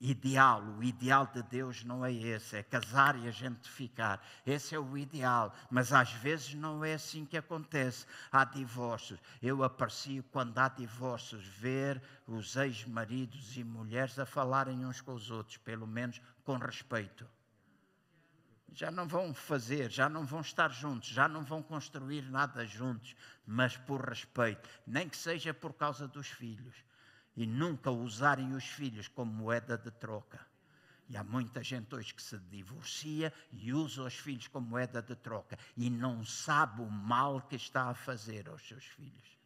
ideal. 0.00 0.62
O 0.62 0.82
ideal 0.82 1.26
de 1.26 1.42
Deus 1.42 1.84
não 1.84 2.04
é 2.04 2.12
esse, 2.12 2.56
é 2.56 2.62
casar 2.62 3.16
e 3.16 3.28
a 3.28 3.30
gente 3.30 3.68
ficar. 3.68 4.24
Esse 4.46 4.74
é 4.74 4.78
o 4.78 4.96
ideal, 4.96 5.54
mas 5.70 5.92
às 5.92 6.10
vezes 6.12 6.54
não 6.54 6.84
é 6.84 6.94
assim 6.94 7.26
que 7.26 7.36
acontece. 7.36 8.06
Há 8.32 8.44
divórcios. 8.44 9.20
Eu 9.42 9.62
aprecio 9.62 10.24
quando 10.32 10.56
há 10.58 10.68
divórcios 10.68 11.44
ver 11.44 12.02
os 12.26 12.56
ex-maridos 12.56 13.56
e 13.56 13.62
mulheres 13.62 14.18
a 14.18 14.24
falarem 14.24 14.86
uns 14.86 15.00
com 15.00 15.12
os 15.12 15.30
outros, 15.30 15.58
pelo 15.58 15.86
menos 15.86 16.20
com 16.44 16.56
respeito. 16.56 17.28
Já 18.72 18.90
não 18.90 19.06
vão 19.06 19.34
fazer, 19.34 19.90
já 19.90 20.08
não 20.08 20.24
vão 20.24 20.40
estar 20.40 20.70
juntos, 20.70 21.08
já 21.08 21.28
não 21.28 21.42
vão 21.42 21.60
construir 21.60 22.22
nada 22.30 22.64
juntos, 22.64 23.16
mas 23.44 23.76
por 23.76 24.00
respeito, 24.08 24.68
nem 24.86 25.08
que 25.08 25.16
seja 25.16 25.52
por 25.52 25.74
causa 25.74 26.06
dos 26.06 26.28
filhos 26.28 26.74
e 27.40 27.46
nunca 27.46 27.90
usarem 27.90 28.52
os 28.52 28.64
filhos 28.64 29.08
como 29.08 29.32
moeda 29.32 29.78
de 29.78 29.90
troca. 29.90 30.38
E 31.08 31.16
há 31.16 31.24
muita 31.24 31.64
gente 31.64 31.94
hoje 31.94 32.12
que 32.12 32.22
se 32.22 32.38
divorcia 32.50 33.32
e 33.50 33.72
usa 33.72 34.02
os 34.02 34.14
filhos 34.14 34.46
como 34.46 34.68
moeda 34.68 35.00
de 35.00 35.16
troca 35.16 35.58
e 35.74 35.88
não 35.88 36.22
sabe 36.22 36.82
o 36.82 36.90
mal 36.90 37.40
que 37.40 37.56
está 37.56 37.88
a 37.88 37.94
fazer 37.94 38.46
aos 38.46 38.60
seus 38.68 38.84
filhos. 38.84 39.38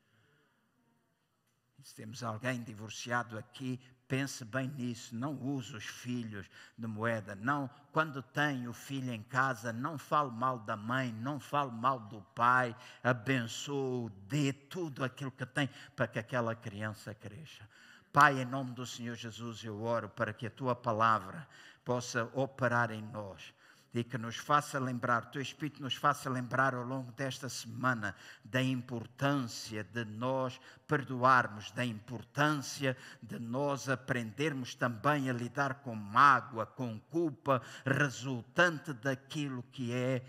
Se 1.84 1.94
temos 1.94 2.24
alguém 2.24 2.64
divorciado 2.64 3.38
aqui, 3.38 3.78
pense 4.08 4.44
bem 4.44 4.66
nisso. 4.68 5.14
Não 5.14 5.34
use 5.34 5.76
os 5.76 5.84
filhos 5.84 6.50
de 6.76 6.88
moeda. 6.88 7.36
Não, 7.36 7.70
quando 7.92 8.22
tem 8.22 8.66
o 8.66 8.72
filho 8.72 9.12
em 9.12 9.22
casa, 9.22 9.72
não 9.72 9.96
fale 9.96 10.32
mal 10.32 10.58
da 10.58 10.76
mãe, 10.76 11.12
não 11.12 11.38
fale 11.38 11.70
mal 11.70 12.00
do 12.00 12.20
pai. 12.34 12.74
Abençoe, 13.04 14.10
dê 14.26 14.52
tudo 14.52 15.04
aquilo 15.04 15.30
que 15.30 15.46
tem 15.46 15.70
para 15.94 16.08
que 16.08 16.18
aquela 16.18 16.56
criança 16.56 17.14
cresça. 17.14 17.68
Pai, 18.14 18.40
em 18.40 18.44
nome 18.44 18.70
do 18.70 18.86
Senhor 18.86 19.16
Jesus, 19.16 19.64
eu 19.64 19.82
oro 19.82 20.08
para 20.08 20.32
que 20.32 20.46
a 20.46 20.50
tua 20.50 20.72
palavra 20.72 21.48
possa 21.84 22.30
operar 22.32 22.92
em 22.92 23.02
nós 23.02 23.52
e 23.92 24.04
que 24.04 24.16
nos 24.16 24.36
faça 24.36 24.78
lembrar, 24.78 25.24
o 25.24 25.30
teu 25.32 25.42
Espírito 25.42 25.82
nos 25.82 25.96
faça 25.96 26.30
lembrar 26.30 26.76
ao 26.76 26.84
longo 26.84 27.10
desta 27.10 27.48
semana 27.48 28.14
da 28.44 28.62
importância 28.62 29.82
de 29.82 30.04
nós 30.04 30.60
perdoarmos, 30.86 31.72
da 31.72 31.84
importância 31.84 32.96
de 33.20 33.40
nós 33.40 33.88
aprendermos 33.88 34.76
também 34.76 35.28
a 35.28 35.32
lidar 35.32 35.82
com 35.82 35.96
mágoa, 35.96 36.66
com 36.66 37.00
culpa, 37.10 37.60
resultante 37.84 38.92
daquilo 38.92 39.60
que 39.72 39.92
é 39.92 40.24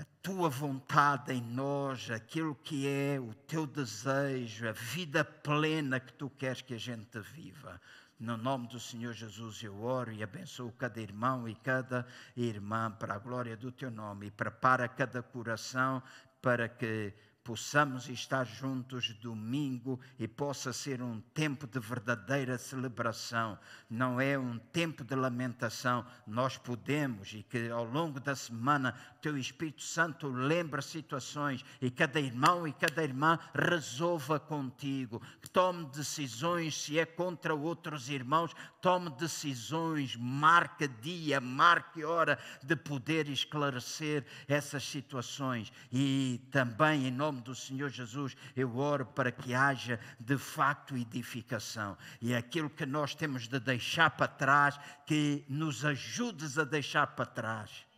a 0.00 0.04
tua 0.22 0.48
vontade 0.48 1.30
em 1.30 1.42
nós, 1.42 2.10
aquilo 2.10 2.54
que 2.54 2.88
é 2.88 3.20
o 3.20 3.34
teu 3.34 3.66
desejo, 3.66 4.66
a 4.66 4.72
vida 4.72 5.22
plena 5.22 6.00
que 6.00 6.14
tu 6.14 6.30
queres 6.30 6.62
que 6.62 6.72
a 6.72 6.78
gente 6.78 7.20
viva. 7.20 7.78
No 8.18 8.38
nome 8.38 8.66
do 8.68 8.80
Senhor 8.80 9.12
Jesus 9.12 9.62
eu 9.62 9.82
oro 9.82 10.10
e 10.10 10.22
abençoo 10.22 10.72
cada 10.72 10.98
irmão 11.00 11.46
e 11.46 11.54
cada 11.54 12.06
irmã 12.34 12.90
para 12.90 13.14
a 13.14 13.18
glória 13.18 13.54
do 13.58 13.70
teu 13.70 13.90
nome 13.90 14.28
e 14.28 14.30
prepara 14.30 14.88
cada 14.88 15.22
coração 15.22 16.02
para 16.40 16.66
que 16.66 17.12
possamos 17.42 18.08
estar 18.08 18.44
juntos 18.44 19.14
domingo 19.14 19.98
e 20.18 20.28
possa 20.28 20.72
ser 20.72 21.02
um 21.02 21.20
tempo 21.34 21.66
de 21.66 21.80
verdadeira 21.80 22.58
celebração, 22.58 23.58
não 23.88 24.20
é 24.20 24.38
um 24.38 24.58
tempo 24.58 25.02
de 25.02 25.14
lamentação. 25.14 26.04
Nós 26.26 26.56
podemos 26.58 27.32
e 27.32 27.42
que 27.42 27.70
ao 27.70 27.84
longo 27.84 28.20
da 28.20 28.36
semana 28.36 28.94
teu 29.20 29.36
Espírito 29.36 29.82
Santo 29.82 30.28
lembra 30.28 30.82
situações 30.82 31.64
e 31.80 31.90
cada 31.90 32.20
irmão 32.20 32.66
e 32.66 32.72
cada 32.72 33.02
irmã 33.02 33.38
resolva 33.54 34.38
contigo, 34.38 35.20
tome 35.52 35.86
decisões 35.86 36.80
se 36.80 36.98
é 36.98 37.06
contra 37.06 37.54
outros 37.54 38.08
irmãos, 38.08 38.54
tome 38.80 39.10
decisões, 39.10 40.16
marque 40.16 40.88
dia, 40.88 41.40
marque 41.40 42.04
hora 42.04 42.38
de 42.62 42.74
poder 42.76 43.28
esclarecer 43.28 44.24
essas 44.48 44.84
situações 44.84 45.72
e 45.92 46.40
também 46.50 47.06
em 47.06 47.10
nome 47.10 47.40
do 47.40 47.54
Senhor 47.54 47.90
Jesus, 47.90 48.36
eu 48.56 48.76
oro 48.76 49.06
para 49.06 49.30
que 49.30 49.54
haja 49.54 50.00
de 50.18 50.38
facto 50.38 50.96
edificação. 50.96 51.96
E 52.20 52.32
é 52.32 52.36
aquilo 52.36 52.70
que 52.70 52.86
nós 52.86 53.14
temos 53.14 53.46
de 53.46 53.60
deixar 53.60 54.10
para 54.10 54.28
trás, 54.28 54.78
que 55.06 55.44
nos 55.48 55.84
ajudes 55.84 56.58
a 56.58 56.64
deixar 56.64 57.06
para 57.08 57.26
trás. 57.26 57.89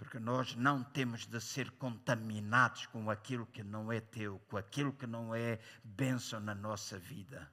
Porque 0.00 0.18
nós 0.18 0.56
não 0.56 0.82
temos 0.82 1.26
de 1.26 1.38
ser 1.42 1.70
contaminados 1.72 2.86
com 2.86 3.10
aquilo 3.10 3.44
que 3.44 3.62
não 3.62 3.92
é 3.92 4.00
teu, 4.00 4.38
com 4.48 4.56
aquilo 4.56 4.94
que 4.94 5.06
não 5.06 5.34
é 5.34 5.58
bênção 5.84 6.40
na 6.40 6.54
nossa 6.54 6.98
vida. 6.98 7.46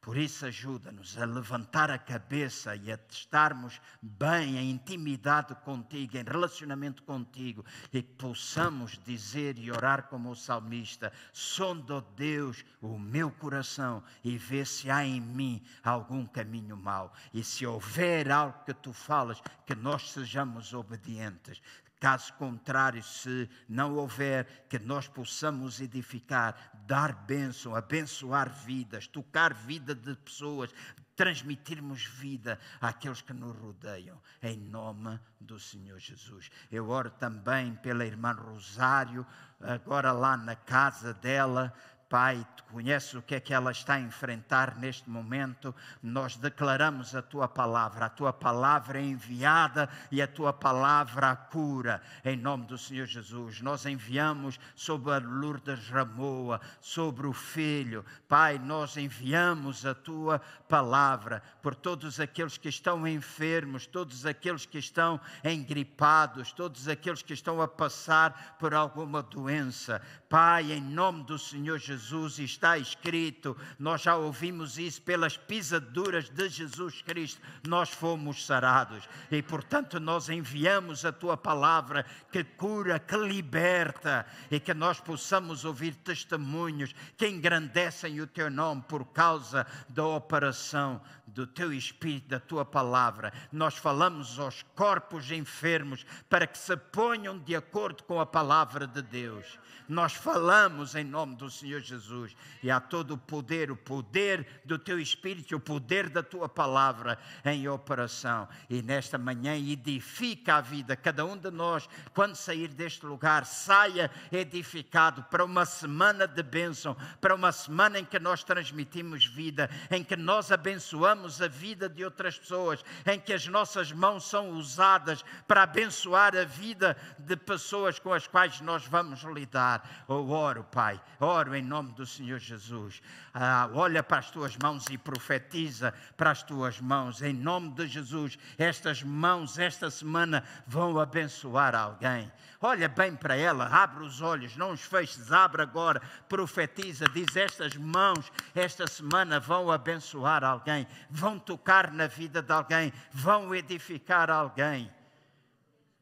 Por 0.00 0.16
isso, 0.16 0.46
ajuda-nos 0.46 1.18
a 1.18 1.26
levantar 1.26 1.90
a 1.90 1.98
cabeça 1.98 2.74
e 2.74 2.90
a 2.90 2.98
estarmos 3.10 3.78
bem, 4.00 4.56
em 4.56 4.70
intimidade 4.70 5.54
contigo, 5.56 6.16
em 6.16 6.24
relacionamento 6.24 7.02
contigo, 7.02 7.62
e 7.92 8.02
possamos 8.02 8.98
dizer 9.04 9.58
e 9.58 9.70
orar 9.70 10.04
como 10.04 10.30
o 10.30 10.36
salmista: 10.36 11.12
sonda, 11.34 12.00
Deus, 12.16 12.64
o 12.80 12.98
meu 12.98 13.30
coração 13.30 14.02
e 14.24 14.38
vê 14.38 14.64
se 14.64 14.90
há 14.90 15.04
em 15.04 15.20
mim 15.20 15.62
algum 15.84 16.24
caminho 16.24 16.78
mau. 16.78 17.12
E 17.34 17.44
se 17.44 17.66
houver 17.66 18.30
algo 18.30 18.64
que 18.64 18.72
tu 18.72 18.94
falas, 18.94 19.42
que 19.66 19.74
nós 19.74 20.12
sejamos 20.12 20.72
obedientes, 20.72 21.60
Caso 22.00 22.32
contrário, 22.32 23.02
se 23.02 23.46
não 23.68 23.94
houver, 23.94 24.66
que 24.70 24.78
nós 24.78 25.06
possamos 25.06 25.82
edificar, 25.82 26.72
dar 26.86 27.12
bênção, 27.12 27.76
abençoar 27.76 28.48
vidas, 28.48 29.06
tocar 29.06 29.52
vida 29.52 29.94
de 29.94 30.16
pessoas, 30.16 30.72
transmitirmos 31.14 32.06
vida 32.06 32.58
àqueles 32.80 33.20
que 33.20 33.34
nos 33.34 33.54
rodeiam, 33.54 34.18
em 34.42 34.56
nome 34.56 35.20
do 35.38 35.60
Senhor 35.60 35.98
Jesus. 35.98 36.50
Eu 36.72 36.88
oro 36.88 37.10
também 37.10 37.74
pela 37.74 38.06
irmã 38.06 38.32
Rosário, 38.32 39.26
agora 39.60 40.10
lá 40.10 40.38
na 40.38 40.56
casa 40.56 41.12
dela, 41.12 41.74
Pai, 42.10 42.44
tu 42.56 42.64
conheces 42.64 43.14
o 43.14 43.22
que 43.22 43.36
é 43.36 43.40
que 43.40 43.54
ela 43.54 43.70
está 43.70 43.94
a 43.94 44.00
enfrentar 44.00 44.76
neste 44.76 45.08
momento. 45.08 45.72
Nós 46.02 46.36
declaramos 46.36 47.14
a 47.14 47.22
tua 47.22 47.46
palavra, 47.46 48.06
a 48.06 48.08
tua 48.08 48.32
palavra 48.32 48.98
é 48.98 49.04
enviada 49.04 49.88
e 50.10 50.20
a 50.20 50.26
tua 50.26 50.52
palavra 50.52 51.30
a 51.30 51.36
cura, 51.36 52.02
em 52.24 52.36
nome 52.36 52.66
do 52.66 52.76
Senhor 52.76 53.06
Jesus. 53.06 53.60
Nós 53.60 53.86
enviamos 53.86 54.58
sobre 54.74 55.12
a 55.12 55.18
Lourdes 55.18 55.88
Ramoa, 55.88 56.60
sobre 56.80 57.28
o 57.28 57.32
filho. 57.32 58.04
Pai, 58.28 58.58
nós 58.58 58.96
enviamos 58.96 59.86
a 59.86 59.94
tua 59.94 60.40
palavra 60.68 61.40
por 61.62 61.76
todos 61.76 62.18
aqueles 62.18 62.58
que 62.58 62.70
estão 62.70 63.06
enfermos, 63.06 63.86
todos 63.86 64.26
aqueles 64.26 64.66
que 64.66 64.78
estão 64.78 65.20
engripados, 65.44 66.50
todos 66.50 66.88
aqueles 66.88 67.22
que 67.22 67.34
estão 67.34 67.62
a 67.62 67.68
passar 67.68 68.56
por 68.58 68.74
alguma 68.74 69.22
doença. 69.22 70.02
Pai, 70.30 70.70
em 70.70 70.80
nome 70.80 71.24
do 71.24 71.36
Senhor 71.36 71.76
Jesus, 71.76 72.38
está 72.38 72.78
escrito, 72.78 73.56
nós 73.76 74.02
já 74.02 74.14
ouvimos 74.14 74.78
isso, 74.78 75.02
pelas 75.02 75.36
pisaduras 75.36 76.28
de 76.28 76.48
Jesus 76.48 77.02
Cristo, 77.02 77.40
nós 77.66 77.90
fomos 77.90 78.46
sarados. 78.46 79.08
E 79.28 79.42
portanto, 79.42 79.98
nós 79.98 80.28
enviamos 80.28 81.04
a 81.04 81.10
tua 81.10 81.36
palavra 81.36 82.06
que 82.30 82.44
cura, 82.44 83.00
que 83.00 83.16
liberta, 83.16 84.24
e 84.52 84.60
que 84.60 84.72
nós 84.72 85.00
possamos 85.00 85.64
ouvir 85.64 85.96
testemunhos 85.96 86.94
que 87.16 87.26
engrandecem 87.26 88.20
o 88.20 88.26
teu 88.28 88.48
nome 88.48 88.82
por 88.82 89.06
causa 89.06 89.66
da 89.88 90.06
operação 90.06 91.00
do 91.26 91.44
teu 91.44 91.72
Espírito, 91.72 92.28
da 92.28 92.38
tua 92.38 92.64
palavra. 92.64 93.32
Nós 93.50 93.74
falamos 93.74 94.38
aos 94.38 94.62
corpos 94.76 95.32
enfermos 95.32 96.06
para 96.28 96.46
que 96.46 96.56
se 96.56 96.76
ponham 96.76 97.36
de 97.36 97.56
acordo 97.56 98.04
com 98.04 98.20
a 98.20 98.26
palavra 98.26 98.86
de 98.86 99.02
Deus 99.02 99.58
nós 99.90 100.12
falamos 100.20 100.94
em 100.94 101.04
nome 101.04 101.34
do 101.34 101.50
Senhor 101.50 101.80
Jesus 101.80 102.36
e 102.62 102.70
há 102.70 102.78
todo 102.78 103.14
o 103.14 103.18
poder, 103.18 103.70
o 103.70 103.76
poder 103.76 104.46
do 104.64 104.78
teu 104.78 105.00
Espírito, 105.00 105.56
o 105.56 105.60
poder 105.60 106.10
da 106.10 106.22
tua 106.22 106.48
palavra 106.48 107.18
em 107.44 107.68
operação. 107.68 108.46
E 108.68 108.82
nesta 108.82 109.16
manhã 109.16 109.56
edifica 109.56 110.56
a 110.56 110.60
vida, 110.60 110.94
cada 110.94 111.24
um 111.24 111.36
de 111.36 111.50
nós, 111.50 111.88
quando 112.14 112.34
sair 112.34 112.68
deste 112.68 113.06
lugar, 113.06 113.46
saia 113.46 114.10
edificado 114.30 115.22
para 115.24 115.44
uma 115.44 115.64
semana 115.64 116.26
de 116.26 116.42
bênção, 116.42 116.96
para 117.20 117.34
uma 117.34 117.50
semana 117.50 117.98
em 117.98 118.04
que 118.04 118.18
nós 118.18 118.44
transmitimos 118.44 119.24
vida, 119.24 119.70
em 119.90 120.04
que 120.04 120.16
nós 120.16 120.52
abençoamos 120.52 121.40
a 121.40 121.48
vida 121.48 121.88
de 121.88 122.04
outras 122.04 122.38
pessoas, 122.38 122.84
em 123.06 123.18
que 123.18 123.32
as 123.32 123.46
nossas 123.46 123.90
mãos 123.90 124.24
são 124.24 124.50
usadas 124.50 125.24
para 125.48 125.62
abençoar 125.62 126.36
a 126.36 126.44
vida 126.44 126.96
de 127.18 127.36
pessoas 127.36 127.98
com 127.98 128.12
as 128.12 128.26
quais 128.26 128.60
nós 128.60 128.86
vamos 128.86 129.22
lidar. 129.22 130.06
Eu 130.10 130.28
oro, 130.28 130.64
Pai, 130.64 131.00
oro 131.20 131.54
em 131.54 131.62
nome 131.62 131.92
do 131.92 132.04
Senhor 132.04 132.40
Jesus. 132.40 133.00
Ah, 133.32 133.70
olha 133.72 134.02
para 134.02 134.18
as 134.18 134.28
tuas 134.28 134.56
mãos 134.56 134.86
e 134.90 134.98
profetiza 134.98 135.94
para 136.16 136.32
as 136.32 136.42
tuas 136.42 136.80
mãos, 136.80 137.22
em 137.22 137.32
nome 137.32 137.70
de 137.70 137.86
Jesus. 137.86 138.36
Estas 138.58 139.04
mãos, 139.04 139.56
esta 139.56 139.88
semana, 139.88 140.42
vão 140.66 140.98
abençoar 140.98 141.76
alguém. 141.76 142.28
Olha 142.60 142.88
bem 142.88 143.14
para 143.14 143.36
ela, 143.36 143.66
abre 143.66 144.02
os 144.02 144.20
olhos, 144.20 144.56
não 144.56 144.72
os 144.72 144.82
feches, 144.82 145.30
abre 145.30 145.62
agora, 145.62 146.02
profetiza, 146.28 147.04
diz: 147.14 147.36
Estas 147.36 147.76
mãos, 147.76 148.32
esta 148.52 148.88
semana, 148.88 149.38
vão 149.38 149.70
abençoar 149.70 150.42
alguém, 150.42 150.88
vão 151.08 151.38
tocar 151.38 151.92
na 151.92 152.08
vida 152.08 152.42
de 152.42 152.52
alguém, 152.52 152.92
vão 153.12 153.54
edificar 153.54 154.28
alguém, 154.28 154.90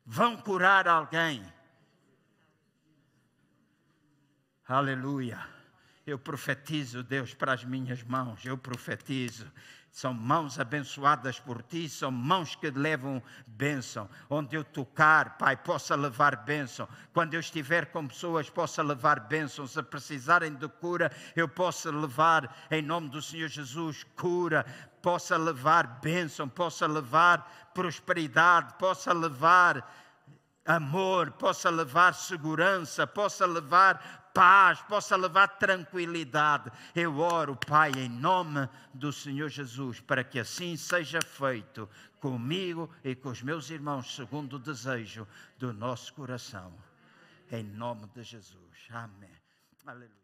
vão 0.06 0.34
curar 0.34 0.88
alguém. 0.88 1.44
Aleluia. 4.68 5.40
Eu 6.06 6.18
profetizo, 6.18 7.02
Deus, 7.02 7.32
para 7.32 7.54
as 7.54 7.64
minhas 7.64 8.02
mãos, 8.02 8.44
eu 8.44 8.56
profetizo 8.56 9.50
são 9.90 10.14
mãos 10.14 10.60
abençoadas 10.60 11.40
por 11.40 11.62
ti, 11.62 11.88
são 11.88 12.10
mãos 12.10 12.54
que 12.54 12.70
levam 12.70 13.22
bênção. 13.46 14.08
Onde 14.28 14.54
eu 14.54 14.62
tocar, 14.62 15.36
Pai, 15.36 15.56
possa 15.56 15.96
levar 15.96 16.36
bênção. 16.36 16.88
Quando 17.12 17.34
eu 17.34 17.40
estiver 17.40 17.86
com 17.86 18.06
pessoas, 18.06 18.48
possa 18.48 18.82
levar 18.82 19.18
bênção. 19.20 19.66
Se 19.66 19.82
precisarem 19.82 20.54
de 20.54 20.68
cura, 20.68 21.10
eu 21.34 21.48
possa 21.48 21.90
levar, 21.90 22.68
em 22.70 22.82
nome 22.82 23.08
do 23.08 23.20
Senhor 23.20 23.48
Jesus, 23.48 24.04
cura. 24.14 24.64
Possa 25.02 25.36
levar 25.36 26.00
bênção, 26.00 26.48
possa 26.48 26.86
levar 26.86 27.70
prosperidade, 27.74 28.74
possa 28.78 29.12
levar 29.12 30.07
amor, 30.68 31.32
possa 31.32 31.70
levar 31.70 32.14
segurança, 32.14 33.06
possa 33.06 33.46
levar 33.46 34.30
paz, 34.34 34.80
possa 34.82 35.16
levar 35.16 35.48
tranquilidade. 35.48 36.70
Eu 36.94 37.18
oro, 37.18 37.56
Pai, 37.56 37.90
em 37.96 38.08
nome 38.08 38.68
do 38.92 39.12
Senhor 39.12 39.48
Jesus, 39.48 40.00
para 40.00 40.22
que 40.22 40.38
assim 40.38 40.76
seja 40.76 41.20
feito 41.22 41.88
comigo 42.20 42.90
e 43.02 43.14
com 43.14 43.30
os 43.30 43.42
meus 43.42 43.70
irmãos, 43.70 44.14
segundo 44.14 44.56
o 44.56 44.58
desejo 44.58 45.26
do 45.58 45.72
nosso 45.72 46.12
coração. 46.12 46.72
Em 47.50 47.64
nome 47.64 48.06
de 48.14 48.22
Jesus. 48.22 48.86
Amém. 48.90 49.30
Aleluia. 49.86 50.17